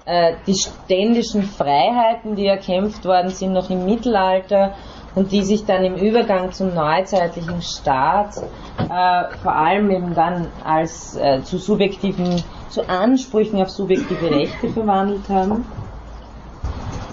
äh, 0.04 0.32
die 0.48 0.54
ständischen 0.54 1.44
Freiheiten, 1.44 2.34
die 2.34 2.46
erkämpft 2.46 3.04
worden 3.04 3.30
sind 3.30 3.52
noch 3.52 3.70
im 3.70 3.84
Mittelalter 3.84 4.74
und 5.14 5.30
die 5.30 5.42
sich 5.42 5.64
dann 5.64 5.84
im 5.84 5.94
Übergang 5.94 6.50
zum 6.50 6.74
neuzeitlichen 6.74 7.62
Staat 7.62 8.36
äh, 8.36 9.36
vor 9.42 9.54
allem 9.54 9.90
eben 9.92 10.14
dann 10.14 10.48
als 10.64 11.16
äh, 11.16 11.42
zu 11.42 11.58
subjektiven, 11.58 12.42
zu 12.70 12.88
Ansprüchen 12.88 13.60
auf 13.60 13.70
subjektive 13.70 14.30
Rechte 14.30 14.68
verwandelt 14.68 15.28
haben. 15.28 15.64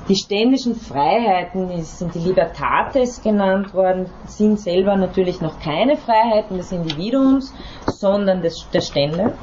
Die 0.08 0.16
ständischen 0.16 0.76
Freiheiten 0.76 1.82
sind 1.82 2.14
die 2.14 2.20
Libertates 2.20 3.24
genannt 3.24 3.74
worden, 3.74 4.06
sind 4.28 4.60
selber 4.60 4.96
natürlich 4.96 5.42
noch 5.42 5.60
keine 5.60 5.98
Freiheiten 5.98 6.58
des 6.58 6.72
Individuums, 6.72 7.52
sondern 7.88 8.44
des, 8.44 8.68
der 8.72 8.82
Stände. 8.82 9.34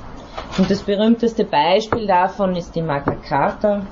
Und 0.59 0.71
das 0.71 0.83
berühmteste 0.83 1.45
Beispiel 1.45 2.07
davon 2.07 2.55
ist 2.55 2.77
die 2.77 2.83
Magna 2.83 3.17
Carta 3.17 3.83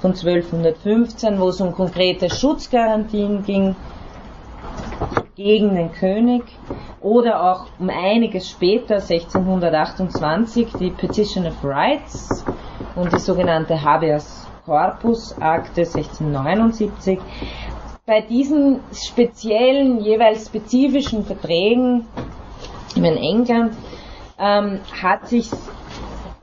von 0.00 0.12
1215, 0.12 1.38
wo 1.38 1.48
es 1.48 1.60
um 1.60 1.72
konkrete 1.72 2.30
Schutzgarantien 2.30 3.42
ging 3.44 3.76
gegen 5.36 5.74
den 5.74 5.92
König 5.92 6.44
oder 7.00 7.50
auch 7.50 7.66
um 7.78 7.90
einiges 7.90 8.48
später, 8.48 8.96
1628, 8.96 10.72
die 10.78 10.90
Petition 10.90 11.46
of 11.46 11.54
Rights 11.62 12.44
und 12.94 13.12
die 13.12 13.18
sogenannte 13.18 13.82
Habeas 13.82 14.46
Corpus 14.64 15.34
Akte 15.40 15.82
1679. 15.82 17.18
Bei 18.06 18.20
diesen 18.20 18.80
speziellen, 18.92 20.00
jeweils 20.00 20.46
spezifischen 20.46 21.24
Verträgen 21.24 22.06
in 22.94 23.04
England 23.04 23.74
ähm, 24.38 24.80
hat 25.02 25.28
sich 25.28 25.50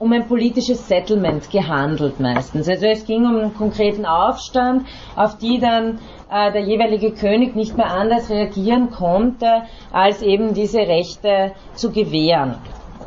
um 0.01 0.11
ein 0.13 0.27
politisches 0.27 0.87
Settlement 0.87 1.51
gehandelt 1.51 2.19
meistens. 2.19 2.67
Also 2.67 2.87
es 2.87 3.05
ging 3.05 3.23
um 3.23 3.35
einen 3.35 3.53
konkreten 3.53 4.03
Aufstand, 4.03 4.87
auf 5.15 5.37
die 5.37 5.59
dann 5.59 5.99
äh, 6.31 6.51
der 6.51 6.61
jeweilige 6.61 7.11
König 7.11 7.55
nicht 7.55 7.77
mehr 7.77 7.91
anders 7.91 8.31
reagieren 8.31 8.89
konnte, 8.89 9.61
als 9.91 10.23
eben 10.23 10.55
diese 10.55 10.79
Rechte 10.79 11.51
zu 11.75 11.91
gewähren. 11.91 12.55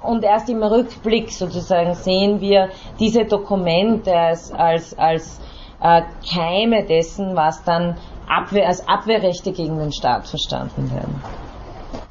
Und 0.05 0.22
erst 0.22 0.49
im 0.49 0.62
Rückblick 0.62 1.32
sozusagen 1.32 1.95
sehen 1.95 2.40
wir 2.40 2.68
diese 3.01 3.24
Dokumente 3.24 4.14
als, 4.16 4.53
als, 4.53 4.97
als 4.97 5.40
äh, 5.82 6.03
Keime 6.32 6.84
dessen, 6.84 7.34
was 7.34 7.64
dann 7.64 7.97
Abwehr, 8.28 8.68
als 8.68 8.86
Abwehrrechte 8.86 9.51
gegen 9.51 9.78
den 9.78 9.90
Staat 9.90 10.28
verstanden 10.28 10.92
werden. 10.95 11.20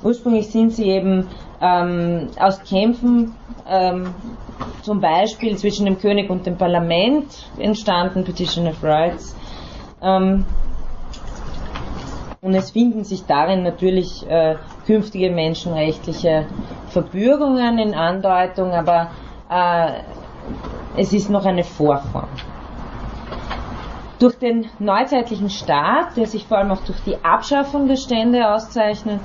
Ursprünglich 0.03 0.49
sind 0.51 0.71
sie 0.71 0.89
eben 0.89 1.29
ähm, 1.63 2.27
aus 2.37 2.61
Kämpfen 2.63 3.33
ähm, 3.67 4.13
zum 4.81 4.99
Beispiel 4.99 5.55
zwischen 5.57 5.85
dem 5.85 5.97
König 5.97 6.29
und 6.29 6.45
dem 6.45 6.57
Parlament 6.57 7.49
entstanden, 7.57 8.25
Petition 8.25 8.67
of 8.67 8.83
Rights. 8.83 9.33
Ähm, 10.01 10.45
und 12.41 12.53
es 12.53 12.71
finden 12.71 13.05
sich 13.05 13.25
darin 13.25 13.63
natürlich 13.63 14.27
äh, 14.29 14.55
künftige 14.85 15.31
menschenrechtliche 15.31 16.47
Verbürgungen 16.89 17.79
in 17.79 17.93
Andeutung, 17.93 18.73
aber 18.73 19.11
äh, 19.49 20.01
es 20.97 21.13
ist 21.13 21.29
noch 21.29 21.45
eine 21.45 21.63
Vorform. 21.63 22.27
Durch 24.19 24.37
den 24.37 24.65
neuzeitlichen 24.79 25.49
Staat, 25.49 26.17
der 26.17 26.27
sich 26.27 26.45
vor 26.45 26.57
allem 26.57 26.71
auch 26.71 26.83
durch 26.83 26.99
die 27.05 27.15
Abschaffung 27.23 27.87
der 27.87 27.95
Stände 27.95 28.53
auszeichnet, 28.53 29.21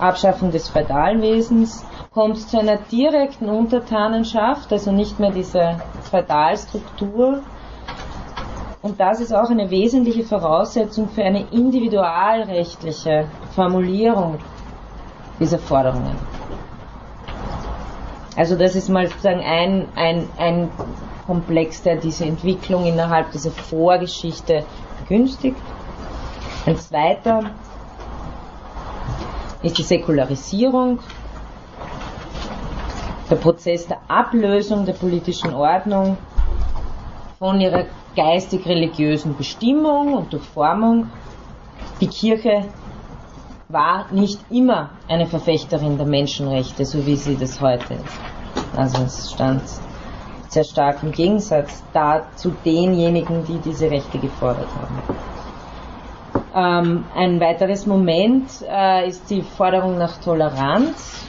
Abschaffung 0.00 0.50
des 0.50 0.68
Feudalwesens, 0.68 1.84
kommt 2.12 2.36
es 2.36 2.48
zu 2.48 2.58
einer 2.58 2.76
direkten 2.76 3.48
Untertanenschaft, 3.48 4.72
also 4.72 4.90
nicht 4.92 5.20
mehr 5.20 5.30
diese 5.30 5.80
Feudalstruktur. 6.10 7.42
Und 8.82 8.98
das 8.98 9.20
ist 9.20 9.32
auch 9.32 9.50
eine 9.50 9.70
wesentliche 9.70 10.24
Voraussetzung 10.24 11.08
für 11.08 11.22
eine 11.22 11.46
individualrechtliche 11.50 13.26
Formulierung 13.54 14.38
dieser 15.38 15.58
Forderungen. 15.58 16.16
Also 18.36 18.56
das 18.56 18.74
ist 18.74 18.88
mal 18.88 19.06
sozusagen 19.06 19.40
ein, 19.40 19.88
ein, 19.96 20.28
ein 20.38 20.70
Komplex, 21.26 21.82
der 21.82 21.96
diese 21.96 22.24
Entwicklung 22.24 22.86
innerhalb 22.86 23.30
dieser 23.32 23.50
Vorgeschichte 23.50 24.64
begünstigt. 25.00 25.60
Ein 26.66 26.76
zweiter 26.76 27.50
ist 29.62 29.78
die 29.78 29.82
Säkularisierung 29.82 30.98
der 33.30 33.36
Prozess 33.36 33.86
der 33.86 33.98
Ablösung 34.08 34.84
der 34.84 34.94
politischen 34.94 35.54
Ordnung 35.54 36.16
von 37.38 37.60
ihrer 37.60 37.84
geistig-religiösen 38.16 39.36
Bestimmung 39.36 40.14
und 40.14 40.32
Durchformung. 40.32 41.08
Die 42.00 42.08
Kirche 42.08 42.64
war 43.68 44.06
nicht 44.10 44.40
immer 44.50 44.90
eine 45.08 45.26
Verfechterin 45.26 45.96
der 45.96 46.06
Menschenrechte, 46.06 46.84
so 46.84 47.06
wie 47.06 47.16
sie 47.16 47.36
das 47.36 47.60
heute 47.60 47.94
ist. 47.94 48.20
Also 48.76 49.02
es 49.04 49.30
stand 49.30 49.62
sehr 50.48 50.64
stark 50.64 51.02
im 51.04 51.12
Gegensatz 51.12 51.82
da 51.92 52.26
zu 52.34 52.50
denjenigen, 52.64 53.44
die 53.44 53.58
diese 53.58 53.88
Rechte 53.90 54.18
gefordert 54.18 54.68
haben. 54.74 55.00
Ähm, 56.54 57.04
ein 57.14 57.40
weiteres 57.40 57.86
Moment 57.86 58.48
äh, 58.68 59.08
ist 59.08 59.30
die 59.30 59.42
Forderung 59.42 59.98
nach 59.98 60.18
Toleranz 60.18 61.28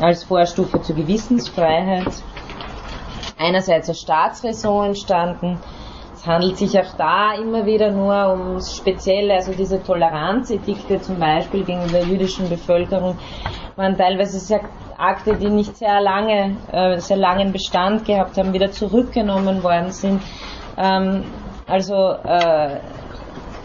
als 0.00 0.24
Vorstufe 0.24 0.80
zur 0.80 0.96
Gewissensfreiheit. 0.96 2.12
Einerseits 3.38 3.88
als 3.88 4.00
Staatsräson 4.00 4.86
entstanden. 4.86 5.58
Es 6.14 6.26
handelt 6.26 6.58
sich 6.58 6.78
auch 6.78 6.96
da 6.98 7.34
immer 7.34 7.64
wieder 7.64 7.90
nur 7.92 8.32
um 8.32 8.60
spezielle, 8.60 9.34
also 9.34 9.52
diese 9.52 9.82
Toleranzedikte 9.82 11.00
zum 11.00 11.18
Beispiel 11.18 11.64
gegenüber 11.64 11.98
der 11.98 12.04
jüdischen 12.04 12.48
Bevölkerung 12.48 13.16
waren 13.76 13.96
teilweise 13.96 14.38
sehr 14.38 14.60
Akte, 14.98 15.34
die 15.36 15.48
nicht 15.48 15.76
sehr 15.76 16.00
lange, 16.02 16.58
äh, 16.70 16.98
sehr 16.98 17.16
langen 17.16 17.52
Bestand 17.52 18.04
gehabt 18.04 18.36
haben, 18.36 18.52
wieder 18.52 18.70
zurückgenommen 18.70 19.62
worden 19.62 19.90
sind. 19.90 20.20
Ähm, 20.76 21.24
also 21.66 21.94
äh, 21.94 22.80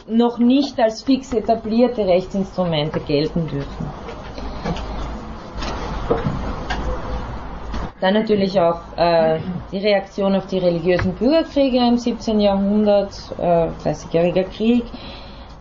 noch 0.08 0.38
nicht 0.38 0.80
als 0.80 1.04
fix 1.04 1.34
etablierte 1.34 2.06
Rechtsinstrumente 2.06 3.00
gelten 3.00 3.48
dürfen. 3.48 3.90
Dann 8.02 8.14
natürlich 8.14 8.60
auch 8.60 8.82
äh, 8.98 9.40
die 9.72 9.78
Reaktion 9.78 10.36
auf 10.36 10.46
die 10.48 10.60
religiösen 10.60 11.14
Bürgerkriege 11.14 11.78
im 11.78 11.98
17. 11.98 12.40
Jahrhundert, 12.40 13.14
äh, 13.40 13.68
30-jähriger 13.84 14.44
Krieg, 14.44 14.84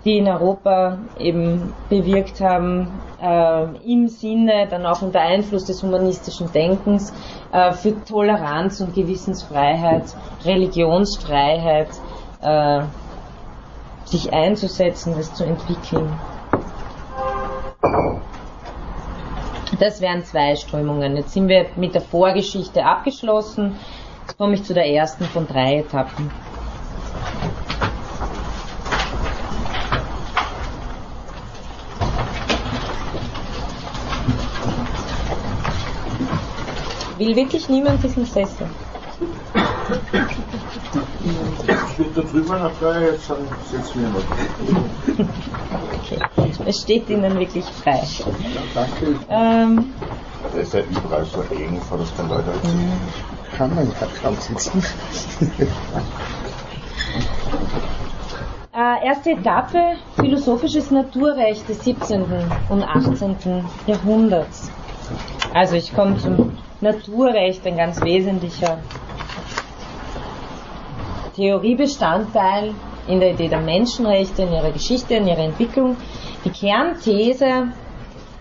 die 0.05 0.19
in 0.19 0.29
Europa 0.29 0.99
eben 1.19 1.73
bewirkt 1.89 2.41
haben, 2.41 2.89
äh, 3.23 3.65
im 3.91 4.09
Sinne 4.09 4.67
dann 4.69 4.85
auch 4.85 5.01
unter 5.01 5.21
Einfluss 5.21 5.65
des 5.65 5.83
humanistischen 5.83 6.53
Denkens 6.53 7.15
äh, 7.53 7.73
für 7.73 8.05
Toleranz 8.05 8.81
und 8.81 8.95
Gewissensfreiheit, 8.95 10.05
Religionsfreiheit 10.45 11.89
äh, 12.43 12.83
sich 14.05 14.33
einzusetzen, 14.33 15.15
das 15.17 15.35
zu 15.35 15.45
entwickeln. 15.45 16.19
Das 19.79 20.01
wären 20.01 20.25
zwei 20.25 20.55
Strömungen. 20.57 21.17
Jetzt 21.17 21.33
sind 21.33 21.49
wir 21.49 21.67
mit 21.77 21.95
der 21.95 22.01
Vorgeschichte 22.01 22.85
abgeschlossen. 22.85 23.77
Jetzt 24.23 24.39
komme 24.39 24.55
ich 24.55 24.65
zu 24.65 24.73
der 24.73 24.87
ersten 24.87 25.25
von 25.25 25.47
drei 25.47 25.79
Etappen. 25.79 26.31
Will 37.19 37.37
wirklich 37.37 37.69
niemand 37.69 38.03
diesen 38.03 38.27
Sessel? 38.27 38.69
Ich 41.97 42.05
bin 42.05 42.13
da 42.13 42.23
drüber 42.23 42.59
nach 42.59 42.73
da, 42.81 42.99
jetzt 42.99 43.27
setzen 43.71 44.03
wir 44.03 44.09
noch. 44.09 44.25
Okay. 46.03 46.19
Es 46.67 46.81
steht 46.83 47.09
Ihnen 47.09 47.39
wirklich 47.39 47.65
frei. 47.67 48.03
Ja, 48.53 48.63
danke. 48.75 49.17
Ähm, 49.31 49.95
Der 50.53 50.61
ist 50.63 50.75
ja 50.75 50.81
überall 50.81 51.25
so 51.25 51.43
eng, 51.55 51.81
vor 51.81 51.99
das 51.99 52.13
kann 52.17 52.29
Leute 52.29 52.47
halt 52.51 52.65
sehen. 52.65 52.93
Kann 53.57 53.75
man 53.77 53.87
ja 53.87 54.07
kaum 54.21 54.35
sitzen. 54.37 54.83
äh, 58.75 59.07
erste 59.07 59.31
Etappe, 59.31 59.79
philosophisches 60.17 60.91
Naturrecht 60.91 61.69
des 61.69 61.85
17. 61.85 62.25
und 62.71 62.83
18. 62.83 63.37
Jahrhunderts. 63.87 64.69
Also 65.53 65.77
ich 65.77 65.95
komme 65.95 66.19
zum 66.19 66.59
Naturrecht, 66.81 67.65
ein 67.69 67.77
ganz 67.77 68.01
wesentlicher 68.03 68.79
Theoriebestandteil 71.35 72.75
in 73.07 73.21
der 73.21 73.33
Idee 73.33 73.49
der 73.49 73.61
Menschenrechte, 73.61 74.43
in 74.43 74.53
ihrer 74.53 74.71
Geschichte, 74.71 75.15
in 75.15 75.27
ihrer 75.27 75.45
Entwicklung. 75.45 75.97
Die 76.45 76.51
Kernthese 76.51 77.69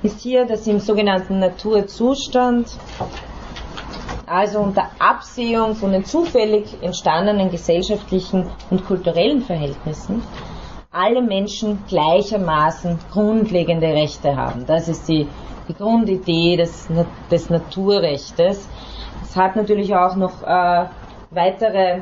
ist 0.03 0.21
hier, 0.21 0.45
dass 0.45 0.67
im 0.67 0.79
sogenannten 0.79 1.39
Naturzustand, 1.39 2.67
also 4.25 4.59
unter 4.59 4.89
Absehung 4.99 5.75
von 5.75 5.91
den 5.91 6.05
zufällig 6.05 6.81
entstandenen 6.81 7.49
gesellschaftlichen 7.49 8.49
und 8.69 8.85
kulturellen 8.85 9.41
Verhältnissen, 9.41 10.21
alle 10.91 11.21
Menschen 11.21 11.83
gleichermaßen 11.87 12.99
grundlegende 13.11 13.87
Rechte 13.87 14.35
haben. 14.35 14.65
Das 14.65 14.87
ist 14.87 15.07
die, 15.07 15.27
die 15.67 15.73
Grundidee 15.73 16.57
des, 16.57 16.87
des 17.31 17.49
Naturrechtes. 17.49 18.69
Es 19.23 19.35
hat 19.35 19.55
natürlich 19.55 19.95
auch 19.95 20.15
noch 20.15 20.43
äh, 20.43 20.85
weitere 21.31 22.01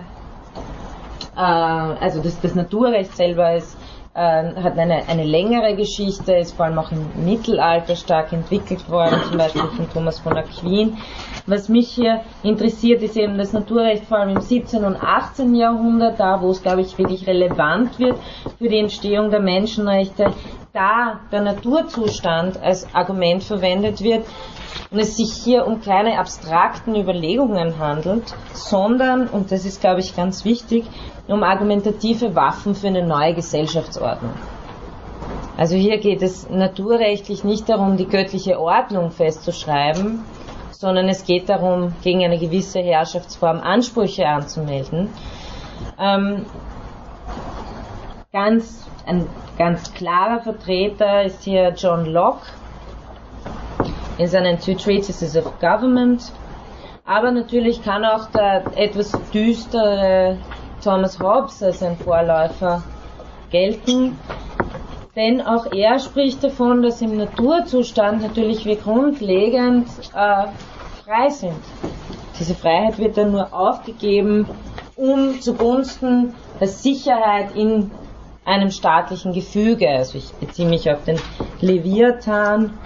also 1.36 2.22
das, 2.22 2.40
das 2.42 2.56
Naturrecht 2.56 3.16
selber 3.16 3.56
ist 3.56 3.78
äh, 4.14 4.56
hat 4.56 4.78
eine, 4.78 5.08
eine 5.08 5.24
längere 5.24 5.76
Geschichte, 5.76 6.34
ist 6.34 6.56
vor 6.56 6.66
allem 6.66 6.78
auch 6.80 6.92
im 6.92 7.26
Mittelalter 7.26 7.96
stark 7.96 8.34
entwickelt 8.34 8.90
worden, 8.90 9.22
zum 9.30 9.38
Beispiel 9.38 9.62
von 9.62 9.90
Thomas 9.90 10.20
von 10.20 10.38
Aquin. 10.38 10.98
Was 11.46 11.70
mich 11.70 11.90
hier 11.90 12.22
interessiert, 12.44 13.02
ist 13.02 13.16
eben 13.16 13.38
das 13.38 13.54
Naturrecht 13.54 14.06
vor 14.06 14.18
allem 14.18 14.36
im 14.36 14.42
17. 14.42 14.84
und 14.84 15.02
18. 15.02 15.56
Jahrhundert, 15.56 16.20
da 16.20 16.42
wo 16.42 16.50
es, 16.50 16.62
glaube 16.62 16.82
ich, 16.82 16.98
wirklich 16.98 17.26
relevant 17.26 17.98
wird 18.00 18.18
für 18.58 18.68
die 18.68 18.80
Entstehung 18.80 19.32
der 19.32 19.40
Menschenrechte, 19.40 20.34
da 20.74 21.20
der 21.32 21.42
Naturzustand 21.42 22.62
als 22.62 22.94
Argument 22.96 23.44
verwendet 23.44 24.02
wird 24.02 24.26
und 24.90 25.00
es 25.00 25.18
sich 25.18 25.34
hier 25.34 25.68
um 25.68 25.82
keine 25.82 26.18
abstrakten 26.18 26.96
Überlegungen 26.96 27.78
handelt, 27.78 28.34
sondern, 28.54 29.28
und 29.28 29.52
das 29.52 29.66
ist, 29.66 29.82
glaube 29.82 30.00
ich, 30.00 30.16
ganz 30.16 30.46
wichtig, 30.46 30.86
um 31.28 31.44
argumentative 31.44 32.36
Waffen 32.36 32.76
für 32.76 32.88
eine 32.88 33.06
neue 33.06 33.34
Gesellschaftsordnung. 33.34 34.34
Also 35.58 35.76
hier 35.76 36.00
geht 36.00 36.22
es 36.22 36.50
naturrechtlich 36.50 37.44
nicht 37.44 37.70
darum, 37.70 37.98
die 37.98 38.08
göttliche 38.08 38.60
Ordnung 38.60 39.12
festzuschreiben, 39.12 40.24
sondern 40.72 41.08
es 41.10 41.26
geht 41.26 41.50
darum, 41.50 41.94
gegen 42.02 42.24
eine 42.24 42.40
gewisse 42.40 42.80
Herrschaftsform 42.80 43.60
Ansprüche 43.60 44.26
anzumelden. 44.26 45.10
Ähm, 46.00 46.46
ganz, 48.32 48.88
ein 49.06 49.28
ganz 49.58 49.94
klarer 49.94 50.42
Vertreter 50.42 51.24
ist 51.24 51.44
hier 51.44 51.74
John 51.78 52.06
Locke 52.06 52.46
in 54.18 54.28
seinen 54.28 54.60
Two 54.60 54.76
Treatises 54.76 55.36
of 55.36 55.60
Government. 55.60 56.32
Aber 57.06 57.32
natürlich 57.32 57.84
kann 57.84 58.06
auch 58.06 58.28
der 58.32 58.64
etwas 58.76 59.12
düstere 59.34 60.38
Thomas 60.84 61.20
Hobbes 61.20 61.62
als 61.64 61.82
ein 61.84 61.98
Vorläufer 61.98 62.84
gelten. 63.50 64.18
Denn 65.16 65.42
auch 65.42 65.72
er 65.74 66.00
spricht 66.00 66.44
davon, 66.44 66.82
dass 66.82 67.02
im 67.02 67.18
Naturzustand 67.18 68.22
natürlich 68.22 68.66
wir 68.66 68.78
grundlegend 68.78 69.88
äh, 70.16 70.46
frei 71.04 71.30
sind. 71.30 71.60
Diese 72.40 72.56
Freiheit 72.56 72.98
wird 72.98 73.18
dann 73.18 73.32
nur 73.32 73.54
aufgegeben, 73.54 74.48
um 74.96 75.42
zugunsten 75.42 76.34
der 76.60 76.68
Sicherheit 76.68 77.56
in 77.56 77.92
einem 78.46 78.72
staatlichen 78.72 79.34
Gefüge. 79.34 79.90
Also 79.90 80.18
ich 80.18 80.32
beziehe 80.34 80.68
mich 80.68 80.90
auf 80.92 81.04
den 81.04 81.20
Leviathan, 81.60 82.78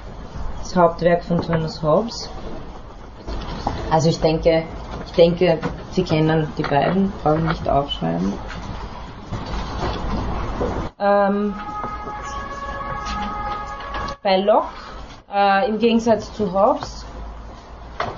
das 0.59 0.75
Hauptwerk 0.75 1.23
von 1.23 1.41
Thomas 1.41 1.81
Hobbes. 1.81 2.29
Also 3.89 4.09
ich 4.09 4.19
denke, 4.19 4.63
ich 5.05 5.11
denke, 5.13 5.59
Sie 5.91 6.03
kennen 6.03 6.51
die 6.57 6.63
beiden, 6.63 7.13
brauchen 7.23 7.47
nicht 7.47 7.69
aufschreiben. 7.69 8.33
Ähm, 10.99 11.53
bei 14.23 14.37
Locke, 14.37 14.67
äh, 15.33 15.69
im 15.69 15.79
Gegensatz 15.79 16.33
zu 16.33 16.51
Hobbes, 16.51 17.05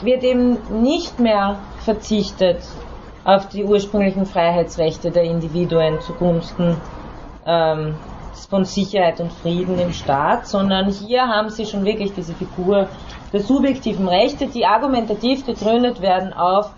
wird 0.01 0.23
eben 0.23 0.57
nicht 0.81 1.19
mehr 1.19 1.59
verzichtet 1.79 2.63
auf 3.23 3.47
die 3.49 3.63
ursprünglichen 3.63 4.25
Freiheitsrechte 4.25 5.11
der 5.11 5.23
Individuen 5.23 5.99
zugunsten 6.01 6.77
ähm, 7.47 7.95
von 8.49 8.65
Sicherheit 8.65 9.19
und 9.19 9.33
Frieden 9.33 9.79
im 9.79 9.91
Staat, 9.91 10.47
sondern 10.47 10.91
hier 10.91 11.27
haben 11.27 11.49
sie 11.49 11.65
schon 11.65 11.85
wirklich 11.85 12.13
diese 12.13 12.33
Figur 12.33 12.87
der 13.33 13.41
subjektiven 13.41 14.07
Rechte, 14.07 14.47
die 14.47 14.65
argumentativ 14.65 15.45
gegründet 15.45 16.01
werden 16.01 16.33
auf 16.33 16.71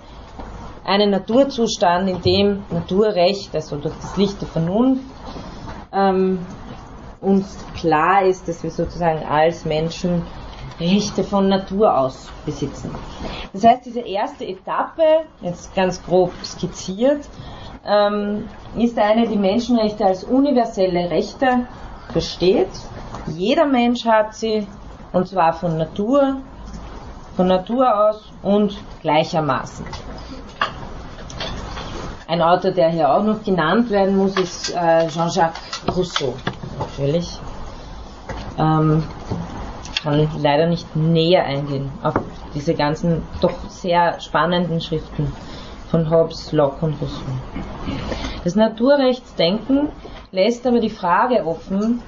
einen 0.86 1.12
Naturzustand, 1.12 2.10
in 2.10 2.22
dem 2.22 2.64
Naturrecht, 2.72 3.54
also 3.54 3.76
durch 3.76 3.94
das 4.02 4.18
Licht 4.18 4.42
der 4.42 4.48
Vernunft, 4.48 5.04
ähm, 5.92 6.46
uns 7.22 7.58
klar 7.76 8.24
ist, 8.24 8.48
dass 8.48 8.64
wir 8.64 8.72
sozusagen 8.72 9.24
als 9.26 9.66
Menschen 9.66 10.24
Rechte 10.80 11.24
von 11.24 11.50
Natur 11.50 11.96
aus 11.98 12.30
besitzen. 12.46 12.96
Das 13.52 13.66
heißt, 13.66 13.86
diese 13.86 14.00
erste 14.00 14.46
Etappe, 14.46 15.04
jetzt 15.42 15.76
ganz 15.76 16.02
grob 16.02 16.32
skizziert, 16.44 17.28
ist 18.78 18.98
eine, 18.98 19.28
die 19.28 19.38
Menschenrechte 19.38 20.06
als 20.06 20.24
universelle 20.24 21.10
Rechte 21.10 21.66
versteht. 22.12 22.70
Jeder 23.28 23.66
Mensch 23.66 24.06
hat 24.06 24.36
sie, 24.36 24.68
und 25.12 25.28
zwar 25.28 25.54
von 25.54 25.78
Natur, 25.78 26.38
von 27.36 27.48
Natur 27.48 28.10
aus 28.10 28.32
und 28.44 28.78
gleichermaßen. 29.02 29.86
Ein 32.28 32.42
Autor, 32.44 32.72
der 32.72 32.90
hier 32.90 33.12
auch 33.12 33.24
noch 33.24 33.44
genannt 33.44 33.90
werden 33.90 34.18
muss, 34.18 34.38
ist 34.38 34.76
äh, 34.76 35.08
Jean-Jacques 35.08 35.82
Rousseau, 35.96 36.36
natürlich. 36.78 37.40
Ähm, 38.60 39.04
kann 40.04 40.30
leider 40.40 40.68
nicht 40.68 40.96
näher 40.96 41.44
eingehen 41.44 41.92
auf 42.04 42.14
diese 42.54 42.74
ganzen 42.74 43.24
doch 43.42 43.70
sehr 43.70 44.20
spannenden 44.20 44.80
Schriften 44.80 45.32
von 45.90 46.10
Hobbes, 46.10 46.52
Locke 46.52 46.86
und 46.86 47.02
Rousseau. 47.02 47.26
Das 48.44 48.56
Naturrechtsdenken 48.56 49.90
lässt 50.32 50.66
aber 50.66 50.80
die 50.80 50.90
Frage 50.90 51.46
offen, 51.46 52.02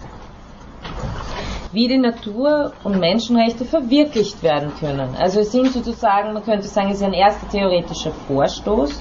wie 1.71 1.87
die 1.87 1.97
Natur- 1.97 2.73
und 2.83 2.99
Menschenrechte 2.99 3.65
verwirklicht 3.65 4.43
werden 4.43 4.71
können. 4.79 5.15
Also 5.17 5.39
es 5.39 5.51
sind 5.51 5.71
sozusagen, 5.71 6.33
man 6.33 6.43
könnte 6.43 6.67
sagen, 6.67 6.89
es 6.89 6.97
ist 6.97 7.03
ein 7.03 7.13
erster 7.13 7.47
theoretischer 7.49 8.11
Vorstoß. 8.27 8.99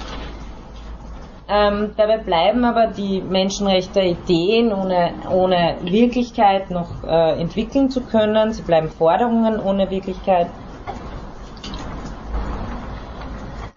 Ähm, 1.49 1.91
dabei 1.97 2.17
bleiben 2.17 2.63
aber 2.63 2.87
die 2.87 3.21
Menschenrechte 3.21 3.99
Ideen, 3.99 4.71
ohne, 4.71 5.11
ohne 5.29 5.75
Wirklichkeit 5.81 6.71
noch 6.71 7.03
äh, 7.03 7.41
entwickeln 7.41 7.89
zu 7.89 8.01
können. 8.01 8.53
Sie 8.53 8.61
bleiben 8.61 8.89
Forderungen 8.89 9.59
ohne 9.59 9.89
Wirklichkeit. 9.89 10.47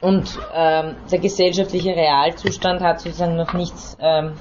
Und 0.04 0.38
ähm, 0.54 0.96
der 1.10 1.18
gesellschaftliche 1.18 1.96
Realzustand 1.96 2.82
hat 2.82 3.00
sozusagen 3.00 3.36
noch 3.36 3.54
nichts 3.54 3.96
ähm, 3.98 4.32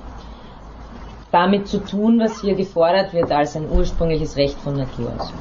damit 1.31 1.69
zu 1.69 1.77
tun, 1.79 2.19
was 2.19 2.41
hier 2.41 2.55
gefordert 2.55 3.13
wird 3.13 3.31
als 3.31 3.55
ein 3.55 3.71
ursprüngliches 3.71 4.35
Recht 4.35 4.59
von 4.59 4.75
Natur 4.75 5.13
aus. 5.17 5.31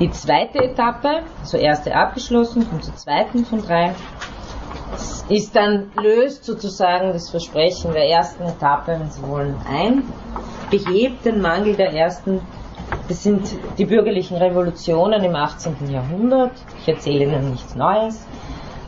Die 0.00 0.10
zweite 0.10 0.64
Etappe, 0.64 1.24
also 1.40 1.58
erste 1.58 1.94
abgeschlossen, 1.94 2.66
kommt 2.66 2.84
zur 2.84 2.96
zweiten 2.96 3.44
von 3.44 3.60
drei, 3.60 3.94
ist 5.28 5.54
dann, 5.54 5.92
löst 6.00 6.44
sozusagen 6.44 7.12
das 7.12 7.28
Versprechen 7.28 7.92
der 7.92 8.08
ersten 8.08 8.44
Etappe, 8.44 8.98
wenn 8.98 9.10
Sie 9.10 9.22
wollen, 9.28 9.56
ein, 9.68 10.04
behebt 10.70 11.26
den 11.26 11.42
Mangel 11.42 11.76
der 11.76 11.92
ersten 11.92 12.40
das 13.08 13.22
sind 13.22 13.48
die 13.78 13.84
bürgerlichen 13.84 14.36
Revolutionen 14.36 15.22
im 15.24 15.34
18. 15.34 15.90
Jahrhundert. 15.90 16.52
Ich 16.80 16.88
erzähle 16.88 17.24
Ihnen 17.24 17.50
nichts 17.50 17.74
Neues. 17.74 18.26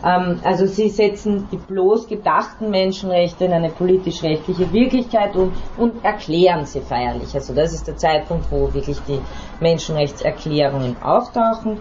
Ähm, 0.05 0.41
also 0.45 0.67
sie 0.67 0.89
setzen 0.89 1.49
die 1.51 1.57
bloß 1.57 2.09
gedachten 2.09 2.71
Menschenrechte 2.71 3.45
in 3.45 3.53
eine 3.53 3.71
politisch-rechtliche 3.71 4.73
Wirklichkeit 4.73 5.37
um 5.37 5.53
und 5.77 6.05
erklären 6.05 6.67
sie 6.67 6.81
feierlich. 6.81 7.35
Also 7.35 7.55
das 7.55 7.73
ist 7.73 7.87
der 7.87 7.97
Zeitpunkt, 7.97 8.51
wo 8.51 8.73
wirklich 8.73 8.99
die 9.09 9.21
Menschenrechtserklärungen 9.61 10.97
auftauchen. 11.03 11.79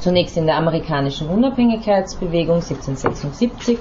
Zunächst 0.00 0.36
in 0.36 0.46
der 0.46 0.56
amerikanischen 0.56 1.28
Unabhängigkeitsbewegung 1.28 2.56
1776 2.56 3.78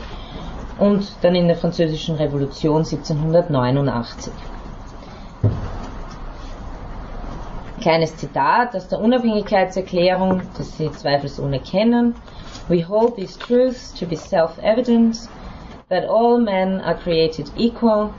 und 0.77 1.07
dann 1.21 1.35
in 1.35 1.47
der 1.47 1.55
französischen 1.55 2.15
Revolution 2.15 2.79
1789. 2.79 4.33
Kleines 7.81 8.17
Zitat 8.17 8.75
aus 8.75 8.89
der 8.89 8.99
Unabhängigkeitserklärung, 8.99 10.41
das 10.57 10.77
Sie 10.77 10.91
zweifelsohne 10.91 11.61
kennen. 11.61 12.15
We 12.69 12.81
hold 12.81 13.15
these 13.15 13.35
truths 13.35 13.91
to 13.93 14.05
be 14.05 14.15
self-evident, 14.15 15.17
that 15.89 16.05
all 16.05 16.37
men 16.37 16.81
are 16.81 16.95
created 16.95 17.49
equal, 17.57 18.13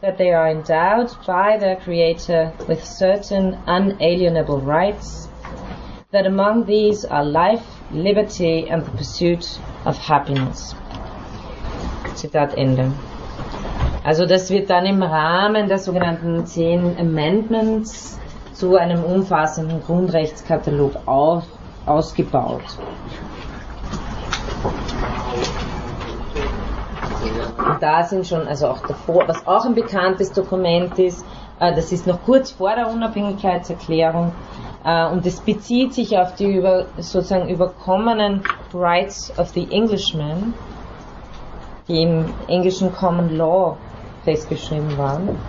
that 0.00 0.16
they 0.16 0.32
are 0.32 0.48
endowed 0.48 1.10
by 1.26 1.58
their 1.58 1.74
Creator 1.74 2.52
with 2.68 2.84
certain 2.84 3.58
unalienable 3.66 4.60
rights, 4.60 5.28
that 6.12 6.24
among 6.24 6.66
these 6.66 7.04
are 7.04 7.24
life, 7.24 7.66
liberty 7.90 8.68
and 8.68 8.86
the 8.86 8.90
pursuit 8.92 9.58
of 9.84 9.98
happiness. 9.98 10.72
Zitat 12.14 12.56
Ende. 12.56 12.92
Also 14.04 14.24
das 14.24 14.50
wird 14.50 14.70
dann 14.70 14.86
im 14.86 15.02
Rahmen 15.02 15.68
der 15.68 15.78
sogenannten 15.78 16.46
Zehn 16.46 16.96
Amendments 16.96 18.18
zu 18.52 18.76
einem 18.76 19.02
umfassenden 19.02 19.82
Grundrechtskatalog 19.82 20.94
auf, 21.06 21.44
ausgebaut. 21.86 22.62
Da 27.80 28.02
sind 28.02 28.26
schon, 28.26 28.46
also 28.46 28.68
auch 28.68 28.86
davor, 28.86 29.26
was 29.26 29.46
auch 29.46 29.64
ein 29.64 29.74
bekanntes 29.74 30.32
Dokument 30.32 30.98
ist, 30.98 31.24
äh, 31.58 31.74
das 31.74 31.92
ist 31.92 32.06
noch 32.06 32.22
kurz 32.22 32.50
vor 32.52 32.74
der 32.74 32.90
Unabhängigkeitserklärung 32.90 34.32
äh, 34.84 35.06
und 35.08 35.24
es 35.26 35.40
bezieht 35.40 35.94
sich 35.94 36.18
auf 36.18 36.34
die 36.34 36.56
über, 36.56 36.86
sozusagen 36.96 37.48
überkommenen 37.48 38.42
Rights 38.74 39.32
of 39.38 39.48
the 39.50 39.66
Englishman, 39.70 40.54
die 41.88 42.02
im 42.02 42.34
englischen 42.48 42.92
Common 42.92 43.36
Law 43.36 43.78
festgeschrieben 44.24 44.96
waren. 44.98 45.40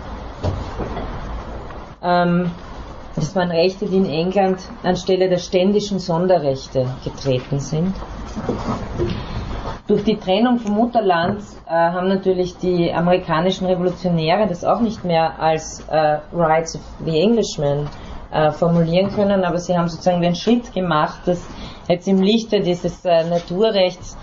Das 3.14 3.36
waren 3.36 3.50
Rechte, 3.50 3.86
die 3.86 3.96
in 3.96 4.08
England 4.08 4.60
anstelle 4.82 5.28
der 5.28 5.38
ständischen 5.38 5.98
Sonderrechte 5.98 6.86
getreten 7.04 7.60
sind. 7.60 7.94
Durch 9.86 10.04
die 10.04 10.16
Trennung 10.16 10.58
vom 10.58 10.74
Mutterland 10.74 11.42
äh, 11.66 11.70
haben 11.70 12.08
natürlich 12.08 12.56
die 12.56 12.92
amerikanischen 12.92 13.66
Revolutionäre 13.66 14.46
das 14.46 14.64
auch 14.64 14.80
nicht 14.80 15.04
mehr 15.04 15.38
als 15.38 15.80
äh, 15.90 16.18
Rights 16.32 16.76
of 16.76 16.82
the 17.04 17.20
Englishmen 17.20 17.88
äh, 18.32 18.50
formulieren 18.52 19.10
können, 19.10 19.44
aber 19.44 19.58
sie 19.58 19.76
haben 19.76 19.88
sozusagen 19.88 20.22
den 20.22 20.34
Schritt 20.34 20.72
gemacht, 20.72 21.20
das 21.26 21.46
jetzt 21.88 22.08
im 22.08 22.22
Lichte 22.22 22.60
dieses 22.60 23.04
äh, 23.04 23.28
Naturrechts 23.28 24.16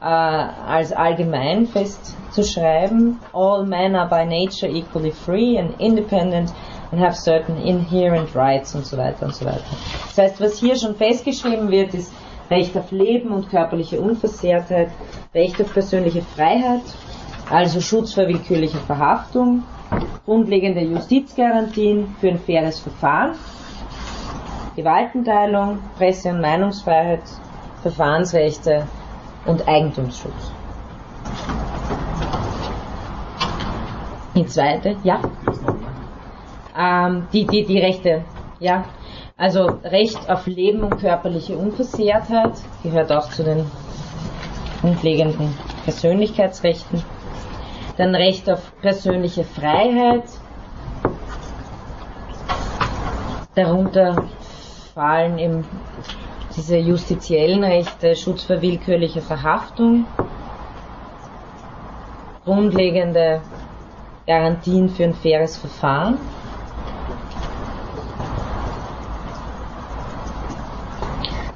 äh, 0.00 0.04
als 0.04 0.92
allgemein 0.92 1.66
festzuschreiben. 1.66 3.20
All 3.32 3.66
men 3.66 3.94
are 3.94 4.08
by 4.08 4.24
nature 4.24 4.72
equally 4.72 5.10
free 5.10 5.58
and 5.58 5.78
independent 5.78 6.52
and 6.92 7.00
have 7.00 7.16
certain 7.16 7.56
inherent 7.56 8.34
rights 8.34 8.74
und 8.74 8.86
so 8.86 8.96
weiter 8.96 9.26
und 9.26 9.34
so 9.34 9.44
weiter. 9.46 9.64
Das 10.08 10.18
heißt, 10.18 10.40
was 10.40 10.58
hier 10.58 10.76
schon 10.76 10.94
festgeschrieben 10.94 11.70
wird, 11.70 11.94
ist 11.94 12.12
Recht 12.50 12.76
auf 12.76 12.90
Leben 12.90 13.30
und 13.30 13.48
körperliche 13.48 13.98
Unversehrtheit, 14.00 14.90
Recht 15.34 15.60
auf 15.60 15.72
persönliche 15.72 16.20
Freiheit, 16.20 16.82
also 17.50 17.80
Schutz 17.80 18.12
vor 18.12 18.28
willkürlicher 18.28 18.80
Verhaftung, 18.80 19.62
grundlegende 20.26 20.82
Justizgarantien 20.82 22.14
für 22.20 22.28
ein 22.28 22.38
faires 22.38 22.78
Verfahren, 22.78 23.36
Gewaltenteilung, 24.76 25.78
Presse- 25.96 26.30
und 26.30 26.42
Meinungsfreiheit, 26.42 27.22
Verfahrensrechte 27.80 28.86
und 29.46 29.66
Eigentumsschutz. 29.66 30.52
Die 34.34 34.46
zweite, 34.46 34.96
ja. 35.04 35.20
Ähm, 36.76 37.26
die, 37.32 37.46
die, 37.46 37.64
die 37.64 37.78
Rechte, 37.78 38.24
ja. 38.60 38.84
Also 39.36 39.66
Recht 39.84 40.30
auf 40.30 40.46
Leben 40.46 40.82
und 40.82 40.98
körperliche 40.98 41.56
Unversehrtheit 41.56 42.52
gehört 42.82 43.10
auch 43.10 43.28
zu 43.30 43.42
den 43.42 43.70
grundlegenden 44.80 45.54
Persönlichkeitsrechten. 45.84 47.02
Dann 47.96 48.14
Recht 48.14 48.48
auf 48.50 48.72
persönliche 48.80 49.44
Freiheit. 49.44 50.24
Darunter 53.54 54.24
fallen 54.94 55.38
eben 55.38 55.64
diese 56.56 56.76
justiziellen 56.76 57.64
Rechte, 57.64 58.14
Schutz 58.14 58.44
vor 58.44 58.60
willkürlicher 58.60 59.22
Verhaftung, 59.22 60.06
grundlegende 62.44 63.40
Garantien 64.26 64.88
für 64.88 65.04
ein 65.04 65.14
faires 65.14 65.56
Verfahren. 65.56 66.18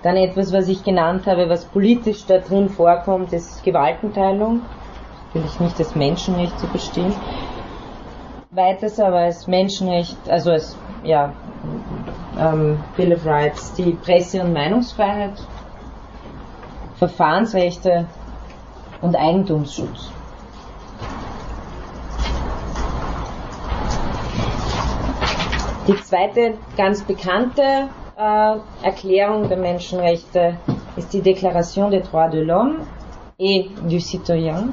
Dann 0.07 0.17
etwas, 0.19 0.53
was 0.53 0.69
ich 0.69 0.85
genannt 0.85 1.27
habe, 1.27 1.49
was 1.49 1.65
politisch 1.65 2.27
da 2.27 2.39
drin 2.39 2.69
vorkommt, 2.69 3.33
ist 3.33 3.65
Gewaltenteilung. 3.65 4.61
Natürlich 5.35 5.59
nicht 5.59 5.81
als 5.81 5.97
Menschenrecht 5.97 6.61
zu 6.61 6.69
verstehen. 6.69 7.13
Weiters 8.53 9.01
aber 9.01 9.17
als 9.17 9.49
Menschenrecht, 9.49 10.17
also 10.29 10.53
als 10.53 10.77
ja, 11.03 11.33
ähm, 12.39 12.79
Bill 12.97 13.15
of 13.15 13.27
Rights, 13.27 13.75
die 13.75 13.95
Presse- 13.95 14.43
und 14.43 14.53
Meinungsfreiheit, 14.53 15.45
Verfahrensrechte 16.99 18.07
und 19.01 19.17
Eigentumsschutz. 19.17 20.13
Die 25.89 25.97
zweite 25.97 26.59
ganz 26.77 27.03
bekannte 27.03 27.89
Erklärung 28.17 29.47
der 29.47 29.59
Menschenrechte 29.59 30.59
ist 30.97 31.13
die 31.13 31.21
Déclaration 31.21 31.91
des 31.91 32.09
droits 32.09 32.31
de 32.31 32.43
l'homme 32.43 32.87
et 33.39 33.71
du 33.91 34.01
citoyen 34.01 34.73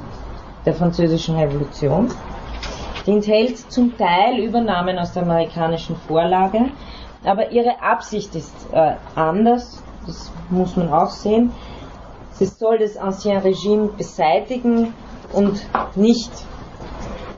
der 0.65 0.73
französischen 0.73 1.35
Revolution. 1.35 2.09
Die 3.05 3.11
enthält 3.11 3.57
zum 3.69 3.97
Teil 3.97 4.39
Übernahmen 4.39 4.97
aus 4.97 5.11
der 5.11 5.23
amerikanischen 5.23 5.97
Vorlage, 6.07 6.69
aber 7.25 7.51
ihre 7.51 7.81
Absicht 7.81 8.33
ist 8.33 8.55
äh, 8.71 8.95
anders, 9.13 9.83
das 10.05 10.31
muss 10.49 10.77
man 10.77 10.93
auch 10.93 11.09
sehen. 11.09 11.51
Sie 12.31 12.45
soll 12.45 12.77
das 12.77 12.95
Ancien 12.95 13.39
Regime 13.39 13.89
beseitigen 13.97 14.93
und 15.33 15.61
nicht 15.97 16.31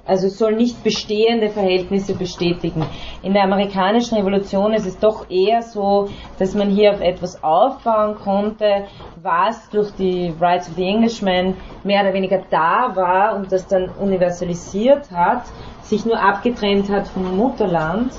also 0.05 0.27
soll 0.29 0.55
nicht 0.55 0.83
bestehende 0.83 1.49
Verhältnisse 1.49 2.15
bestätigen. 2.15 2.85
In 3.23 3.33
der 3.33 3.43
amerikanischen 3.43 4.17
Revolution 4.17 4.73
ist 4.73 4.85
es 4.85 4.99
doch 4.99 5.29
eher 5.29 5.61
so, 5.61 6.09
dass 6.37 6.53
man 6.53 6.69
hier 6.69 6.91
auf 6.93 7.01
etwas 7.01 7.43
aufbauen 7.43 8.15
konnte, 8.15 8.85
was 9.21 9.69
durch 9.69 9.91
die 9.91 10.33
Rights 10.39 10.69
of 10.69 10.75
the 10.75 10.83
Englishman 10.83 11.55
mehr 11.83 12.01
oder 12.01 12.13
weniger 12.13 12.43
da 12.49 12.95
war 12.95 13.35
und 13.35 13.51
das 13.51 13.67
dann 13.67 13.89
universalisiert 13.89 15.09
hat, 15.11 15.43
sich 15.81 16.05
nur 16.05 16.19
abgetrennt 16.19 16.89
hat 16.89 17.07
vom 17.07 17.35
Mutterland. 17.35 18.13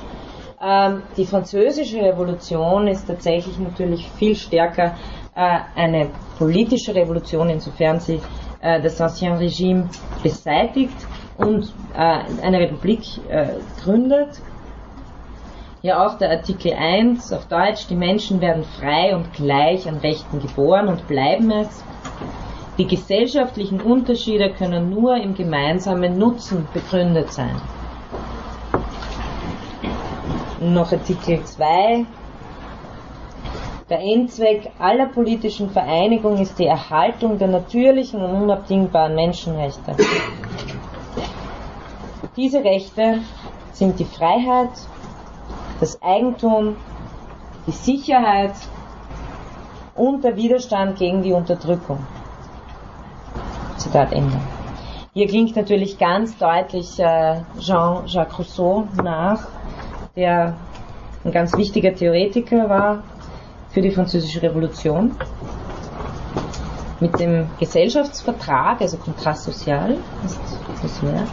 Ähm, 0.61 1.03
die 1.17 1.27
französische 1.27 1.99
Revolution 1.99 2.89
ist 2.89 3.07
tatsächlich 3.07 3.59
natürlich 3.59 4.11
viel 4.13 4.35
stärker 4.35 4.95
äh, 5.35 5.59
eine 5.75 6.11
politische 6.39 6.95
Revolution, 6.95 7.51
insofern 7.51 8.01
sie 8.01 8.21
äh, 8.63 8.81
das 8.81 9.01
Ancien 9.01 9.35
Regime 9.35 9.89
beseitigt 10.23 10.97
und 11.39 11.73
äh, 11.95 12.43
eine 12.43 12.61
Republik 12.61 13.03
äh, 13.29 13.49
gründet. 13.83 14.41
Hier 15.83 16.01
auch 16.01 16.19
der 16.19 16.31
Artikel 16.31 16.73
1 16.73 17.33
auf 17.33 17.47
Deutsch, 17.47 17.87
die 17.89 17.95
Menschen 17.95 18.41
werden 18.41 18.65
frei 18.65 19.15
und 19.15 19.33
gleich 19.35 19.89
an 19.89 19.99
Rechten 19.99 20.41
geboren 20.41 20.89
und 20.89 21.07
bleiben 21.07 21.51
es. 21.51 21.85
Die 22.79 22.87
gesellschaftlichen 22.87 23.81
Unterschiede 23.81 24.51
können 24.51 24.91
nur 24.91 25.17
im 25.17 25.35
gemeinsamen 25.35 26.19
Nutzen 26.19 26.67
begründet 26.75 27.33
sein. 27.33 27.61
Noch 30.61 30.93
Artikel 30.93 31.43
2. 31.45 32.07
Der 33.89 34.01
Endzweck 34.01 34.73
aller 34.79 35.07
politischen 35.07 35.71
Vereinigung 35.71 36.39
ist 36.39 36.59
die 36.59 36.67
Erhaltung 36.67 37.39
der 37.39 37.49
natürlichen 37.49 38.21
und 38.21 38.43
unabdingbaren 38.43 39.15
Menschenrechte. 39.15 39.95
Diese 42.37 42.63
Rechte 42.63 43.21
sind 43.73 43.99
die 43.99 44.05
Freiheit, 44.05 44.69
das 45.81 46.03
Eigentum, 46.03 46.77
die 47.67 47.73
Sicherheit 47.73 48.53
und 49.95 50.23
der 50.23 50.37
Widerstand 50.37 50.99
gegen 50.99 51.23
die 51.23 51.33
Unterdrückung. 51.33 51.99
Zitat 53.79 54.13
Ende. 54.13 54.39
Hier 55.15 55.27
klingt 55.29 55.57
natürlich 55.57 55.97
ganz 55.97 56.37
deutlich 56.37 56.99
äh, 56.99 57.41
Jean-Jacques 57.59 58.39
Rousseau 58.39 58.87
nach, 59.03 59.49
der 60.15 60.59
ein 61.25 61.33
ganz 61.33 61.57
wichtiger 61.57 61.95
Theoretiker 61.95 62.69
war 62.69 63.03
für 63.71 63.81
die 63.81 63.91
französische 63.91 64.43
Revolution. 64.43 65.17
Mit 67.01 67.19
dem 67.19 67.49
Gesellschaftsvertrag, 67.59 68.83
also 68.83 68.99
Contrat 68.99 69.39
Social, 69.39 69.97
ist 70.23 70.39
das 70.83 71.03
Werk. 71.03 71.29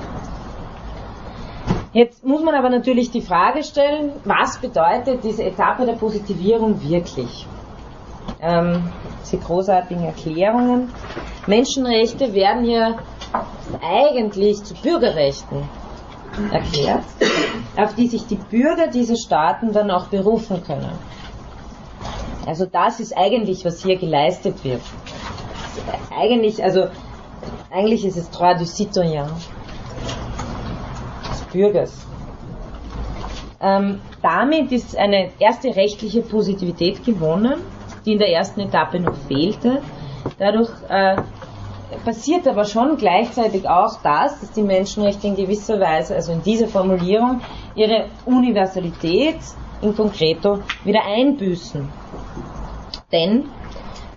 Jetzt 1.93 2.25
muss 2.25 2.43
man 2.43 2.55
aber 2.55 2.69
natürlich 2.69 3.11
die 3.11 3.21
Frage 3.21 3.63
stellen, 3.63 4.13
was 4.25 4.57
bedeutet 4.57 5.23
diese 5.23 5.43
Etappe 5.43 5.85
der 5.85 5.93
Positivierung 5.93 6.81
wirklich? 6.81 7.45
Ähm, 8.41 8.91
diese 9.21 9.37
großartigen 9.37 10.03
Erklärungen. 10.03 10.91
Menschenrechte 11.45 12.33
werden 12.33 12.63
hier 12.63 12.97
eigentlich 13.81 14.63
zu 14.63 14.73
Bürgerrechten 14.75 15.69
erklärt, 16.51 17.03
auf 17.77 17.93
die 17.93 18.07
sich 18.07 18.25
die 18.25 18.37
Bürger 18.37 18.87
dieser 18.87 19.15
Staaten 19.15 19.71
dann 19.71 19.91
auch 19.91 20.07
berufen 20.07 20.63
können. 20.63 20.91
Also 22.47 22.65
das 22.65 22.99
ist 22.99 23.15
eigentlich, 23.15 23.65
was 23.65 23.83
hier 23.83 23.97
geleistet 23.97 24.63
wird. 24.63 24.81
Eigentlich, 26.17 26.63
also 26.63 26.87
eigentlich 27.71 28.03
ist 28.03 28.17
es 28.17 28.31
droit 28.31 28.59
du 28.59 28.65
citoyen. 28.65 29.29
Bürgers. 31.53 32.05
Ähm, 33.61 34.01
damit 34.21 34.71
ist 34.71 34.97
eine 34.97 35.29
erste 35.39 35.73
rechtliche 35.73 36.21
Positivität 36.21 37.05
gewonnen, 37.05 37.61
die 38.05 38.13
in 38.13 38.19
der 38.19 38.29
ersten 38.29 38.59
Etappe 38.59 38.99
noch 38.99 39.15
fehlte. 39.27 39.81
Dadurch 40.37 40.69
äh, 40.89 41.15
passiert 42.03 42.45
aber 42.47 42.65
schon 42.65 42.97
gleichzeitig 42.97 43.69
auch 43.69 44.01
das, 44.03 44.41
dass 44.41 44.51
die 44.51 44.63
Menschenrechte 44.63 45.27
in 45.27 45.35
gewisser 45.35 45.79
Weise, 45.79 46.15
also 46.15 46.33
in 46.33 46.43
dieser 46.43 46.67
Formulierung, 46.67 47.39
ihre 47.75 48.07
Universalität 48.25 49.37
in 49.81 49.95
concreto 49.95 50.59
wieder 50.83 51.05
einbüßen. 51.05 51.87
Denn 53.11 53.45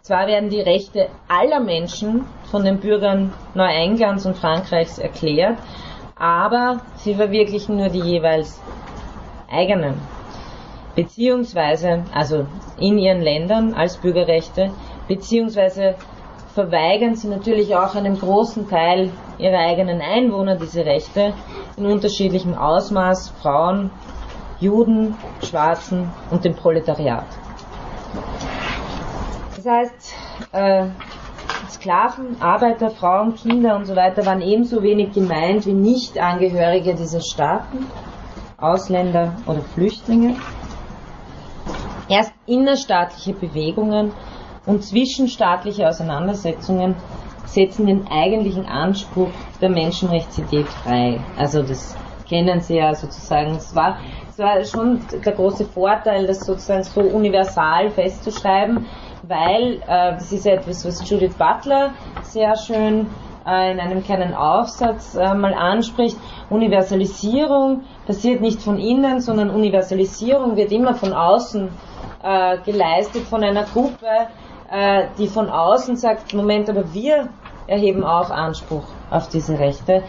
Zwar 0.06 0.28
werden 0.28 0.50
die 0.50 0.60
Rechte 0.60 1.08
aller 1.26 1.58
Menschen 1.58 2.26
von 2.52 2.64
den 2.64 2.78
Bürgern 2.78 3.32
Neuenglands 3.54 4.24
und 4.24 4.36
Frankreichs 4.36 5.00
erklärt, 5.00 5.58
aber 6.16 6.80
sie 6.96 7.14
verwirklichen 7.14 7.76
nur 7.76 7.88
die 7.88 8.00
jeweils 8.00 8.60
eigenen, 9.50 10.00
beziehungsweise, 10.94 12.04
also 12.12 12.46
in 12.78 12.98
ihren 12.98 13.20
Ländern 13.20 13.74
als 13.74 13.98
Bürgerrechte, 13.98 14.70
beziehungsweise 15.08 15.94
verweigern 16.54 17.14
sie 17.14 17.28
natürlich 17.28 17.76
auch 17.76 17.94
einem 17.94 18.18
großen 18.18 18.68
Teil 18.68 19.12
ihrer 19.38 19.58
eigenen 19.58 20.00
Einwohner 20.00 20.56
diese 20.56 20.86
Rechte 20.86 21.34
in 21.76 21.84
unterschiedlichem 21.84 22.54
Ausmaß, 22.54 23.28
Frauen, 23.42 23.90
Juden, 24.58 25.18
Schwarzen 25.42 26.10
und 26.30 26.46
dem 26.46 26.54
Proletariat. 26.54 27.26
Das 29.54 29.66
heißt, 29.66 30.14
äh, 30.52 30.86
Sklaven, 31.68 32.40
Arbeiter, 32.40 32.90
Frauen, 32.90 33.34
Kinder 33.34 33.76
und 33.76 33.86
so 33.86 33.96
weiter 33.96 34.24
waren 34.24 34.42
ebenso 34.42 34.82
wenig 34.82 35.12
gemeint 35.12 35.66
wie 35.66 35.72
Nicht-Angehörige 35.72 36.94
dieser 36.94 37.20
Staaten, 37.20 37.86
Ausländer 38.58 39.36
oder 39.46 39.62
Flüchtlinge. 39.62 40.36
Erst 42.08 42.32
innerstaatliche 42.46 43.32
Bewegungen 43.32 44.12
und 44.64 44.84
zwischenstaatliche 44.84 45.88
Auseinandersetzungen 45.88 46.94
setzen 47.46 47.86
den 47.86 48.06
eigentlichen 48.08 48.66
Anspruch 48.66 49.30
der 49.60 49.70
Menschenrechtsidee 49.70 50.64
frei. 50.64 51.20
Also 51.36 51.62
das 51.62 51.96
kennen 52.28 52.60
Sie 52.60 52.76
ja 52.76 52.94
sozusagen. 52.94 53.56
Es 53.56 53.74
war, 53.74 53.98
es 54.30 54.38
war 54.38 54.64
schon 54.64 55.00
der 55.24 55.32
große 55.32 55.64
Vorteil, 55.64 56.26
das 56.26 56.44
sozusagen 56.44 56.82
so 56.82 57.00
universal 57.00 57.90
festzuschreiben, 57.90 58.86
weil 59.28 59.82
äh, 59.86 60.14
das 60.14 60.32
ist 60.32 60.46
ja 60.46 60.54
etwas, 60.54 60.84
was 60.84 61.08
Judith 61.08 61.34
Butler 61.34 61.92
sehr 62.22 62.56
schön 62.56 63.06
äh, 63.46 63.72
in 63.72 63.80
einem 63.80 64.02
kleinen 64.02 64.34
Aufsatz 64.34 65.14
äh, 65.14 65.34
mal 65.34 65.54
anspricht. 65.54 66.16
Universalisierung 66.50 67.82
passiert 68.06 68.40
nicht 68.40 68.60
von 68.60 68.78
innen, 68.78 69.20
sondern 69.20 69.50
Universalisierung 69.50 70.56
wird 70.56 70.72
immer 70.72 70.94
von 70.94 71.12
außen 71.12 71.68
äh, 72.22 72.58
geleistet, 72.64 73.22
von 73.22 73.42
einer 73.42 73.64
Gruppe, 73.64 74.06
äh, 74.70 75.04
die 75.18 75.28
von 75.28 75.48
außen 75.48 75.96
sagt, 75.96 76.34
Moment, 76.34 76.68
aber 76.68 76.92
wir 76.92 77.28
erheben 77.66 78.04
auch 78.04 78.30
Anspruch 78.30 78.84
auf 79.10 79.28
diese 79.28 79.58
Rechte 79.58 80.02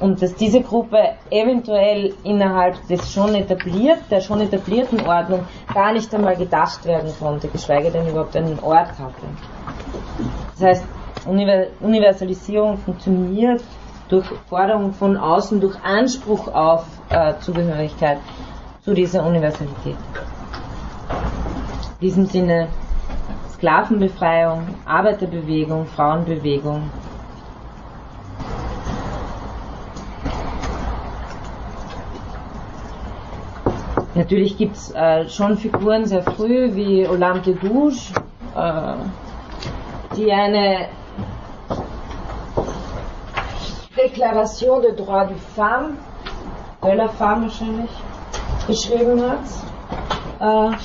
und 0.00 0.22
dass 0.22 0.34
diese 0.34 0.60
Gruppe 0.60 0.98
eventuell 1.30 2.14
innerhalb 2.22 2.86
des 2.88 3.12
schon 3.12 3.34
etabliert, 3.34 3.98
der 4.10 4.20
schon 4.20 4.40
etablierten 4.40 5.00
Ordnung 5.00 5.44
gar 5.74 5.92
nicht 5.92 6.14
einmal 6.14 6.36
gedacht 6.36 6.84
werden 6.84 7.12
konnte, 7.18 7.48
geschweige 7.48 7.90
denn 7.90 8.08
überhaupt 8.08 8.36
einen 8.36 8.58
Ort 8.60 8.98
hatte. 8.98 9.26
Das 10.58 10.68
heißt, 10.68 10.84
Universalisierung 11.80 12.78
funktioniert 12.78 13.62
durch 14.08 14.26
Forderung 14.48 14.92
von 14.92 15.16
außen, 15.16 15.60
durch 15.60 15.76
Anspruch 15.82 16.48
auf 16.48 16.84
äh, 17.10 17.34
Zugehörigkeit 17.40 18.18
zu 18.82 18.94
dieser 18.94 19.26
Universalität. 19.26 19.96
In 22.00 22.00
diesem 22.00 22.26
Sinne 22.26 22.68
Sklavenbefreiung, 23.54 24.68
Arbeiterbewegung, 24.86 25.86
Frauenbewegung, 25.86 26.90
Natürlich 34.18 34.56
gibt 34.56 34.74
es 34.74 34.90
äh, 34.96 35.28
schon 35.28 35.56
Figuren 35.56 36.04
sehr 36.04 36.24
früh 36.24 36.74
wie 36.74 37.06
Olympe 37.06 37.52
de 37.52 37.54
Gouges, 37.54 38.12
äh, 38.56 38.94
die 40.16 40.32
eine 40.32 40.88
Deklaration 43.96 44.82
de 44.82 44.96
droit 44.96 45.30
de 45.30 45.36
femme, 45.54 45.98
de 46.82 46.94
la 46.96 47.06
femme 47.06 47.42
wahrscheinlich, 47.42 47.90
geschrieben 48.66 49.22
hat. 49.22 49.38
Äh, 50.40 50.76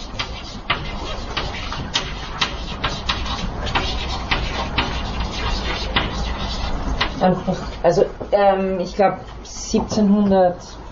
einfach, 7.25 7.57
also 7.81 8.05
ähm, 8.31 8.79
ich 8.79 8.95
glaube 8.95 9.21
1700 9.39 10.82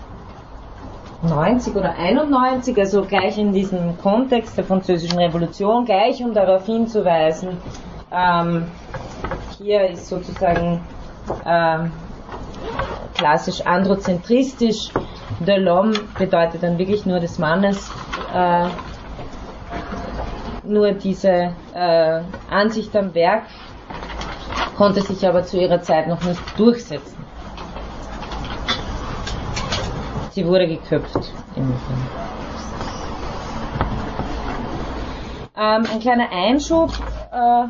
90 1.22 1.76
oder 1.76 1.94
91, 1.94 2.76
also 2.78 3.02
gleich 3.02 3.38
in 3.38 3.52
diesem 3.52 3.96
Kontext 3.98 4.56
der 4.56 4.64
Französischen 4.64 5.18
Revolution, 5.18 5.84
gleich 5.84 6.22
um 6.22 6.34
darauf 6.34 6.66
hinzuweisen, 6.66 7.58
ähm, 8.10 8.66
hier 9.58 9.88
ist 9.88 10.08
sozusagen 10.08 10.80
ähm, 11.46 11.92
klassisch 13.14 13.60
androzentristisch, 13.64 14.90
de 15.40 15.58
l'homme 15.58 15.98
bedeutet 16.18 16.62
dann 16.62 16.78
wirklich 16.78 17.06
nur 17.06 17.20
des 17.20 17.38
Mannes, 17.38 17.90
äh, 18.34 18.66
nur 20.64 20.92
diese 20.92 21.52
äh, 21.74 22.20
Ansicht 22.50 22.94
am 22.96 23.14
Werk 23.14 23.44
konnte 24.76 25.02
sich 25.02 25.26
aber 25.26 25.44
zu 25.44 25.60
ihrer 25.60 25.80
Zeit 25.82 26.08
noch 26.08 26.22
nicht 26.24 26.40
durchsetzen. 26.58 27.11
Sie 30.32 30.46
wurde 30.46 30.66
geköpft 30.66 31.32
ähm, 35.56 35.84
ein 35.92 36.00
kleiner 36.00 36.30
Einschub. 36.30 36.90
Äh, 37.32 37.64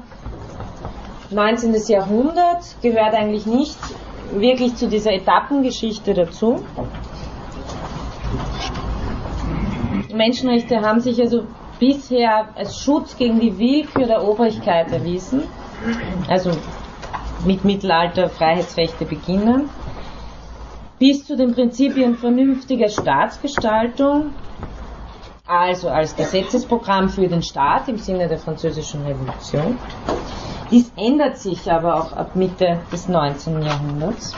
19. 1.35 1.75
Jahrhundert 1.89 2.63
gehört 2.83 3.15
eigentlich 3.15 3.47
nicht 3.47 3.79
wirklich 4.33 4.77
zu 4.77 4.89
dieser 4.89 5.13
Etappengeschichte 5.13 6.15
dazu. 6.15 6.65
Menschenrechte 10.13 10.81
haben 10.83 11.01
sich 11.01 11.21
also 11.21 11.45
bisher 11.81 12.49
als 12.55 12.79
Schutz 12.79 13.17
gegen 13.17 13.41
die 13.41 13.59
Willkür 13.59 14.07
der 14.07 14.23
Obrigkeit 14.23 14.93
erwiesen, 14.93 15.45
also 16.29 16.51
mit 17.45 17.65
Mittelalter 17.65 18.29
Freiheitsrechte 18.29 19.05
beginnen 19.07 19.69
bis 21.03 21.27
zu 21.27 21.37
den 21.37 21.53
Prinzipien 21.53 22.15
vernünftiger 22.15 22.89
Staatsgestaltung, 22.89 24.31
also 25.45 25.89
als 25.89 26.15
Gesetzesprogramm 26.15 27.09
für 27.09 27.27
den 27.27 27.43
Staat 27.43 27.89
im 27.89 27.99
Sinne 27.99 28.29
der 28.29 28.39
Französischen 28.39 29.05
Revolution. 29.05 29.81
Dies 30.71 30.93
ändert 30.97 31.39
sich 31.39 31.69
aber 31.69 31.97
auch 31.97 32.13
ab 32.13 32.37
Mitte 32.37 32.83
des 32.93 33.09
19. 33.09 33.63
Jahrhunderts, 33.63 34.33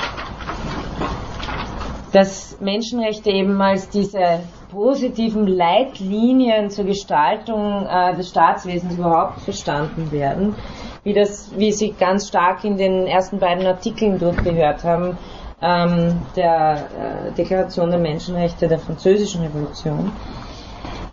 dass 2.12 2.58
Menschenrechte 2.60 3.28
eben 3.28 3.60
als 3.60 3.90
diese 3.90 4.40
positiven 4.70 5.46
Leitlinien 5.46 6.70
zur 6.70 6.86
Gestaltung 6.86 7.84
äh, 7.86 8.16
des 8.16 8.30
Staatswesens 8.30 8.94
überhaupt 8.94 9.42
verstanden 9.42 10.10
werden, 10.12 10.54
wie 11.02 11.12
das, 11.12 11.52
wie 11.58 11.72
Sie 11.72 11.92
ganz 11.92 12.28
stark 12.28 12.64
in 12.64 12.78
den 12.78 13.06
ersten 13.06 13.38
beiden 13.38 13.66
Artikeln 13.66 14.18
durchgehört 14.18 14.82
haben, 14.82 15.18
ähm, 15.64 16.20
der 16.36 16.74
äh, 16.74 17.32
Deklaration 17.32 17.90
der 17.90 17.98
Menschenrechte 17.98 18.68
der 18.68 18.78
Französischen 18.78 19.42
Revolution. 19.42 20.12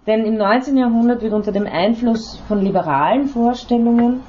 Denn 0.06 0.26
im 0.26 0.36
19. 0.36 0.78
Jahrhundert 0.78 1.22
wird 1.22 1.32
unter 1.32 1.54
dem 1.54 1.66
Einfluss 1.66 2.38
von 2.48 2.62
liberalen 2.62 3.28
Vorstellungen 3.28 4.24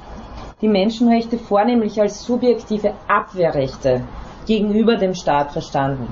die 0.61 0.69
Menschenrechte 0.69 1.37
vornehmlich 1.37 1.99
als 1.99 2.23
subjektive 2.23 2.93
Abwehrrechte 3.07 4.01
gegenüber 4.45 4.95
dem 4.95 5.13
Staat 5.13 5.51
verstanden. 5.51 6.07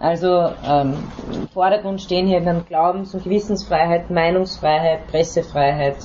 Also 0.00 0.50
ähm, 0.66 0.94
im 1.32 1.48
Vordergrund 1.48 2.00
stehen 2.00 2.26
hier 2.26 2.40
dann 2.40 2.64
Glaubens- 2.66 3.12
und 3.14 3.24
Gewissensfreiheit, 3.24 4.10
Meinungsfreiheit, 4.10 5.06
Pressefreiheit, 5.08 5.96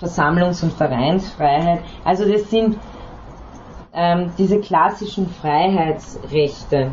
Versammlungs- 0.00 0.62
und 0.62 0.72
Vereinsfreiheit. 0.72 1.80
Also 2.04 2.30
das 2.30 2.50
sind 2.50 2.76
ähm, 3.94 4.32
diese 4.38 4.60
klassischen 4.60 5.28
Freiheitsrechte. 5.28 6.90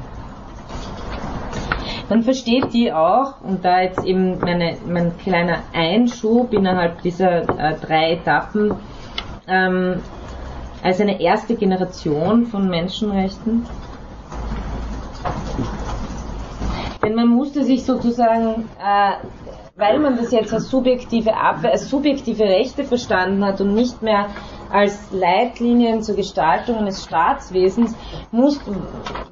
Man 2.10 2.24
versteht 2.24 2.74
die 2.74 2.92
auch, 2.92 3.40
und 3.42 3.64
da 3.64 3.82
jetzt 3.82 4.04
eben 4.04 4.40
meine, 4.40 4.78
mein 4.88 5.16
kleiner 5.20 5.60
Einschub 5.74 6.54
innerhalb 6.54 7.02
dieser 7.04 7.42
äh, 7.42 7.76
drei 7.80 8.14
Etappen, 8.14 8.74
ähm, 9.48 10.02
als 10.82 11.00
eine 11.00 11.22
erste 11.22 11.56
Generation 11.56 12.48
von 12.48 12.68
Menschenrechten. 12.68 13.66
Denn 17.04 17.16
man 17.16 17.28
musste 17.28 17.64
sich 17.64 17.84
sozusagen, 17.86 18.68
äh, 18.80 19.12
weil 19.76 20.00
man 20.00 20.18
das 20.18 20.32
jetzt 20.32 20.54
als 20.54 20.70
subjektive, 20.70 21.36
Abwehr, 21.36 21.72
als 21.72 21.90
subjektive 21.90 22.44
Rechte 22.44 22.84
verstanden 22.84 23.46
hat 23.46 23.62
und 23.62 23.74
nicht 23.76 24.02
mehr 24.02 24.28
als 24.72 25.12
Leitlinien 25.12 26.02
zur 26.02 26.16
Gestaltung 26.16 26.78
eines 26.78 27.04
Staatswesens 27.04 27.96
muss, 28.32 28.60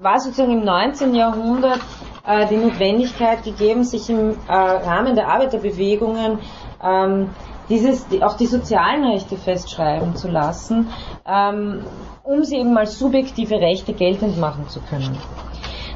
war 0.02 0.20
sozusagen 0.20 0.54
im 0.54 0.66
19. 0.66 1.14
Jahrhundert 1.16 1.80
äh, 2.26 2.48
die 2.48 2.58
Notwendigkeit 2.58 3.44
gegeben, 3.44 3.84
sich 3.84 4.10
im 4.10 4.32
äh, 4.48 4.52
Rahmen 4.52 5.16
der 5.16 5.28
Arbeiterbewegungen 5.30 6.40
ähm, 6.84 7.30
dieses, 7.70 8.08
die, 8.08 8.24
auch 8.24 8.38
die 8.38 8.48
sozialen 8.48 9.04
Rechte 9.04 9.38
festschreiben 9.38 10.16
zu 10.16 10.28
lassen, 10.30 10.90
ähm, 11.28 11.86
um 12.24 12.44
sie 12.44 12.58
eben 12.58 12.78
als 12.78 12.98
subjektive 12.98 13.56
Rechte 13.56 13.94
geltend 13.94 14.40
machen 14.40 14.68
zu 14.70 14.80
können. 14.82 15.18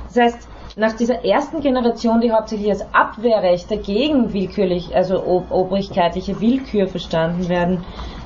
Das 0.08 0.18
heißt, 0.18 0.48
nach 0.78 0.94
dieser 0.94 1.26
ersten 1.26 1.62
Generation, 1.62 2.22
die 2.22 2.32
hauptsächlich 2.32 2.70
als 2.70 2.86
Abwehrrechte 2.94 3.78
gegen 3.78 4.32
willkürlich, 4.34 4.96
also 4.96 5.26
ob 5.26 5.52
obrigkeitliche 5.52 6.40
Willkür 6.40 6.88
verstanden 6.88 7.50
werden 7.50 7.84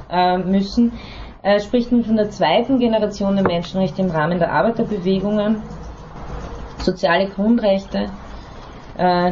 äh, 0.10 0.38
müssen, 0.38 0.94
äh, 1.44 1.60
spricht 1.60 1.92
man 1.92 2.04
von 2.04 2.16
der 2.16 2.30
zweiten 2.30 2.80
Generation 2.80 3.36
der 3.36 3.46
Menschenrechte 3.46 4.02
im 4.02 4.10
Rahmen 4.10 4.40
der 4.40 4.52
Arbeiterbewegungen, 4.52 5.62
soziale 6.80 7.28
Grundrechte, 7.28 8.08
äh, 8.98 9.32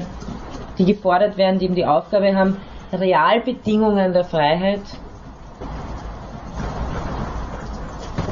die 0.77 0.85
gefordert 0.85 1.37
werden, 1.37 1.59
die 1.59 1.65
eben 1.65 1.75
die 1.75 1.85
Aufgabe 1.85 2.35
haben, 2.35 2.57
Realbedingungen 2.91 4.13
der 4.13 4.23
Freiheit 4.23 4.81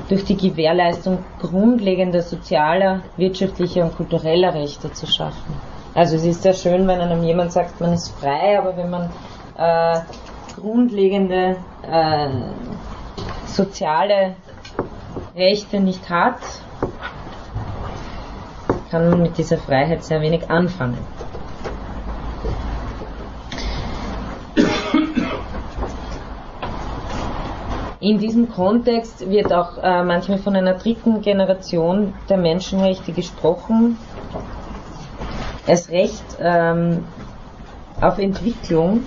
durch 0.10 0.26
die 0.26 0.36
Gewährleistung 0.36 1.20
grundlegender 1.40 2.22
sozialer, 2.22 3.02
wirtschaftlicher 3.16 3.84
und 3.84 3.96
kultureller 3.96 4.54
Rechte 4.54 4.92
zu 4.92 5.08
schaffen. 5.08 5.56
Also 5.94 6.18
es 6.18 6.26
ist 6.26 6.44
sehr 6.44 6.54
schön, 6.54 6.88
wenn 6.88 7.00
einem 7.00 7.24
jemand 7.24 7.54
sagt, 7.54 7.80
man 7.80 7.94
ist 7.94 8.10
frei, 8.20 8.60
aber 8.60 8.76
wenn 8.76 8.90
man 8.90 9.10
äh, 9.58 10.02
grundlegende 10.62 11.58
äh, 11.84 12.30
soziale 13.46 14.36
Rechte 15.36 15.80
nicht 15.80 16.10
hat, 16.10 16.40
kann 18.90 19.10
man 19.10 19.22
mit 19.22 19.38
dieser 19.38 19.58
Freiheit 19.58 20.04
sehr 20.04 20.22
wenig 20.22 20.50
anfangen. 20.50 20.98
In 28.02 28.18
diesem 28.18 28.50
Kontext 28.50 29.30
wird 29.30 29.54
auch 29.54 29.78
äh, 29.78 30.04
manchmal 30.04 30.40
von 30.40 30.56
einer 30.56 30.74
dritten 30.74 31.22
Generation 31.22 32.14
der 32.30 32.38
Menschenrechte 32.38 33.14
gesprochen. 33.14 33.96
Erst 35.68 35.92
recht 35.92 36.26
ähm, 36.40 37.06
auf 38.02 38.18
Entwicklung. 38.18 39.04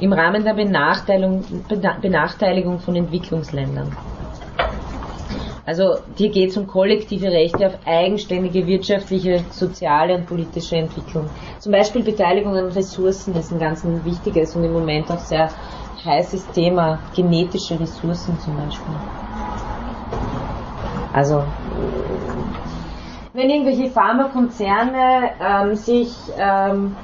Im 0.00 0.12
Rahmen 0.12 0.44
der 0.44 0.54
Benachteiligung, 0.54 1.44
Benachteiligung 2.02 2.78
von 2.78 2.96
Entwicklungsländern. 2.96 3.96
Also 5.66 5.96
hier 6.16 6.30
geht 6.30 6.50
es 6.50 6.56
um 6.58 6.66
kollektive 6.66 7.28
Rechte 7.28 7.66
auf 7.66 7.78
eigenständige 7.86 8.66
wirtschaftliche, 8.66 9.44
soziale 9.50 10.14
und 10.14 10.26
politische 10.26 10.76
Entwicklung. 10.76 11.30
Zum 11.58 11.72
Beispiel 11.72 12.02
Beteiligung 12.02 12.54
an 12.54 12.66
Ressourcen 12.66 13.34
ist 13.34 13.50
ein 13.50 13.58
ganz 13.58 13.82
wichtiges 14.04 14.54
und 14.54 14.64
im 14.64 14.72
Moment 14.72 15.10
auch 15.10 15.18
sehr 15.18 15.48
heißes 16.04 16.48
Thema, 16.48 16.98
genetische 17.16 17.80
Ressourcen 17.80 18.38
zum 18.38 18.56
Beispiel. 18.56 18.94
Also 21.14 21.44
wenn 23.34 23.50
irgendwelche 23.50 23.90
Pharmakonzerne 23.90 25.30
ähm, 25.40 25.74
sich 25.74 26.14
ähm, 26.38 26.96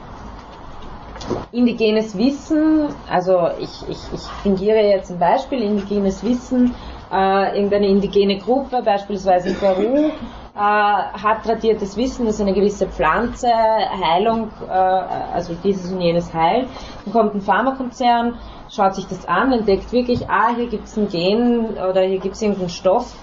indigenes 1.51 2.17
Wissen, 2.17 2.89
also 3.11 3.49
ich, 3.59 3.89
ich, 3.89 3.99
ich 4.15 4.23
fingiere 4.43 4.81
jetzt 4.81 5.11
ein 5.11 5.19
Beispiel, 5.19 5.61
indigenes 5.61 6.23
Wissen 6.23 6.75
äh, 7.13 7.57
irgendeine 7.57 7.89
indigene 7.89 8.39
Gruppe, 8.39 8.81
beispielsweise 8.83 9.49
in 9.49 9.57
Peru, 9.57 10.13
äh, 10.55 10.59
hat 10.61 11.45
tradiertes 11.45 11.97
Wissen, 11.97 12.27
dass 12.27 12.41
eine 12.41 12.53
gewisse 12.53 12.87
Pflanze 12.87 13.49
Heilung, 13.51 14.51
äh, 14.69 14.73
also 14.73 15.55
dieses 15.65 15.91
und 15.91 16.01
jenes 16.01 16.33
heilt. 16.33 16.69
Dann 17.05 17.13
kommt 17.13 17.35
ein 17.35 17.41
Pharmakonzern, 17.41 18.39
schaut 18.71 18.95
sich 18.95 19.07
das 19.07 19.27
an, 19.27 19.53
entdeckt 19.53 19.91
wirklich, 19.91 20.31
ah, 20.31 20.55
hier 20.55 20.69
gibt 20.69 20.85
es 20.85 20.97
ein 20.97 21.09
Gen 21.09 21.77
oder 21.77 22.03
hier 22.03 22.21
gibt 22.21 22.37
es 22.37 22.43
irgendeinen 22.43 22.69
Stoff. 22.69 23.17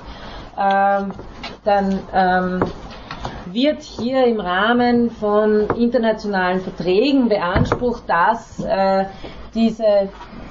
Ähm, 0.60 1.12
dann 1.64 2.00
ähm, 2.14 2.62
wird 3.46 3.82
hier 3.82 4.26
im 4.26 4.40
Rahmen 4.40 5.10
von 5.10 5.68
internationalen 5.78 6.62
Verträgen 6.62 7.30
beansprucht, 7.30 8.04
dass 8.08 8.60
äh, 8.64 9.06
diese 9.54 10.10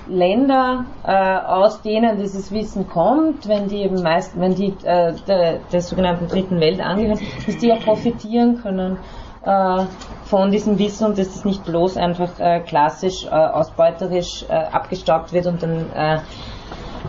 Länder, 0.09 0.85
äh, 1.05 1.11
aus 1.11 1.83
denen 1.83 2.19
dieses 2.19 2.53
Wissen 2.53 2.89
kommt, 2.89 3.49
wenn 3.49 3.69
die 3.69 3.83
eben 3.83 4.03
meist, 4.03 4.39
wenn 4.39 4.55
die 4.55 4.75
äh, 4.85 5.15
der, 5.27 5.59
der 5.73 5.81
sogenannten 5.81 6.29
dritten 6.29 6.61
Welt 6.61 6.81
angehören, 6.81 7.21
dass 7.45 7.59
die 7.59 7.69
ja 7.69 7.77
profitieren 7.77 8.63
können 8.63 8.99
äh, 9.45 9.85
von 10.25 10.51
diesem 10.51 10.79
Wissen 10.79 11.07
und 11.07 11.19
dass 11.19 11.33
das 11.33 11.45
nicht 11.45 11.65
bloß 11.65 11.97
einfach 11.97 12.39
äh, 12.39 12.61
klassisch 12.61 13.25
äh, 13.25 13.31
ausbeuterisch 13.31 14.45
äh, 14.49 14.53
abgestaubt 14.53 15.33
wird 15.33 15.47
und 15.47 15.63
dann 15.63 15.91
äh, 15.93 16.19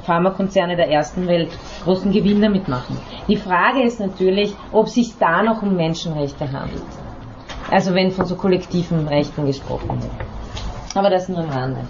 Pharmakonzerne 0.07 0.77
der 0.77 0.89
ersten 0.89 1.27
Welt 1.27 1.49
großen 1.83 2.13
Gewinn 2.13 2.41
damit 2.41 2.69
machen. 2.69 2.97
Die 3.27 3.35
Frage 3.35 3.83
ist 3.83 3.99
natürlich, 3.99 4.55
ob 4.71 4.87
sich 4.87 5.17
da 5.19 5.43
noch 5.43 5.61
um 5.61 5.75
Menschenrechte 5.75 6.49
handelt. 6.49 6.81
Also 7.69 7.93
wenn 7.93 8.11
von 8.11 8.25
so 8.25 8.35
kollektiven 8.35 9.05
Rechten 9.09 9.45
gesprochen 9.45 10.01
wird. 10.01 10.11
Aber 10.95 11.09
das 11.09 11.27
nur 11.27 11.39
am 11.39 11.49
Rande. 11.49 11.81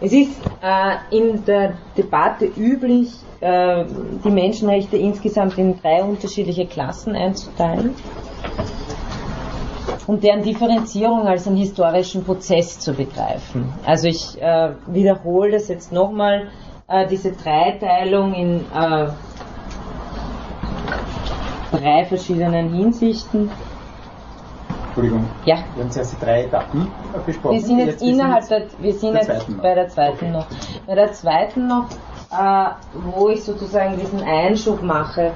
Es 0.00 0.12
ist 0.12 0.38
äh, 0.62 1.16
in 1.16 1.44
der 1.44 1.72
Debatte 1.96 2.44
üblich, 2.56 3.08
äh, 3.40 3.84
die 4.24 4.30
Menschenrechte 4.30 4.96
insgesamt 4.96 5.58
in 5.58 5.80
drei 5.80 6.04
unterschiedliche 6.04 6.66
Klassen 6.66 7.16
einzuteilen 7.16 7.94
und 10.06 10.22
deren 10.22 10.42
Differenzierung 10.42 11.26
als 11.26 11.48
einen 11.48 11.56
historischen 11.56 12.24
Prozess 12.24 12.78
zu 12.78 12.92
begreifen. 12.92 13.72
Also 13.84 14.06
ich 14.06 14.40
äh, 14.40 14.70
wiederhole 14.86 15.50
das 15.50 15.66
jetzt 15.68 15.92
nochmal, 15.92 16.48
äh, 16.88 17.06
diese 17.06 17.32
Dreiteilung 17.32 18.34
in 18.34 18.60
äh, 18.60 19.08
drei 21.72 22.04
verschiedenen 22.04 22.72
Hinsichten. 22.72 23.50
Entschuldigung. 24.86 25.26
Ja. 25.44 25.58
Wir 25.74 25.84
haben 25.84 25.90
zuerst 25.90 26.12
die 26.14 26.24
drei 26.24 26.44
Etappen 26.44 26.90
besprochen. 27.26 27.54
Wir 27.54 27.60
sind 27.60 27.78
jetzt, 27.80 28.02
innerhalb 28.02 28.48
der, 28.48 28.62
wir 28.78 28.94
sind 28.94 29.14
der 29.14 29.24
jetzt 29.24 29.62
bei 29.62 29.74
der 29.74 29.88
zweiten 29.88 30.32
noch. 30.32 30.46
Bei 30.86 30.94
der 30.94 31.12
zweiten 31.12 31.66
noch, 31.66 31.86
äh, 32.32 32.70
wo 33.14 33.28
ich 33.28 33.44
sozusagen 33.44 33.98
diesen 33.98 34.22
Einschub 34.22 34.82
mache. 34.82 35.32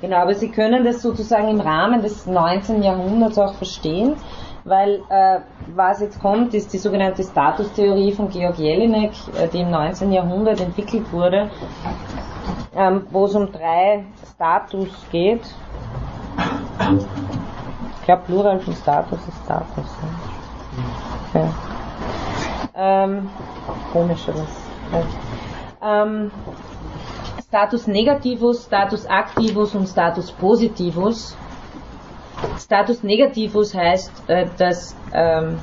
Genau, 0.00 0.16
aber 0.16 0.34
Sie 0.34 0.50
können 0.50 0.84
das 0.84 1.02
sozusagen 1.02 1.48
im 1.48 1.60
Rahmen 1.60 2.02
des 2.02 2.26
19. 2.26 2.82
Jahrhunderts 2.82 3.38
auch 3.38 3.54
verstehen, 3.54 4.16
weil 4.64 5.02
äh, 5.08 5.40
was 5.74 6.00
jetzt 6.00 6.20
kommt, 6.20 6.54
ist 6.54 6.72
die 6.72 6.78
sogenannte 6.78 7.22
Statustheorie 7.22 8.12
von 8.12 8.28
Georg 8.28 8.58
Jelinek, 8.58 9.12
äh, 9.38 9.48
die 9.48 9.60
im 9.60 9.70
19. 9.70 10.12
Jahrhundert 10.12 10.60
entwickelt 10.60 11.12
wurde, 11.12 11.50
ähm, 12.74 13.06
wo 13.10 13.26
es 13.26 13.34
um 13.34 13.50
drei 13.50 14.04
Status 14.34 14.88
geht. 15.10 15.42
Ich 18.00 18.04
glaube, 18.04 18.22
Plural 18.26 18.60
von 18.60 18.74
Status 18.74 19.18
ist 19.28 19.44
Status. 19.44 19.76
Ne? 21.34 21.42
Ja. 21.42 23.04
Ähm, 23.04 23.28
komisch, 23.92 24.26
aber 24.28 25.04
ähm, 25.82 26.30
Status 27.46 27.86
negativus, 27.86 28.64
Status 28.64 29.06
activus 29.06 29.74
und 29.74 29.88
Status 29.88 30.30
positivus. 30.32 31.36
Status 32.58 33.02
negativus 33.02 33.74
heißt, 33.74 34.28
äh, 34.28 34.46
dass 34.56 34.94
ähm, 35.12 35.58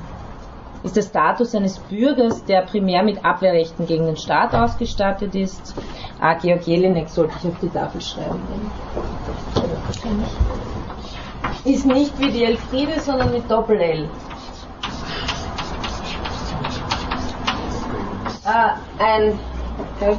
ist 0.83 0.95
der 0.95 1.01
Status 1.01 1.55
eines 1.55 1.79
Bürgers, 1.79 2.45
der 2.45 2.61
primär 2.61 3.03
mit 3.03 3.23
Abwehrrechten 3.25 3.85
gegen 3.85 4.05
den 4.05 4.17
Staat 4.17 4.53
ausgestattet 4.53 5.35
ist. 5.35 5.75
Ah, 6.19 6.35
Georg 6.35 6.63
Jelinek 6.63 7.09
sollte 7.09 7.33
ich 7.39 7.49
auf 7.49 7.59
die 7.59 7.69
Tafel 7.69 8.01
schreiben. 8.01 8.39
Ist 11.65 11.85
nicht 11.85 12.17
wie 12.19 12.31
die 12.31 12.43
Elfriede, 12.45 12.99
sondern 12.99 13.31
mit 13.31 13.49
Doppel-L. 13.49 14.09
Ah, 18.45 18.75
ein 18.99 19.37
okay. 19.99 20.17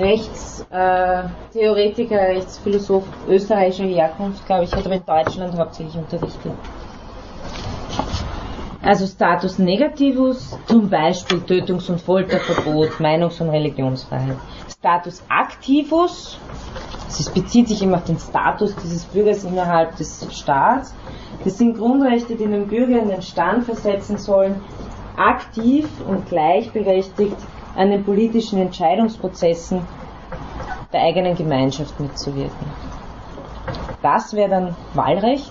Rechtstheoretiker, 0.00 2.16
Rechtsphilosoph 2.16 3.04
österreichischer 3.28 3.84
Herkunft, 3.84 4.44
glaube 4.46 4.64
ich, 4.64 4.74
hat 4.74 4.86
aber 4.86 4.96
in 4.96 5.04
Deutschland 5.04 5.54
hauptsächlich 5.56 5.96
unterrichtet. 5.96 6.52
Also 8.82 9.06
Status 9.06 9.58
Negativus, 9.58 10.58
zum 10.66 10.88
Beispiel 10.88 11.42
Tötungs- 11.42 11.90
und 11.90 12.00
Folterverbot, 12.00 12.98
Meinungs- 12.98 13.42
und 13.42 13.50
Religionsfreiheit. 13.50 14.38
Status 14.68 15.22
Activus, 15.28 16.38
es 17.06 17.28
bezieht 17.28 17.68
sich 17.68 17.82
immer 17.82 17.98
auf 17.98 18.04
den 18.04 18.18
Status 18.18 18.74
dieses 18.76 19.04
Bürgers 19.04 19.44
innerhalb 19.44 19.96
des 19.96 20.26
Staats. 20.34 20.94
Das 21.44 21.58
sind 21.58 21.76
Grundrechte, 21.76 22.36
die 22.36 22.46
den 22.46 22.68
Bürger 22.68 23.02
in 23.02 23.08
den 23.08 23.22
Stand 23.22 23.64
versetzen 23.64 24.16
sollen, 24.16 24.62
aktiv 25.16 25.86
und 26.08 26.26
gleichberechtigt 26.26 27.36
an 27.74 27.90
den 27.90 28.04
politischen 28.04 28.60
Entscheidungsprozessen 28.60 29.86
der 30.92 31.02
eigenen 31.02 31.36
Gemeinschaft 31.36 31.98
mitzuwirken. 32.00 32.66
das 34.02 34.32
wäre 34.34 34.50
dann 34.50 34.76
Wahlrecht. 34.94 35.50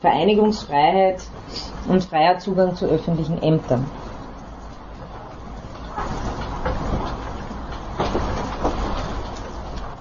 Vereinigungsfreiheit 0.00 1.22
und 1.86 2.02
freier 2.04 2.38
Zugang 2.38 2.74
zu 2.74 2.86
öffentlichen 2.86 3.40
Ämtern. 3.40 3.88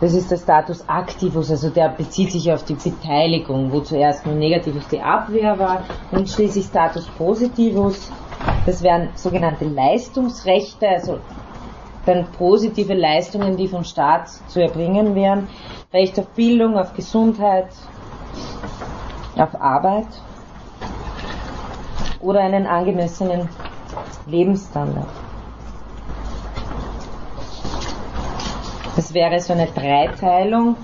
Das 0.01 0.15
ist 0.15 0.31
der 0.31 0.37
Status 0.37 0.83
activus, 0.87 1.51
also 1.51 1.69
der 1.69 1.89
bezieht 1.89 2.31
sich 2.31 2.51
auf 2.51 2.63
die 2.65 2.73
Beteiligung, 2.73 3.71
wo 3.71 3.81
zuerst 3.81 4.25
nur 4.25 4.33
negativ 4.33 4.87
die 4.87 4.99
Abwehr 4.99 5.59
war 5.59 5.83
und 6.11 6.27
schließlich 6.27 6.65
Status 6.65 7.07
positivus. 7.19 8.11
Das 8.65 8.81
wären 8.81 9.09
sogenannte 9.13 9.65
Leistungsrechte, 9.65 10.87
also 10.87 11.19
dann 12.07 12.25
positive 12.31 12.95
Leistungen, 12.95 13.55
die 13.57 13.67
vom 13.67 13.83
Staat 13.83 14.27
zu 14.47 14.59
erbringen 14.59 15.13
wären. 15.13 15.47
Recht 15.93 16.17
auf 16.17 16.29
Bildung, 16.29 16.79
auf 16.79 16.93
Gesundheit, 16.93 17.67
auf 19.37 19.53
Arbeit 19.61 20.07
oder 22.21 22.39
einen 22.39 22.65
angemessenen 22.65 23.47
Lebensstandard. 24.25 25.30
Das 28.95 29.13
wäre 29.13 29.39
so 29.39 29.53
eine 29.53 29.67
Dreiteilung. 29.67 30.75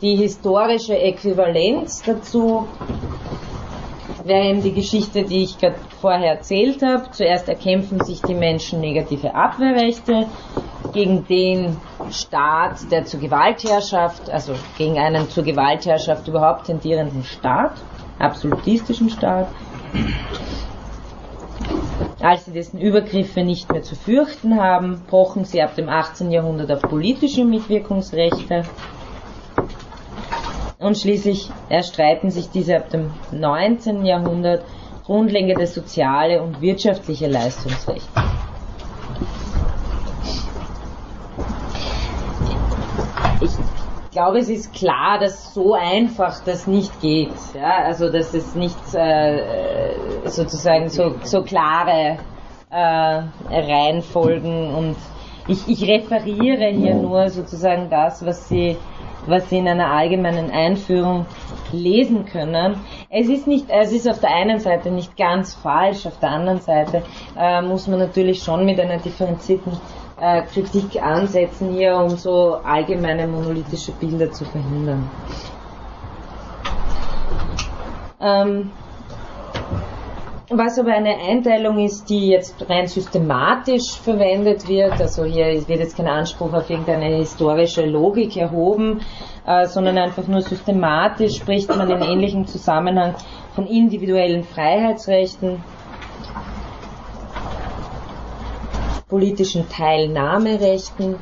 Die 0.00 0.16
historische 0.16 0.98
Äquivalenz 0.98 2.02
dazu 2.02 2.66
wäre 4.24 4.48
eben 4.48 4.62
die 4.62 4.72
Geschichte, 4.72 5.24
die 5.24 5.44
ich 5.44 5.58
gerade 5.58 5.78
vorher 6.00 6.32
erzählt 6.32 6.82
habe. 6.82 7.10
Zuerst 7.10 7.48
erkämpfen 7.48 8.02
sich 8.04 8.20
die 8.22 8.34
Menschen 8.34 8.80
negative 8.80 9.34
Abwehrrechte 9.34 10.26
gegen 10.92 11.26
den 11.26 11.76
Staat, 12.10 12.90
der 12.90 13.04
zur 13.04 13.20
Gewaltherrschaft, 13.20 14.30
also 14.30 14.54
gegen 14.76 14.98
einen 14.98 15.28
zur 15.30 15.44
Gewaltherrschaft 15.44 16.28
überhaupt 16.28 16.66
tendierenden 16.66 17.24
Staat, 17.24 17.72
absolutistischen 18.18 19.10
Staat. 19.10 19.48
Als 22.24 22.46
sie 22.46 22.52
dessen 22.52 22.80
Übergriffe 22.80 23.42
nicht 23.42 23.70
mehr 23.70 23.82
zu 23.82 23.94
fürchten 23.94 24.58
haben, 24.58 25.02
pochen 25.08 25.44
sie 25.44 25.60
ab 25.60 25.74
dem 25.74 25.90
18. 25.90 26.30
Jahrhundert 26.30 26.72
auf 26.72 26.80
politische 26.80 27.44
Mitwirkungsrechte 27.44 28.62
und 30.78 30.96
schließlich 30.96 31.50
erstreiten 31.68 32.30
sich 32.30 32.48
diese 32.48 32.76
ab 32.76 32.88
dem 32.88 33.10
19. 33.30 34.06
Jahrhundert 34.06 34.64
grundlegende 35.04 35.66
soziale 35.66 36.42
und 36.42 36.62
wirtschaftliche 36.62 37.26
Leistungsrechte. 37.26 38.08
Glaube, 44.14 44.38
es 44.38 44.48
ist 44.48 44.72
klar, 44.72 45.18
dass 45.18 45.52
so 45.52 45.74
einfach 45.74 46.42
das 46.44 46.66
nicht 46.66 47.00
geht. 47.00 47.34
Ja? 47.52 47.84
Also, 47.84 48.10
dass 48.10 48.32
es 48.32 48.54
nicht 48.54 48.78
äh, 48.94 49.40
sozusagen 50.24 50.88
so, 50.88 51.16
so 51.24 51.42
klare 51.42 52.18
äh, 52.70 53.22
Reihenfolgen 53.50 54.74
und 54.74 54.96
ich, 55.46 55.68
ich 55.68 55.86
referiere 55.86 56.68
hier 56.68 56.94
nur 56.94 57.28
sozusagen 57.28 57.90
das, 57.90 58.24
was 58.24 58.48
Sie, 58.48 58.76
was 59.26 59.50
Sie 59.50 59.58
in 59.58 59.68
einer 59.68 59.90
allgemeinen 59.90 60.50
Einführung 60.50 61.26
lesen 61.72 62.24
können. 62.24 62.76
Es 63.10 63.28
ist 63.28 63.46
nicht, 63.46 63.66
es 63.68 63.92
ist 63.92 64.08
auf 64.08 64.20
der 64.20 64.30
einen 64.30 64.60
Seite 64.60 64.90
nicht 64.90 65.16
ganz 65.16 65.54
falsch, 65.54 66.06
auf 66.06 66.18
der 66.20 66.30
anderen 66.30 66.60
Seite 66.60 67.02
äh, 67.36 67.60
muss 67.60 67.88
man 67.88 67.98
natürlich 67.98 68.42
schon 68.42 68.64
mit 68.64 68.80
einer 68.80 68.98
differenzierten 68.98 69.72
äh, 70.20 70.42
Kritik 70.42 71.02
ansetzen 71.02 71.72
hier, 71.72 71.96
um 71.96 72.10
so 72.16 72.56
allgemeine 72.64 73.26
monolithische 73.26 73.92
Bilder 73.92 74.30
zu 74.30 74.44
verhindern. 74.44 75.10
Ähm, 78.20 78.70
was 80.50 80.78
aber 80.78 80.92
eine 80.92 81.16
Einteilung 81.16 81.78
ist, 81.78 82.08
die 82.08 82.28
jetzt 82.28 82.68
rein 82.68 82.86
systematisch 82.86 83.98
verwendet 84.02 84.68
wird, 84.68 85.00
also 85.00 85.24
hier 85.24 85.46
wird 85.46 85.80
jetzt 85.80 85.96
kein 85.96 86.06
Anspruch 86.06 86.52
auf 86.52 86.68
irgendeine 86.70 87.16
historische 87.16 87.84
Logik 87.86 88.36
erhoben, 88.36 89.00
äh, 89.46 89.66
sondern 89.66 89.98
einfach 89.98 90.26
nur 90.26 90.42
systematisch 90.42 91.36
spricht 91.36 91.74
man 91.74 91.90
in 91.90 92.02
ähnlichem 92.02 92.46
Zusammenhang 92.46 93.14
von 93.54 93.66
individuellen 93.66 94.44
Freiheitsrechten, 94.44 95.62
politischen 99.08 99.68
Teilnahmerechten 99.68 101.16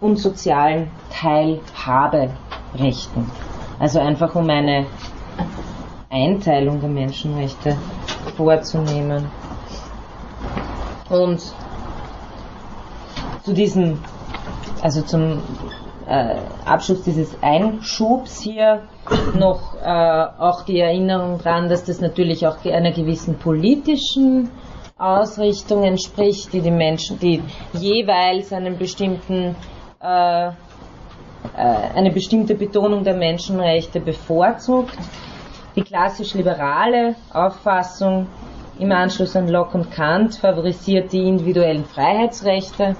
und 0.00 0.16
sozialen 0.16 0.90
Teilhaberechten. 1.10 3.30
Also 3.78 4.00
einfach 4.00 4.34
um 4.34 4.50
eine 4.50 4.86
Einteilung 6.10 6.80
der 6.80 6.88
Menschenrechte 6.88 7.76
vorzunehmen. 8.36 9.30
Und 11.08 11.40
zu 13.44 13.52
diesem, 13.52 14.00
also 14.82 15.02
zum 15.02 15.40
äh, 16.08 16.36
Abschluss 16.64 17.02
dieses 17.02 17.36
Einschubs 17.42 18.40
hier 18.40 18.82
noch 19.34 19.74
äh, 19.82 20.26
auch 20.38 20.62
die 20.64 20.80
Erinnerung 20.80 21.40
daran, 21.42 21.68
dass 21.68 21.84
das 21.84 22.00
natürlich 22.00 22.46
auch 22.46 22.64
einer 22.64 22.92
gewissen 22.92 23.38
politischen 23.38 24.50
Ausrichtung 24.98 25.82
entspricht, 25.82 26.52
die 26.52 26.60
die 26.60 26.70
Menschen, 26.70 27.18
die 27.18 27.42
jeweils 27.74 28.52
einen 28.52 28.78
bestimmten, 28.78 29.54
äh, 30.02 30.46
äh, 30.48 30.52
eine 31.54 32.10
bestimmte 32.10 32.54
Betonung 32.54 33.04
der 33.04 33.14
Menschenrechte 33.14 34.00
bevorzugt. 34.00 34.96
Die 35.74 35.82
klassisch 35.82 36.32
liberale 36.34 37.16
Auffassung 37.32 38.26
im 38.78 38.92
Anschluss 38.92 39.36
an 39.36 39.48
Locke 39.48 39.76
und 39.76 39.90
Kant 39.90 40.36
favorisiert 40.36 41.12
die 41.12 41.28
individuellen 41.28 41.84
Freiheitsrechte. 41.84 42.96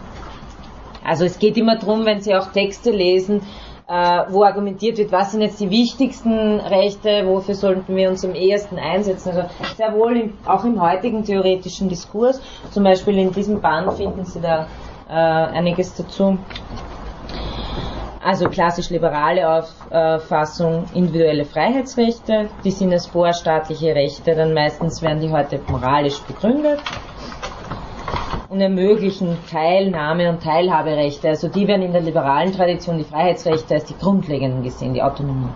Also 1.07 1.25
es 1.25 1.39
geht 1.39 1.57
immer 1.57 1.77
darum, 1.77 2.05
wenn 2.05 2.21
Sie 2.21 2.35
auch 2.35 2.51
Texte 2.53 2.91
lesen, 2.91 3.43
äh, 3.89 4.23
wo 4.29 4.43
argumentiert 4.43 4.99
wird, 4.99 5.13
was 5.13 5.33
sind 5.33 5.43
jetzt 5.43 5.61
die 5.61 5.71
wichtigsten 5.71 6.59
Rechte, 6.59 7.25
wofür 7.27 7.55
sollten 7.55 7.95
wir 7.95 8.11
uns 8.11 8.25
am 8.25 8.35
ehesten 8.35 8.79
einsetzen. 8.79 9.31
Also 9.31 9.49
sehr 9.77 9.95
wohl 9.95 10.17
im, 10.17 10.33
auch 10.45 10.65
im 10.65 10.83
heutigen 10.83 11.25
theoretischen 11.25 11.89
Diskurs, 11.89 12.41
zum 12.73 12.83
Beispiel 12.83 13.17
in 13.19 13.33
diesem 13.33 13.61
Band 13.61 13.93
finden 13.93 14.25
Sie 14.25 14.41
da 14.41 14.67
äh, 15.09 15.13
einiges 15.13 15.95
dazu. 15.95 16.39
Also 18.25 18.49
klassisch 18.49 18.91
liberale 18.91 19.49
Auffassung, 19.49 20.87
individuelle 20.95 21.45
Freiheitsrechte, 21.45 22.49
die 22.65 22.73
sind 22.73 22.93
als 22.93 23.07
vorstaatliche 23.07 23.95
Rechte, 23.95 24.35
dann 24.35 24.53
meistens 24.53 25.01
werden 25.01 25.21
die 25.21 25.31
heute 25.31 25.61
moralisch 25.69 26.19
begründet 26.23 26.81
ermöglichen 28.51 29.37
Teilnahme 29.51 30.31
und 30.31 30.43
Teilhaberechte. 30.43 31.29
Also 31.29 31.49
die 31.49 31.67
werden 31.67 31.83
in 31.83 31.93
der 31.93 32.03
liberalen 32.03 32.53
Tradition 32.53 32.99
die 32.99 33.05
Freiheitsrechte 33.05 33.75
als 33.75 33.85
die 33.85 33.97
grundlegenden 33.99 34.63
gesehen, 34.63 34.95
die 34.95 35.03
Autonomie. 35.03 35.51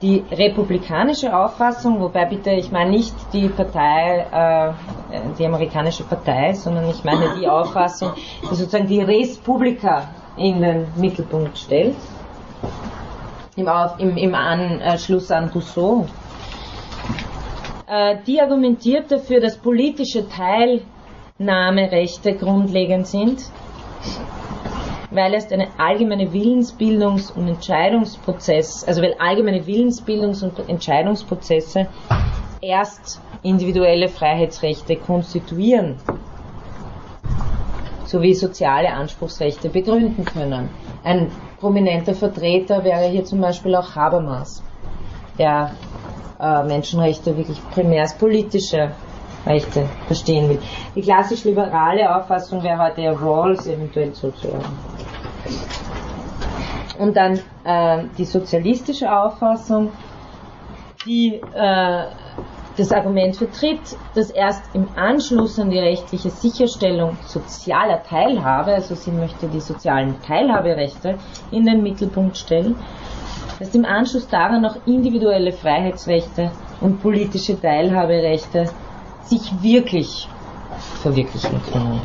Die 0.00 0.22
republikanische 0.30 1.36
Auffassung, 1.36 2.00
wobei 2.00 2.26
bitte, 2.26 2.50
ich 2.50 2.70
meine 2.70 2.90
nicht 2.90 3.14
die 3.32 3.48
Partei, 3.48 4.26
äh, 4.30 5.20
die 5.36 5.44
amerikanische 5.44 6.04
Partei, 6.04 6.52
sondern 6.52 6.88
ich 6.88 7.02
meine 7.02 7.34
die 7.40 7.48
Auffassung, 7.48 8.12
die 8.42 8.54
sozusagen 8.54 8.86
die 8.86 9.00
Respublika 9.00 10.04
in 10.36 10.60
den 10.62 10.86
Mittelpunkt 10.96 11.58
stellt, 11.58 11.96
im, 13.56 13.66
Auf, 13.66 13.98
im, 13.98 14.16
im 14.16 14.34
Anschluss 14.36 15.32
an 15.32 15.48
Rousseau 15.48 16.06
die 18.26 18.40
argumentiert 18.40 19.10
dafür, 19.10 19.40
dass 19.40 19.56
politische 19.56 20.26
Teilnahmerechte 20.28 22.34
grundlegend 22.34 23.06
sind, 23.06 23.42
weil 25.10 25.32
erst 25.32 25.52
eine 25.52 25.68
allgemeine 25.78 26.26
Willensbildungs- 26.26 27.32
und 27.32 27.48
Entscheidungsprozess, 27.48 28.84
also 28.84 29.00
weil 29.00 29.14
allgemeine 29.18 29.62
Willensbildungs- 29.62 30.44
und 30.44 30.68
Entscheidungsprozesse 30.68 31.86
erst 32.60 33.20
individuelle 33.42 34.08
Freiheitsrechte 34.08 34.96
konstituieren, 34.96 35.96
sowie 38.04 38.34
soziale 38.34 38.92
Anspruchsrechte 38.92 39.70
begründen 39.70 40.24
können. 40.24 40.68
Ein 41.04 41.30
prominenter 41.58 42.14
Vertreter 42.14 42.84
wäre 42.84 43.08
hier 43.08 43.24
zum 43.24 43.40
Beispiel 43.40 43.74
auch 43.74 43.94
Habermas, 43.94 44.62
der 45.38 45.70
äh, 46.40 46.62
Menschenrechte 46.64 47.36
wirklich 47.36 47.60
primär 47.70 48.02
als 48.02 48.16
politische 48.16 48.90
Rechte 49.46 49.88
verstehen 50.06 50.48
will. 50.48 50.60
Die 50.94 51.02
klassisch 51.02 51.44
liberale 51.44 52.14
Auffassung 52.14 52.62
wäre 52.62 52.78
heute 52.78 53.02
Rawls 53.10 53.66
eventuell 53.66 54.12
zuzuhören. 54.12 54.64
Und 56.98 57.16
dann 57.16 57.38
äh, 57.64 58.04
die 58.18 58.24
sozialistische 58.24 59.10
Auffassung, 59.10 59.92
die 61.06 61.40
äh, 61.54 62.04
das 62.76 62.92
Argument 62.92 63.36
vertritt, 63.36 63.96
dass 64.14 64.30
erst 64.30 64.62
im 64.74 64.88
Anschluss 64.96 65.58
an 65.58 65.70
die 65.70 65.78
rechtliche 65.78 66.30
Sicherstellung 66.30 67.16
sozialer 67.26 68.02
Teilhabe, 68.02 68.72
also 68.72 68.94
sie 68.94 69.10
möchte 69.10 69.48
die 69.48 69.60
sozialen 69.60 70.20
Teilhaberechte 70.22 71.18
in 71.50 71.64
den 71.64 71.82
Mittelpunkt 71.82 72.36
stellen, 72.36 72.76
dass 73.58 73.74
im 73.74 73.84
Anschluss 73.84 74.28
daran 74.28 74.64
auch 74.64 74.76
individuelle 74.86 75.52
Freiheitsrechte 75.52 76.50
und 76.80 77.00
politische 77.00 77.60
Teilhaberechte 77.60 78.70
sich 79.22 79.62
wirklich 79.62 80.28
verwirklichen 81.02 81.60
können. 81.62 82.00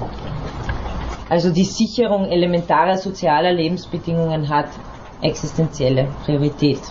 Also 1.30 1.52
die 1.52 1.64
Sicherung 1.66 2.26
elementarer 2.26 2.98
sozialer 2.98 3.54
Lebensbedingungen 3.54 4.50
hat 4.50 4.70
existenzielle 5.22 6.10
Priorität. 6.26 6.82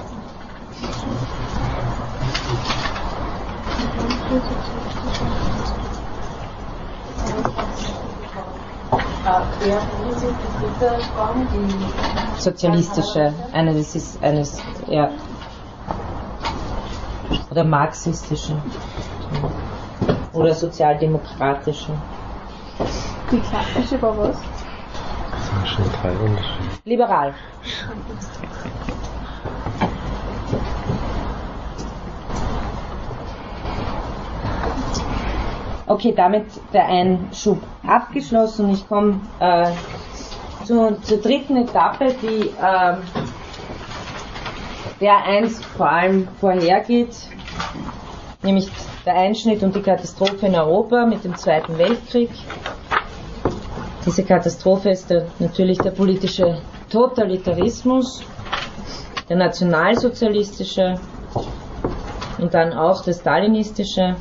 Sozialistische, 12.39 13.33
eine, 13.53 13.75
das 13.75 13.95
ist 13.95 14.23
eines, 14.23 14.61
ja. 14.89 15.11
Oder 17.51 17.65
marxistische. 17.65 18.61
Oder 20.33 20.55
sozialdemokratische. 20.55 21.93
Die 23.31 23.41
klassische 23.41 24.03
war 24.03 24.19
was? 24.19 24.41
Das 25.31 25.49
sind 25.49 25.69
schon 25.69 25.85
drei 26.01 26.11
Unterschiede. 26.13 26.69
Liberal. 26.85 27.35
Okay, 35.93 36.15
damit 36.17 36.47
der 36.73 36.87
Einschub 36.87 37.59
abgeschlossen. 37.87 38.71
Ich 38.71 38.89
komme 38.89 39.21
äh, 39.41 39.73
zu, 40.65 40.97
zur 41.03 41.19
dritten 41.19 41.55
Etappe, 41.59 42.15
die 42.23 42.49
äh, 42.49 42.97
der 45.03 45.17
eins 45.25 45.63
vor 45.63 45.91
allem 45.91 46.29
vorhergeht, 46.41 47.15
nämlich 48.43 48.71
der 49.05 49.17
Einschnitt 49.17 49.63
und 49.63 49.77
die 49.77 49.83
Katastrophe 49.83 50.47
in 50.47 50.55
Europa 50.55 51.05
mit 51.05 51.25
dem 51.25 51.37
Zweiten 51.37 51.77
Weltkrieg. 51.77 52.31
Diese 54.07 54.25
Katastrophe 54.25 54.89
ist 54.93 55.11
der, 55.11 55.27
natürlich 55.41 55.77
der 55.77 55.91
politische 55.91 56.57
Totalitarismus, 56.89 58.23
der 59.29 59.37
nationalsozialistische 59.37 60.95
und 62.39 62.55
dann 62.55 62.73
auch 62.73 63.05
der 63.05 63.13
stalinistische, 63.13 64.17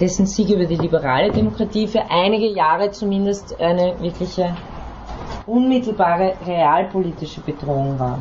dessen 0.00 0.26
Sieg 0.26 0.50
über 0.50 0.66
die 0.66 0.76
liberale 0.76 1.30
Demokratie 1.30 1.86
für 1.86 2.02
einige 2.10 2.46
Jahre 2.46 2.90
zumindest 2.90 3.58
eine 3.60 3.98
wirkliche 4.00 4.54
unmittelbare 5.46 6.34
realpolitische 6.46 7.40
Bedrohung 7.40 7.98
war. 7.98 8.18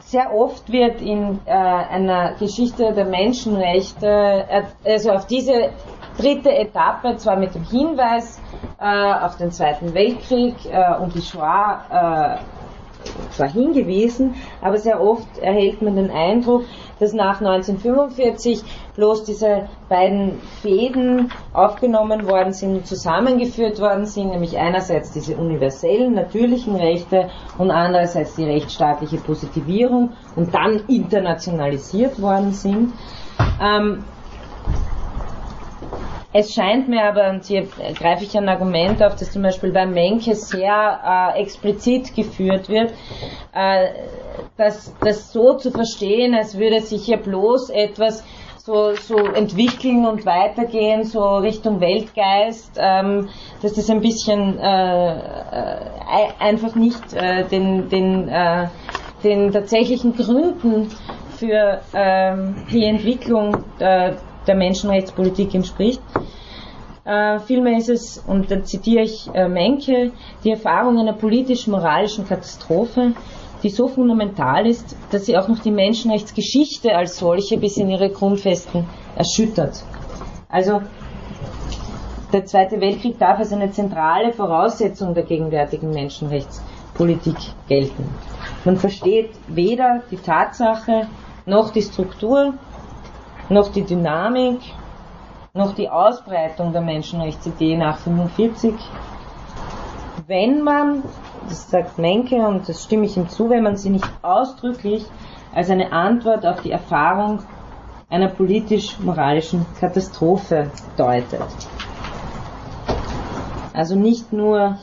Sehr 0.00 0.34
oft 0.34 0.70
wird 0.72 1.02
in 1.02 1.40
äh, 1.44 1.50
einer 1.50 2.34
Geschichte 2.38 2.92
der 2.94 3.04
Menschenrechte, 3.04 4.06
äh, 4.06 4.62
also 4.84 5.10
auf 5.10 5.26
diese 5.26 5.70
dritte 6.16 6.50
Etappe, 6.50 7.16
zwar 7.16 7.36
mit 7.36 7.54
dem 7.54 7.64
Hinweis 7.64 8.40
äh, 8.80 9.12
auf 9.12 9.36
den 9.36 9.50
Zweiten 9.50 9.92
Weltkrieg 9.92 10.54
äh, 10.64 10.96
und 10.96 11.14
die 11.14 11.20
Shoah 11.20 12.38
äh, 12.40 12.57
zwar 13.30 13.48
hingewiesen, 13.48 14.34
aber 14.60 14.78
sehr 14.78 15.00
oft 15.00 15.38
erhält 15.38 15.82
man 15.82 15.96
den 15.96 16.10
Eindruck, 16.10 16.64
dass 16.98 17.12
nach 17.12 17.40
1945 17.40 18.62
bloß 18.96 19.24
diese 19.24 19.68
beiden 19.88 20.40
Fäden 20.60 21.30
aufgenommen 21.52 22.26
worden 22.26 22.52
sind 22.52 22.86
zusammengeführt 22.86 23.80
worden 23.80 24.06
sind, 24.06 24.30
nämlich 24.30 24.58
einerseits 24.58 25.12
diese 25.12 25.36
universellen, 25.36 26.14
natürlichen 26.14 26.74
Rechte 26.76 27.30
und 27.56 27.70
andererseits 27.70 28.34
die 28.34 28.44
rechtsstaatliche 28.44 29.18
Positivierung 29.18 30.14
und 30.34 30.54
dann 30.54 30.82
internationalisiert 30.88 32.20
worden 32.20 32.52
sind. 32.52 32.92
Ähm, 33.62 34.04
es 36.32 36.52
scheint 36.52 36.88
mir 36.88 37.04
aber, 37.04 37.30
und 37.30 37.44
hier 37.44 37.66
greife 37.98 38.24
ich 38.24 38.36
ein 38.36 38.48
Argument 38.48 39.02
auf, 39.02 39.16
das 39.16 39.32
zum 39.32 39.42
Beispiel 39.42 39.72
bei 39.72 39.86
Menke 39.86 40.34
sehr 40.34 41.34
äh, 41.34 41.40
explizit 41.40 42.14
geführt 42.14 42.68
wird, 42.68 42.92
äh, 43.54 43.88
dass 44.56 44.94
das 45.00 45.32
so 45.32 45.54
zu 45.54 45.70
verstehen, 45.70 46.34
als 46.34 46.58
würde 46.58 46.80
sich 46.80 47.06
hier 47.06 47.16
bloß 47.16 47.70
etwas 47.70 48.24
so, 48.58 48.92
so 48.94 49.16
entwickeln 49.16 50.04
und 50.04 50.26
weitergehen, 50.26 51.04
so 51.04 51.38
Richtung 51.38 51.80
Weltgeist, 51.80 52.72
ähm, 52.78 53.30
dass 53.62 53.72
das 53.72 53.88
ein 53.88 54.00
bisschen 54.00 54.58
äh, 54.58 55.12
äh, 55.16 55.76
einfach 56.38 56.74
nicht 56.74 57.14
äh, 57.14 57.44
den, 57.44 57.88
den, 57.88 58.28
äh, 58.28 58.68
den 59.24 59.50
tatsächlichen 59.52 60.14
Gründen 60.14 60.90
für 61.38 61.80
ähm, 61.94 62.66
die 62.70 62.84
Entwicklung 62.84 63.64
äh, 63.78 64.12
der 64.48 64.56
Menschenrechtspolitik 64.56 65.54
entspricht. 65.54 66.00
Äh, 67.04 67.38
vielmehr 67.40 67.78
ist 67.78 67.88
es, 67.88 68.18
und 68.26 68.50
da 68.50 68.62
zitiere 68.62 69.04
ich 69.04 69.30
äh, 69.32 69.48
Menke, 69.48 70.12
die 70.44 70.50
Erfahrung 70.50 70.98
einer 70.98 71.14
politisch-moralischen 71.14 72.26
Katastrophe, 72.26 73.12
die 73.62 73.70
so 73.70 73.88
fundamental 73.88 74.66
ist, 74.66 74.96
dass 75.10 75.26
sie 75.26 75.36
auch 75.36 75.48
noch 75.48 75.58
die 75.60 75.70
Menschenrechtsgeschichte 75.70 76.94
als 76.94 77.18
solche 77.18 77.58
bis 77.58 77.76
in 77.76 77.88
ihre 77.88 78.10
Grundfesten 78.10 78.84
erschüttert. 79.16 79.82
Also 80.48 80.82
der 82.32 82.44
Zweite 82.44 82.80
Weltkrieg 82.80 83.18
darf 83.18 83.38
als 83.38 83.52
eine 83.52 83.70
zentrale 83.70 84.32
Voraussetzung 84.32 85.14
der 85.14 85.24
gegenwärtigen 85.24 85.90
Menschenrechtspolitik 85.90 87.36
gelten. 87.68 88.04
Man 88.64 88.76
versteht 88.76 89.30
weder 89.48 90.02
die 90.10 90.18
Tatsache 90.18 91.08
noch 91.46 91.70
die 91.70 91.82
Struktur 91.82 92.54
noch 93.48 93.72
die 93.72 93.84
Dynamik, 93.84 94.60
noch 95.54 95.74
die 95.74 95.88
Ausbreitung 95.88 96.72
der 96.72 96.82
Menschenrechtsidee 96.82 97.76
nach 97.76 97.98
45. 97.98 98.74
Wenn 100.26 100.62
man, 100.62 101.02
das 101.48 101.70
sagt 101.70 101.98
Menke 101.98 102.36
und 102.36 102.68
das 102.68 102.84
stimme 102.84 103.06
ich 103.06 103.16
ihm 103.16 103.28
zu, 103.28 103.48
wenn 103.48 103.62
man 103.62 103.76
sie 103.76 103.90
nicht 103.90 104.08
ausdrücklich 104.22 105.06
als 105.54 105.70
eine 105.70 105.92
Antwort 105.92 106.44
auf 106.44 106.60
die 106.62 106.70
Erfahrung 106.70 107.42
einer 108.10 108.28
politisch-moralischen 108.28 109.66
Katastrophe 109.80 110.70
deutet. 110.96 111.40
Also 113.72 113.96
nicht 113.96 114.32
nur 114.32 114.76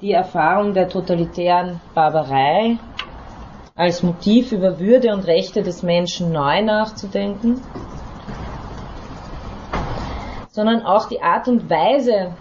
die 0.00 0.12
Erfahrung 0.12 0.74
der 0.74 0.88
totalitären 0.88 1.80
Barbarei, 1.94 2.78
als 3.76 4.04
Motiv 4.04 4.52
über 4.52 4.78
Würde 4.78 5.12
und 5.12 5.26
Rechte 5.26 5.64
des 5.64 5.82
Menschen 5.82 6.30
neu 6.30 6.62
nachzudenken, 6.62 7.60
sondern 10.52 10.82
auch 10.82 11.08
die 11.08 11.20
Art 11.20 11.48
und 11.48 11.68
Weise, 11.68 12.36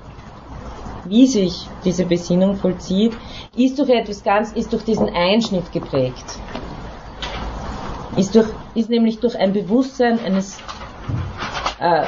wie 1.06 1.26
sich 1.26 1.68
diese 1.84 2.06
Besinnung 2.06 2.56
vollzieht, 2.56 3.14
ist 3.56 3.80
durch 3.80 3.90
etwas 3.90 4.24
ganz, 4.24 4.52
ist 4.52 4.72
durch 4.74 4.84
diesen 4.84 5.10
Einschnitt 5.10 5.72
geprägt. 5.72 6.24
Ist, 8.16 8.36
durch, 8.36 8.50
ist 8.76 8.92
nämlich 8.92 9.20
durch 9.20 9.36
ein 9.36 9.54
Bewusstsein 9.54 10.20
eines, 10.24 10.60
äh, 11.80 12.06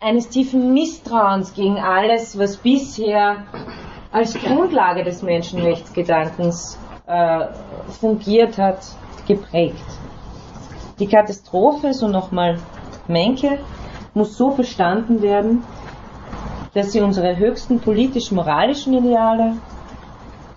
eines 0.00 0.28
tiefen 0.28 0.74
Misstrauens 0.74 1.54
gegen 1.54 1.78
alles, 1.78 2.36
was 2.36 2.56
bisher 2.56 3.46
als 4.10 4.34
Grundlage 4.34 5.04
des 5.04 5.22
Menschenrechtsgedankens 5.22 6.79
äh, 7.10 7.48
fungiert 8.00 8.56
hat, 8.56 8.78
geprägt. 9.26 9.84
Die 10.98 11.06
Katastrophe, 11.06 11.92
so 11.92 12.08
nochmal 12.08 12.58
Menke, 13.08 13.58
muss 14.14 14.36
so 14.36 14.50
verstanden 14.50 15.22
werden, 15.22 15.64
dass 16.74 16.92
sie 16.92 17.00
unsere 17.00 17.36
höchsten 17.36 17.80
politisch-moralischen 17.80 18.94
Ideale 18.94 19.54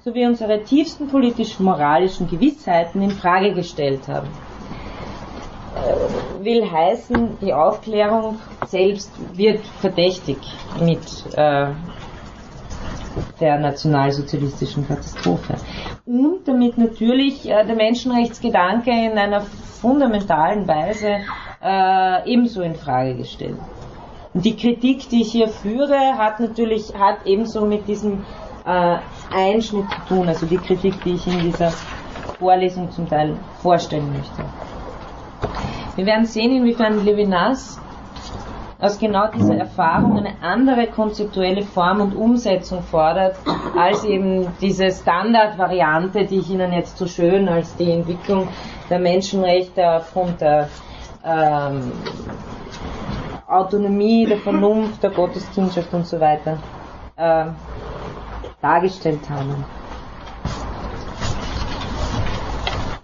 sowie 0.04 0.26
unsere 0.26 0.64
tiefsten 0.64 1.08
politisch-moralischen 1.08 2.30
Gewissheiten 2.30 3.02
in 3.02 3.12
Frage 3.12 3.54
gestellt 3.54 4.08
haben. 4.08 4.28
Äh, 5.76 6.44
will 6.44 6.70
heißen, 6.70 7.38
die 7.42 7.54
Aufklärung 7.54 8.38
selbst 8.68 9.12
wird 9.36 9.66
verdächtig 9.80 10.38
mit 10.80 11.02
äh, 11.36 11.68
der 13.40 13.60
nationalsozialistischen 13.60 14.88
Katastrophe. 14.88 15.56
Und 16.06 16.48
damit 16.48 16.78
natürlich 16.78 17.50
äh, 17.50 17.66
der 17.66 17.76
Menschenrechtsgedanke 17.76 18.92
in 18.92 19.18
einer 19.18 19.42
fundamentalen 19.42 20.68
Weise 20.68 21.18
äh, 21.62 22.32
ebenso 22.32 22.62
in 22.62 22.76
Frage 22.76 23.16
gestellt. 23.16 23.58
Und 24.34 24.46
die 24.46 24.56
Kritik, 24.56 25.10
die 25.10 25.22
ich 25.22 25.32
hier 25.32 25.48
führe, 25.48 26.18
hat 26.18 26.40
natürlich 26.40 26.94
hat 26.98 27.26
ebenso 27.26 27.66
mit 27.66 27.88
diesem 27.88 28.26
äh, 28.66 28.98
Einschnitt 29.32 29.86
zu 29.90 30.16
tun, 30.16 30.28
also 30.28 30.46
die 30.46 30.58
Kritik, 30.58 31.04
die 31.04 31.14
ich 31.14 31.28
in 31.28 31.40
dieser 31.40 31.72
Vorlesung 32.40 32.92
zum 32.92 33.08
Teil 33.08 33.38
vorstellen 33.62 34.12
möchte. 34.12 34.44
Wir 35.96 36.06
werden 36.06 36.26
sehen, 36.26 36.56
inwiefern 36.56 37.06
Levinas 37.06 37.80
aus 38.84 39.00
genau 39.00 39.28
dieser 39.28 39.56
Erfahrung 39.56 40.18
eine 40.18 40.34
andere 40.42 40.88
konzeptuelle 40.88 41.62
Form 41.64 42.02
und 42.02 42.16
Umsetzung 42.16 42.84
fordert, 42.84 43.38
als 43.78 44.04
eben 44.04 44.48
diese 44.60 44.92
Standardvariante, 44.92 46.26
die 46.26 46.40
ich 46.40 46.50
Ihnen 46.50 46.74
jetzt 46.74 46.98
so 46.98 47.08
schön 47.08 47.48
als 47.48 47.78
die 47.78 47.90
Entwicklung 47.90 48.50
der 48.90 49.00
Menschenrechte 49.00 49.90
aufgrund 49.90 50.42
der 50.42 50.68
ähm, 51.26 51.94
Autonomie, 53.48 54.26
der 54.26 54.40
Vernunft, 54.40 55.02
der 55.02 55.12
Gotteskindschaft 55.12 55.94
und 55.94 56.06
so 56.06 56.20
weiter 56.20 56.58
äh, 57.16 57.46
dargestellt 58.62 59.30
haben. 59.30 59.64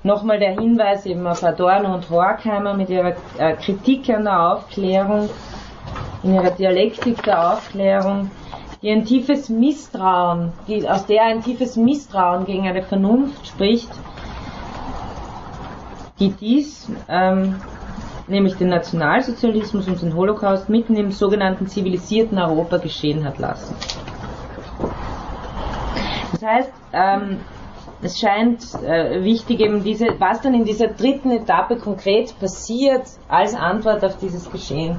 Nochmal 0.03 0.39
der 0.39 0.59
Hinweis 0.59 1.05
eben 1.05 1.25
auf 1.25 1.41
Adorno 1.43 1.93
und 1.93 2.09
Horkheimer 2.09 2.73
mit 2.73 2.89
ihrer 2.89 3.13
äh, 3.37 3.53
Kritik 3.53 4.09
an 4.09 4.23
der 4.25 4.53
Aufklärung, 4.53 5.29
in 6.23 6.33
ihrer 6.33 6.51
Dialektik 6.51 7.23
der 7.23 7.53
Aufklärung, 7.53 8.29
die 8.81 8.91
ein 8.91 9.05
tiefes 9.05 9.49
Misstrauen, 9.49 10.53
die, 10.67 10.87
aus 10.87 11.05
der 11.05 11.23
ein 11.23 11.43
tiefes 11.43 11.75
Misstrauen 11.75 12.45
gegen 12.45 12.67
eine 12.67 12.81
Vernunft 12.81 13.47
spricht, 13.47 13.89
die 16.19 16.31
dies, 16.31 16.89
ähm, 17.07 17.55
nämlich 18.27 18.55
den 18.55 18.69
Nationalsozialismus 18.69 19.87
und 19.87 20.01
den 20.01 20.15
Holocaust, 20.15 20.69
mitten 20.69 20.95
im 20.95 21.11
sogenannten 21.11 21.67
zivilisierten 21.67 22.37
Europa 22.37 22.77
geschehen 22.77 23.25
hat 23.25 23.39
lassen. 23.39 23.75
Das 26.33 26.43
heißt, 26.43 26.71
ähm, 26.93 27.39
es 28.01 28.17
scheint 28.19 28.63
äh, 28.83 29.23
wichtig, 29.23 29.59
eben 29.59 29.83
diese, 29.83 30.07
was 30.19 30.41
dann 30.41 30.53
in 30.53 30.63
dieser 30.63 30.87
dritten 30.87 31.31
Etappe 31.31 31.77
konkret 31.77 32.37
passiert, 32.39 33.03
als 33.27 33.55
Antwort 33.55 34.05
auf 34.05 34.17
dieses 34.17 34.49
Geschehen 34.49 34.97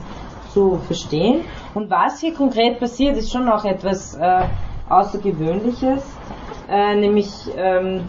zu 0.53 0.79
verstehen. 0.87 1.45
Und 1.75 1.91
was 1.91 2.21
hier 2.21 2.35
konkret 2.35 2.79
passiert, 2.79 3.17
ist 3.17 3.33
schon 3.33 3.49
auch 3.49 3.65
etwas 3.65 4.15
äh, 4.15 4.45
Außergewöhnliches, 4.89 6.05
äh, 6.69 6.95
nämlich 6.97 7.31
ähm, 7.57 8.09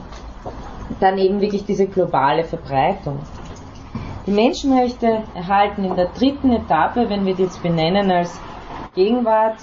dann 1.00 1.18
eben 1.18 1.42
wirklich 1.42 1.66
diese 1.66 1.88
globale 1.88 2.44
Verbreitung. 2.44 3.20
Die 4.26 4.32
Menschenrechte 4.32 5.24
erhalten 5.34 5.84
in 5.84 5.96
der 5.96 6.10
dritten 6.10 6.52
Etappe, 6.52 7.10
wenn 7.10 7.26
wir 7.26 7.36
die 7.36 7.44
jetzt 7.44 7.62
benennen 7.64 8.12
als 8.12 8.40
Gegenwart, 8.94 9.58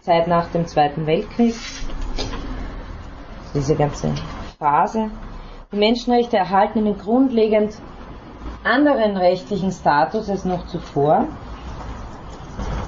Zeit 0.00 0.26
nach 0.26 0.48
dem 0.48 0.66
Zweiten 0.66 1.06
Weltkrieg, 1.06 1.54
diese 3.54 3.76
ganze 3.76 4.12
Phase. 4.58 5.10
Die 5.72 5.76
Menschenrechte 5.76 6.36
erhalten 6.36 6.80
einen 6.80 6.98
grundlegend 6.98 7.74
anderen 8.64 9.16
rechtlichen 9.16 9.72
Status 9.72 10.28
als 10.28 10.44
noch 10.44 10.66
zuvor. 10.66 11.26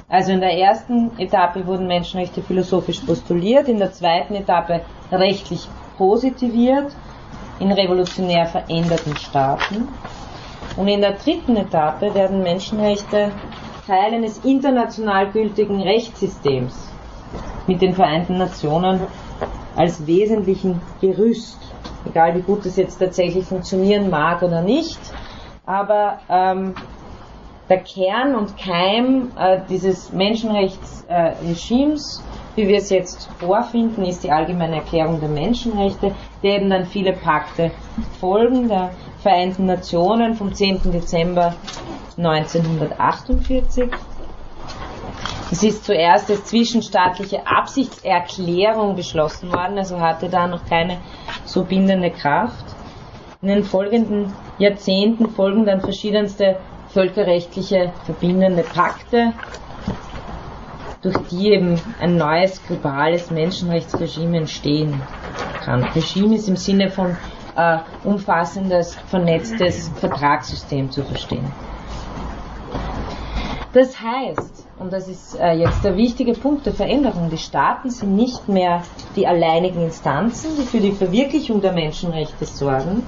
Also 0.07 0.31
in 0.31 0.39
der 0.39 0.57
ersten 0.57 1.17
Etappe 1.17 1.65
wurden 1.65 1.87
Menschenrechte 1.87 2.43
philosophisch 2.43 2.99
postuliert, 2.99 3.67
in 3.67 3.79
der 3.79 3.91
zweiten 3.91 4.35
Etappe 4.35 4.81
rechtlich 5.11 5.67
positiviert 5.97 6.95
in 7.59 7.71
revolutionär 7.71 8.45
veränderten 8.45 9.15
Staaten. 9.17 9.87
Und 10.77 10.87
in 10.87 11.01
der 11.01 11.13
dritten 11.13 11.55
Etappe 11.55 12.13
werden 12.13 12.43
Menschenrechte 12.43 13.31
Teil 13.87 14.13
eines 14.13 14.39
international 14.39 15.31
gültigen 15.31 15.81
Rechtssystems 15.81 16.91
mit 17.67 17.81
den 17.81 17.93
Vereinten 17.93 18.37
Nationen 18.37 19.01
als 19.75 20.05
wesentlichen 20.05 20.81
Gerüst. 21.01 21.59
Egal 22.05 22.35
wie 22.35 22.41
gut 22.41 22.65
es 22.65 22.75
jetzt 22.75 22.97
tatsächlich 22.97 23.45
funktionieren 23.45 24.09
mag 24.09 24.41
oder 24.41 24.61
nicht, 24.61 24.99
aber 25.65 26.19
ähm, 26.29 26.75
der 27.69 27.79
Kern 27.79 28.35
und 28.35 28.57
Keim 28.57 29.31
äh, 29.37 29.59
dieses 29.69 30.11
Menschenrechtsregimes, 30.13 32.21
äh, 32.21 32.57
wie 32.57 32.67
wir 32.67 32.77
es 32.77 32.89
jetzt 32.89 33.29
vorfinden, 33.39 34.05
ist 34.05 34.23
die 34.23 34.31
allgemeine 34.31 34.77
Erklärung 34.77 35.19
der 35.19 35.29
Menschenrechte, 35.29 36.13
der 36.43 36.57
eben 36.57 36.69
dann 36.69 36.85
viele 36.85 37.13
Pakte 37.13 37.71
folgen, 38.19 38.69
der 38.69 38.91
Vereinten 39.19 39.65
Nationen 39.65 40.35
vom 40.35 40.53
10. 40.53 40.91
Dezember 40.91 41.55
1948 42.17 43.89
es 45.51 45.63
ist 45.63 45.85
zuerst 45.85 46.29
als 46.29 46.45
zwischenstaatliche 46.45 47.45
Absichtserklärung 47.45 48.95
beschlossen 48.95 49.53
worden, 49.53 49.77
also 49.77 49.99
hatte 49.99 50.27
da 50.27 50.47
noch 50.47 50.65
keine 50.65 50.97
so 51.45 51.63
bindende 51.63 52.09
Kraft. 52.09 52.65
In 53.41 53.49
den 53.49 53.63
folgenden 53.63 54.33
Jahrzehnten 54.57 55.29
folgen 55.29 55.65
dann 55.65 55.81
verschiedenste 55.81 56.57
völkerrechtliche 56.95 57.91
verbindende 58.05 58.63
Pakte, 58.63 59.33
durch 61.01 61.17
die 61.29 61.49
eben 61.51 61.77
ein 61.99 62.15
neues 62.15 62.65
globales 62.65 63.31
Menschenrechtsregime 63.31 64.37
entstehen 64.37 65.01
kann. 65.65 65.83
Regime 65.83 66.35
ist 66.35 66.47
im 66.47 66.55
Sinne 66.55 66.89
von 66.89 67.17
äh, 67.57 67.79
umfassendes, 68.05 68.95
vernetztes 69.07 69.89
Vertragssystem 69.99 70.89
zu 70.89 71.03
verstehen. 71.03 71.51
Das 73.73 73.99
heißt, 73.99 74.65
und 74.79 74.93
das 74.93 75.09
ist 75.09 75.37
äh, 75.37 75.51
jetzt 75.51 75.83
der 75.83 75.97
wichtige 75.97 76.31
Punkt 76.31 76.65
der 76.65 76.73
Veränderung. 76.73 77.29
Die 77.29 77.37
Staaten 77.37 77.89
sind 77.89 78.15
nicht 78.15 78.47
mehr 78.47 78.83
die 79.17 79.27
alleinigen 79.27 79.83
Instanzen, 79.83 80.51
die 80.57 80.63
für 80.63 80.79
die 80.79 80.93
Verwirklichung 80.93 81.59
der 81.59 81.73
Menschenrechte 81.73 82.45
sorgen. 82.45 83.03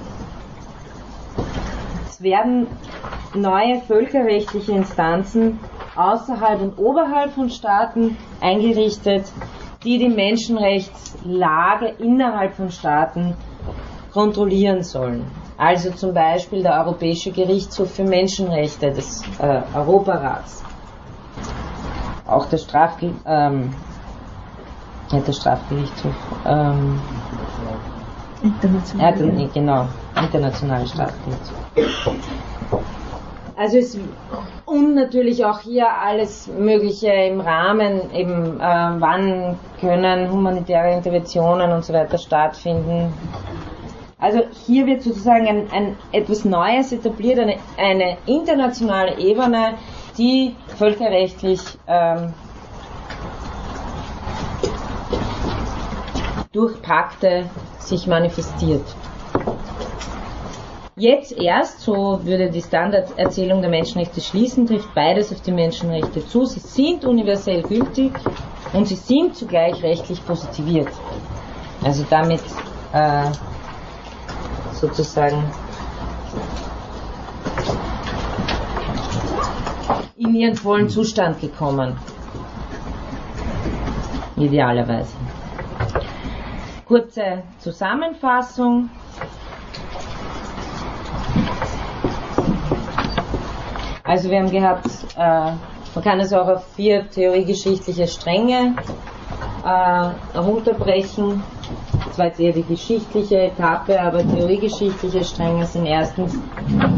Es 2.18 2.24
werden 2.24 2.66
neue 3.32 3.80
völkerrechtliche 3.82 4.72
Instanzen 4.72 5.60
außerhalb 5.94 6.60
und 6.60 6.76
oberhalb 6.76 7.30
von 7.30 7.48
Staaten 7.48 8.16
eingerichtet, 8.40 9.30
die 9.84 9.98
die 9.98 10.08
Menschenrechtslage 10.08 11.94
innerhalb 12.00 12.54
von 12.54 12.72
Staaten 12.72 13.36
kontrollieren 14.12 14.82
sollen. 14.82 15.26
Also 15.58 15.92
zum 15.92 16.12
Beispiel 16.12 16.64
der 16.64 16.84
Europäische 16.84 17.30
Gerichtshof 17.30 17.94
für 17.94 18.02
Menschenrechte 18.04 18.90
des 18.90 19.22
äh, 19.38 19.60
Europarats 19.72 20.64
auch 22.26 22.46
der 22.46 22.58
Strafge 22.58 23.12
ähm, 23.26 23.70
ja, 25.12 25.20
der 25.20 25.32
Strafgerichtshof 25.32 26.16
ähm, 26.44 27.00
International. 28.42 29.40
ja, 29.40 29.48
genau, 29.52 29.86
internationale 30.20 30.86
Strafgerichtshof. 30.86 31.56
Also 33.56 33.78
es 33.78 33.98
und 34.66 34.94
natürlich 34.94 35.44
auch 35.44 35.60
hier 35.60 35.88
alles 35.90 36.46
Mögliche 36.46 37.08
im 37.08 37.40
Rahmen, 37.40 38.12
eben 38.14 38.60
äh, 38.60 38.62
wann 38.62 39.58
können 39.80 40.30
humanitäre 40.30 40.92
Interventionen 40.92 41.72
und 41.72 41.84
so 41.84 41.92
weiter 41.92 42.18
stattfinden. 42.18 43.12
Also 44.20 44.42
hier 44.66 44.86
wird 44.86 45.02
sozusagen 45.02 45.46
ein, 45.46 45.72
ein 45.72 45.96
etwas 46.12 46.44
Neues 46.44 46.92
etabliert, 46.92 47.38
eine, 47.38 47.56
eine 47.78 48.18
internationale 48.26 49.18
Ebene, 49.18 49.74
die 50.18 50.54
völkerrechtlich 50.76 51.60
ähm, 51.86 52.34
durch 56.52 56.80
Pakte 56.82 57.48
sich 57.78 58.06
manifestiert. 58.06 58.84
Jetzt 60.96 61.30
erst, 61.32 61.80
so 61.80 62.20
würde 62.24 62.50
die 62.50 62.60
Standarderzählung 62.60 63.60
der 63.60 63.70
Menschenrechte 63.70 64.20
schließen, 64.20 64.66
trifft 64.66 64.92
beides 64.94 65.32
auf 65.32 65.40
die 65.42 65.52
Menschenrechte 65.52 66.26
zu. 66.26 66.44
Sie 66.44 66.58
sind 66.58 67.04
universell 67.04 67.62
gültig 67.62 68.12
und 68.72 68.88
sie 68.88 68.96
sind 68.96 69.36
zugleich 69.36 69.80
rechtlich 69.84 70.24
positiviert. 70.26 70.88
Also 71.84 72.04
damit 72.10 72.40
äh, 72.92 73.30
sozusagen 74.72 75.44
in 80.16 80.34
ihren 80.34 80.56
vollen 80.56 80.88
Zustand 80.88 81.40
gekommen. 81.40 81.96
Idealerweise. 84.36 85.27
Kurze 86.88 87.42
Zusammenfassung. 87.58 88.88
Also 94.04 94.30
wir 94.30 94.38
haben 94.38 94.50
gehabt, 94.50 94.86
äh, 95.18 95.52
man 95.94 96.04
kann 96.04 96.18
es 96.20 96.32
auch 96.32 96.48
auf 96.48 96.66
vier 96.74 97.10
theoriegeschichtliche 97.10 98.08
Stränge 98.08 98.74
äh, 99.66 100.32
herunterbrechen. 100.32 101.42
Das 102.06 102.18
war 102.18 102.26
jetzt 102.26 102.40
eher 102.40 102.54
die 102.54 102.62
geschichtliche 102.62 103.38
Etappe, 103.38 104.00
aber 104.00 104.26
theoriegeschichtliche 104.26 105.22
Stränge 105.24 105.66
sind 105.66 105.84
erstens 105.84 106.38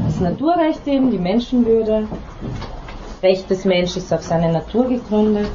das 0.06 0.20
Naturrecht 0.20 0.86
eben, 0.86 1.10
die 1.10 1.18
Menschenwürde, 1.18 2.06
Recht 3.24 3.50
des 3.50 3.64
Menschen 3.64 3.98
ist 3.98 4.12
auf 4.14 4.22
seine 4.22 4.52
Natur 4.52 4.86
gegründet. 4.86 5.50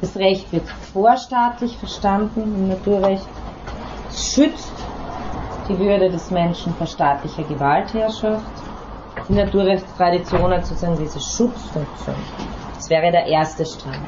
Das 0.00 0.16
Recht 0.16 0.52
wird 0.52 0.68
vorstaatlich 0.92 1.76
verstanden 1.76 2.40
im 2.42 2.68
Naturrecht. 2.68 3.28
Schützt 4.14 4.72
die 5.68 5.78
Würde 5.78 6.10
des 6.10 6.30
Menschen 6.30 6.74
vor 6.74 6.86
staatlicher 6.86 7.44
Gewaltherrschaft. 7.44 8.44
Die 9.28 9.34
Naturrechtstradition 9.34 10.52
hat 10.52 10.66
sozusagen 10.66 10.98
diese 10.98 11.20
Schutzfunktion. 11.20 12.16
Das 12.74 12.90
wäre 12.90 13.10
der 13.10 13.26
erste 13.26 13.64
Strang. 13.64 14.02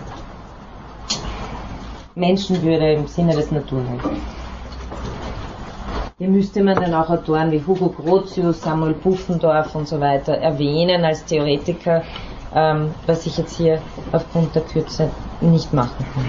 Menschenwürde 2.14 2.92
im 2.92 3.06
Sinne 3.06 3.34
des 3.34 3.50
Naturrechts. 3.50 4.08
Hier 6.18 6.28
müsste 6.28 6.62
man 6.62 6.76
dann 6.76 6.94
auch 6.94 7.10
Autoren 7.10 7.50
wie 7.50 7.62
Hugo 7.66 7.88
Grotius, 7.88 8.62
Samuel 8.62 8.94
Puffendorf 8.94 9.74
und 9.74 9.88
so 9.88 10.00
weiter 10.00 10.34
erwähnen 10.34 11.04
als 11.04 11.24
Theoretiker, 11.24 12.02
ähm, 12.54 12.94
was 13.06 13.26
ich 13.26 13.36
jetzt 13.36 13.56
hier 13.56 13.80
aufgrund 14.12 14.54
der 14.54 14.62
Kürze 14.62 15.10
nicht 15.40 15.72
machen 15.72 16.06
kann. 16.14 16.24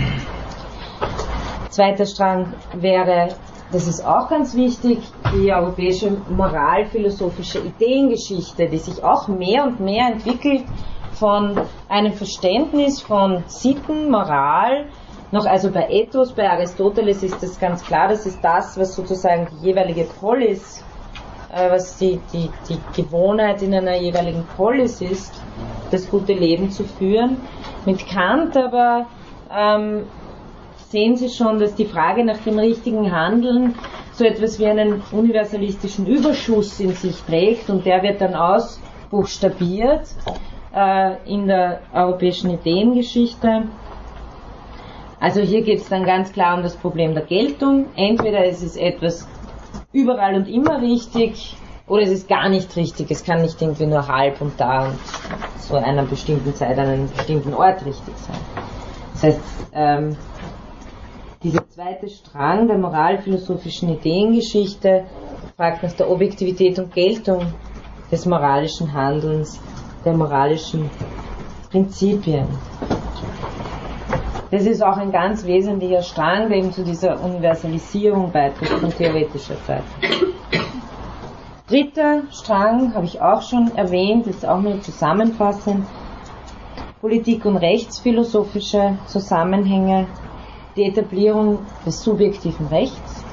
Zweiter 1.69 2.05
Strang 2.05 2.53
wäre, 2.73 3.35
das 3.71 3.87
ist 3.87 4.05
auch 4.05 4.29
ganz 4.29 4.55
wichtig, 4.55 4.99
die 5.33 5.51
europäische 5.51 6.17
moralphilosophische 6.29 7.59
Ideengeschichte, 7.59 8.67
die 8.67 8.77
sich 8.77 9.03
auch 9.03 9.27
mehr 9.27 9.65
und 9.65 9.79
mehr 9.79 10.07
entwickelt 10.07 10.65
von 11.13 11.59
einem 11.89 12.13
Verständnis 12.13 13.01
von 13.01 13.43
Sitten, 13.47 14.11
Moral, 14.11 14.85
noch 15.31 15.45
also 15.45 15.71
bei 15.71 15.87
Ethos, 15.89 16.31
bei 16.31 16.49
Aristoteles 16.49 17.23
ist 17.23 17.41
das 17.41 17.59
ganz 17.59 17.83
klar, 17.83 18.07
das 18.07 18.25
ist 18.25 18.39
das, 18.41 18.77
was 18.77 18.95
sozusagen 18.95 19.47
die 19.51 19.67
jeweilige 19.67 20.05
Polis, 20.19 20.83
äh, 21.51 21.71
was 21.71 21.97
die, 21.97 22.19
die, 22.31 22.49
die 22.69 23.01
Gewohnheit 23.01 23.61
in 23.61 23.73
einer 23.73 23.97
jeweiligen 23.97 24.45
Polis 24.55 25.01
ist, 25.01 25.33
das 25.91 26.09
gute 26.09 26.33
Leben 26.33 26.69
zu 26.69 26.83
führen. 26.83 27.37
Mit 27.85 28.07
Kant 28.07 28.55
aber 28.55 29.07
ähm, 29.53 30.03
sehen 30.95 31.17
Sie 31.17 31.27
schon, 31.27 31.59
dass 31.59 31.75
die 31.75 31.83
Frage 31.83 32.23
nach 32.23 32.37
dem 32.37 32.57
richtigen 32.57 33.11
Handeln 33.11 33.75
so 34.13 34.23
etwas 34.23 34.59
wie 34.59 34.65
einen 34.65 35.03
universalistischen 35.11 36.07
Überschuss 36.07 36.79
in 36.79 36.93
sich 36.93 37.21
trägt 37.23 37.69
und 37.69 37.85
der 37.85 38.01
wird 38.01 38.21
dann 38.21 38.33
ausbuchstabiert 38.33 40.07
äh, 40.73 41.15
in 41.29 41.47
der 41.47 41.81
europäischen 41.93 42.49
Ideengeschichte. 42.49 43.63
Also 45.19 45.41
hier 45.41 45.63
geht 45.63 45.81
es 45.81 45.89
dann 45.89 46.05
ganz 46.05 46.31
klar 46.31 46.55
um 46.55 46.63
das 46.63 46.77
Problem 46.77 47.13
der 47.13 47.25
Geltung. 47.25 47.87
Entweder 47.97 48.45
es 48.45 48.63
ist 48.63 48.77
etwas 48.77 49.27
überall 49.91 50.35
und 50.35 50.47
immer 50.47 50.81
richtig 50.81 51.57
oder 51.87 52.03
es 52.03 52.09
ist 52.09 52.29
gar 52.29 52.47
nicht 52.47 52.73
richtig. 52.77 53.11
Es 53.11 53.21
kann 53.25 53.41
nicht 53.41 53.61
irgendwie 53.61 53.85
nur 53.85 54.07
halb 54.07 54.39
und 54.39 54.57
da 54.57 54.85
und 54.85 54.99
zu 55.59 55.75
einer 55.75 56.03
bestimmten 56.03 56.55
Zeit 56.55 56.77
an 56.79 56.87
einem 56.87 57.09
bestimmten 57.09 57.53
Ort 57.53 57.85
richtig 57.85 58.15
sein. 58.15 58.37
Das 59.11 59.23
heißt, 59.23 59.39
ähm, 59.73 60.15
dieser 61.45 61.69
zweite 61.69 62.09
Strang 62.09 62.67
der 62.67 62.79
moralphilosophischen 62.79 63.89
Ideengeschichte 63.89 65.05
fragt 65.55 65.83
nach 65.83 65.93
der 65.93 66.09
Objektivität 66.09 66.79
und 66.79 66.91
Geltung 66.91 67.53
des 68.11 68.25
moralischen 68.25 68.91
Handelns, 68.91 69.61
der 70.03 70.13
moralischen 70.13 70.89
Prinzipien. 71.69 72.47
Das 74.49 74.65
ist 74.65 74.83
auch 74.83 74.97
ein 74.97 75.11
ganz 75.11 75.45
wesentlicher 75.45 76.01
Strang, 76.01 76.49
der 76.49 76.57
eben 76.57 76.71
zu 76.71 76.83
dieser 76.83 77.23
Universalisierung 77.23 78.31
beiträgt 78.31 78.71
von 78.71 78.89
theoretischer 78.89 79.57
Seite. 79.67 79.83
Dritter 81.67 82.23
Strang 82.31 82.95
habe 82.95 83.05
ich 83.05 83.21
auch 83.21 83.43
schon 83.43 83.75
erwähnt, 83.75 84.25
ist 84.25 84.47
auch 84.47 84.61
nur 84.61 84.81
zusammenfassend. 84.81 85.85
Politik- 87.01 87.45
und 87.45 87.57
rechtsphilosophische 87.57 88.97
Zusammenhänge, 89.05 90.07
die 90.75 90.83
Etablierung 90.83 91.59
des 91.85 92.01
subjektiven 92.01 92.67
Rechts, 92.67 93.23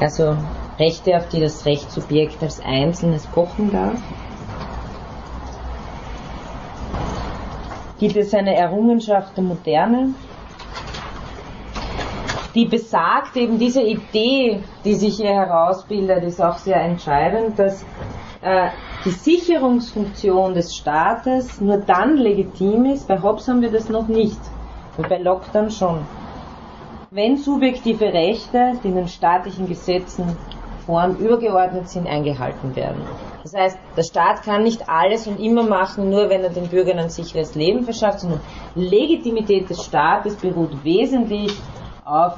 also 0.00 0.36
Rechte, 0.78 1.16
auf 1.16 1.28
die 1.28 1.40
das 1.40 1.64
Rechtssubjekt 1.64 2.42
als 2.42 2.60
Einzelnes 2.60 3.26
pochen 3.26 3.70
darf. 3.70 3.98
Gibt 7.98 8.16
es 8.16 8.34
eine 8.34 8.54
Errungenschaft 8.56 9.36
der 9.36 9.44
Moderne, 9.44 10.14
die 12.54 12.66
besagt, 12.66 13.36
eben 13.36 13.58
diese 13.58 13.82
Idee, 13.82 14.62
die 14.84 14.94
sich 14.94 15.16
hier 15.16 15.34
herausbildet, 15.34 16.22
ist 16.24 16.40
auch 16.40 16.58
sehr 16.58 16.80
entscheidend, 16.80 17.58
dass 17.58 17.84
die 19.04 19.10
Sicherungsfunktion 19.10 20.54
des 20.54 20.74
Staates 20.74 21.60
nur 21.60 21.78
dann 21.78 22.16
legitim 22.16 22.84
ist, 22.86 23.08
bei 23.08 23.22
Hobbes 23.22 23.48
haben 23.48 23.62
wir 23.62 23.70
das 23.70 23.88
noch 23.88 24.08
nicht, 24.08 24.40
und 24.96 25.08
bei 25.08 25.18
Locke 25.18 25.48
dann 25.52 25.70
schon. 25.70 26.06
Wenn 27.10 27.36
subjektive 27.36 28.06
Rechte, 28.12 28.72
die 28.82 28.88
in 28.88 28.96
den 28.96 29.08
staatlichen 29.08 29.66
Gesetzen 29.66 30.36
Form 30.84 31.16
übergeordnet 31.16 31.88
sind, 31.88 32.06
eingehalten 32.06 32.76
werden. 32.76 33.02
Das 33.42 33.54
heißt, 33.54 33.78
der 33.96 34.02
Staat 34.02 34.42
kann 34.42 34.62
nicht 34.62 34.88
alles 34.88 35.26
und 35.26 35.38
immer 35.38 35.62
machen, 35.62 36.10
nur 36.10 36.28
wenn 36.28 36.42
er 36.42 36.50
den 36.50 36.68
Bürgern 36.68 36.98
ein 36.98 37.10
sicheres 37.10 37.54
Leben 37.54 37.84
verschafft, 37.84 38.20
sondern 38.20 38.40
Legitimität 38.74 39.70
des 39.70 39.82
Staates 39.84 40.36
beruht 40.36 40.84
wesentlich 40.84 41.52
auf 42.04 42.34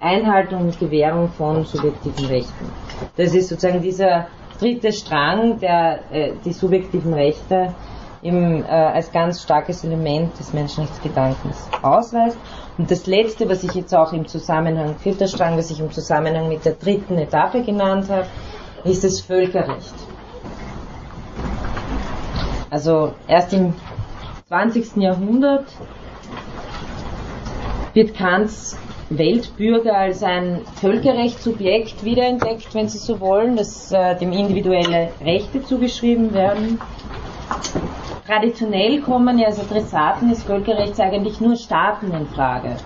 Einhaltung 0.00 0.62
und 0.62 0.78
Gewährung 0.78 1.28
von 1.28 1.64
subjektiven 1.64 2.26
Rechten. 2.26 2.70
Das 3.16 3.34
ist 3.34 3.48
sozusagen 3.48 3.82
dieser 3.82 4.26
dritte 4.58 4.92
Strang, 4.92 5.60
der 5.60 6.00
äh, 6.10 6.32
die 6.44 6.52
subjektiven 6.52 7.14
Rechte 7.14 7.74
im, 8.22 8.64
äh, 8.64 8.66
als 8.66 9.12
ganz 9.12 9.42
starkes 9.42 9.84
Element 9.84 10.38
des 10.38 10.52
Menschenrechtsgedankens 10.52 11.68
ausweist. 11.82 12.38
Und 12.76 12.90
das 12.90 13.06
letzte, 13.06 13.48
was 13.48 13.62
ich 13.64 13.74
jetzt 13.74 13.94
auch 13.94 14.12
im 14.12 14.26
Zusammenhang, 14.26 14.96
vierter 14.98 15.26
Strang, 15.26 15.56
was 15.56 15.70
ich 15.70 15.80
im 15.80 15.90
Zusammenhang 15.90 16.48
mit 16.48 16.64
der 16.64 16.72
dritten 16.72 17.18
Etappe 17.18 17.62
genannt 17.62 18.08
habe, 18.08 18.26
ist 18.84 19.04
das 19.04 19.20
Völkerrecht. 19.20 19.94
Also 22.70 23.12
erst 23.26 23.52
im 23.52 23.74
20. 24.48 24.96
Jahrhundert 24.96 25.66
wird 27.94 28.14
Kants 28.14 28.78
Weltbürger 29.10 29.96
als 29.96 30.22
ein 30.22 30.60
Völkerrechtssubjekt 30.76 32.04
wiederentdeckt, 32.04 32.74
wenn 32.74 32.88
Sie 32.88 32.98
so 32.98 33.20
wollen, 33.20 33.56
dass 33.56 33.90
äh, 33.90 34.16
dem 34.16 34.32
individuelle 34.32 35.10
Rechte 35.22 35.62
zugeschrieben 35.62 36.34
werden. 36.34 36.78
Traditionell 38.26 39.00
kommen 39.00 39.38
ja 39.38 39.46
als 39.46 39.58
Adressaten 39.58 40.28
des 40.28 40.42
Völkerrechts 40.42 41.00
eigentlich 41.00 41.40
nur 41.40 41.56
Staaten 41.56 42.12
in 42.12 42.26
Frage. 42.26 42.76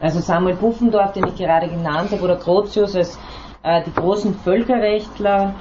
Also 0.00 0.20
Samuel 0.20 0.56
Puffendorf, 0.56 1.12
den 1.12 1.26
ich 1.28 1.36
gerade 1.36 1.68
genannt 1.68 2.10
habe, 2.10 2.22
oder 2.22 2.36
Grotius 2.36 2.94
als 2.94 3.18
äh, 3.62 3.82
die 3.86 3.94
großen 3.94 4.34
Völkerrechtler, 4.34 5.54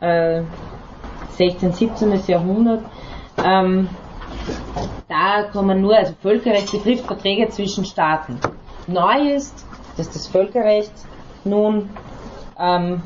äh, 0.00 0.42
16., 1.30 1.72
17. 1.72 2.20
Jahrhundert. 2.26 2.84
Ähm, 3.42 3.88
da 5.08 5.44
kommen 5.44 5.80
nur, 5.80 5.96
also 5.96 6.12
Völkerrecht 6.20 6.72
betrifft 6.72 7.06
Verträge 7.06 7.48
zwischen 7.48 7.86
Staaten. 7.86 8.38
Neu 8.86 9.34
ist, 9.34 9.66
dass 9.96 10.10
das 10.10 10.28
Völkerrecht 10.28 10.92
nun 11.44 11.90
ähm, 12.58 13.02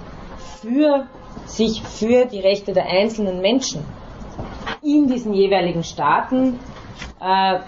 für 0.61 1.07
sich 1.47 1.83
für 1.83 2.27
die 2.27 2.41
Rechte 2.41 2.73
der 2.73 2.87
einzelnen 2.87 3.41
Menschen 3.41 3.85
in 4.83 5.07
diesen 5.09 5.35
jeweiligen 5.35 5.85
Staaten 5.85 6.59
äh, 7.21 7.59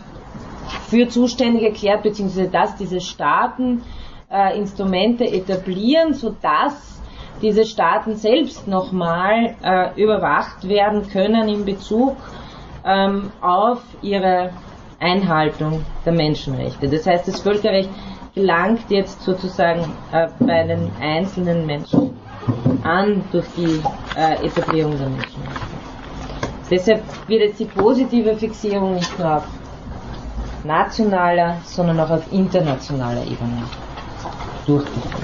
für 0.89 1.09
zuständig 1.09 1.63
erklärt, 1.63 2.03
beziehungsweise 2.03 2.49
dass 2.49 2.77
diese 2.77 3.01
Staaten 3.01 3.83
äh, 4.31 4.59
Instrumente 4.59 5.25
etablieren, 5.25 6.15
sodass 6.15 7.01
diese 7.41 7.65
Staaten 7.65 8.15
selbst 8.15 8.69
nochmal 8.69 9.57
äh, 9.63 10.01
überwacht 10.01 10.69
werden 10.69 11.09
können 11.09 11.49
in 11.49 11.65
Bezug 11.65 12.17
ähm, 12.85 13.33
auf 13.41 13.83
ihre 14.01 14.51
Einhaltung 15.03 15.85
der 16.05 16.13
Menschenrechte. 16.13 16.89
Das 16.89 17.07
heißt, 17.07 17.29
das 17.29 17.41
Völkerrecht 17.41 17.91
gelangt 18.35 18.85
jetzt 18.89 19.23
sozusagen 19.23 19.81
äh, 20.13 20.29
bei 20.39 20.65
den 20.65 20.91
einzelnen 21.01 21.67
Menschen 21.67 22.11
an 22.83 23.23
durch 23.33 23.47
die 23.57 23.83
äh, 24.17 24.47
Etablierung 24.47 24.97
der 24.99 25.09
Menschenrechte. 25.09 25.67
Deshalb 26.71 27.03
wird 27.29 27.43
jetzt 27.43 27.61
die 27.61 27.67
positive 27.67 28.35
Fixierung 28.37 28.95
nicht 28.95 29.19
nur 29.19 29.37
auf 29.37 29.45
nationaler, 30.65 31.59
sondern 31.65 32.01
auch 32.01 32.11
auf 32.11 32.33
internationaler 32.33 33.23
Ebene 33.23 33.65
durchgeführt. 34.67 35.15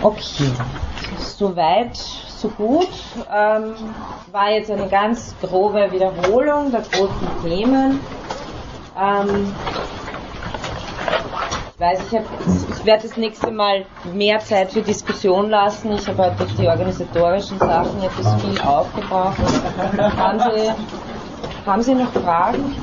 Okay, 0.00 0.50
soweit, 1.18 1.98
so 2.40 2.48
gut. 2.48 2.88
Ähm, 3.32 3.74
war 4.30 4.50
jetzt 4.50 4.70
eine 4.70 4.88
ganz 4.88 5.34
grobe 5.40 5.90
Wiederholung 5.90 6.70
der 6.70 6.82
großen 6.82 7.28
Themen. 7.42 8.00
Ähm, 8.96 9.54
ich 11.74 11.80
weiß, 11.80 12.00
ich, 12.10 12.18
ich 12.78 12.84
werde 12.84 13.02
das 13.08 13.16
nächste 13.16 13.50
Mal 13.50 13.86
mehr 14.12 14.38
Zeit 14.40 14.72
für 14.72 14.82
Diskussion 14.82 15.50
lassen. 15.50 15.92
Ich 15.92 16.06
habe 16.08 16.22
halt 16.22 16.40
durch 16.40 16.54
die 16.56 16.66
organisatorischen 16.66 17.58
Sachen 17.58 18.02
etwas 18.02 18.42
viel 18.42 18.60
aufgebraucht. 18.60 19.38
Haben 20.16 20.40
Sie, 20.40 20.72
haben 21.66 21.82
Sie 21.82 21.94
noch 21.94 22.12
Fragen? 22.12 22.74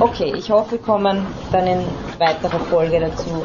Okay, 0.00 0.32
ich 0.36 0.48
hoffe, 0.48 0.72
wir 0.72 0.78
kommen 0.78 1.26
dann 1.50 1.66
in 1.66 1.84
weiterer 2.18 2.60
Folge 2.60 3.00
dazu. 3.00 3.42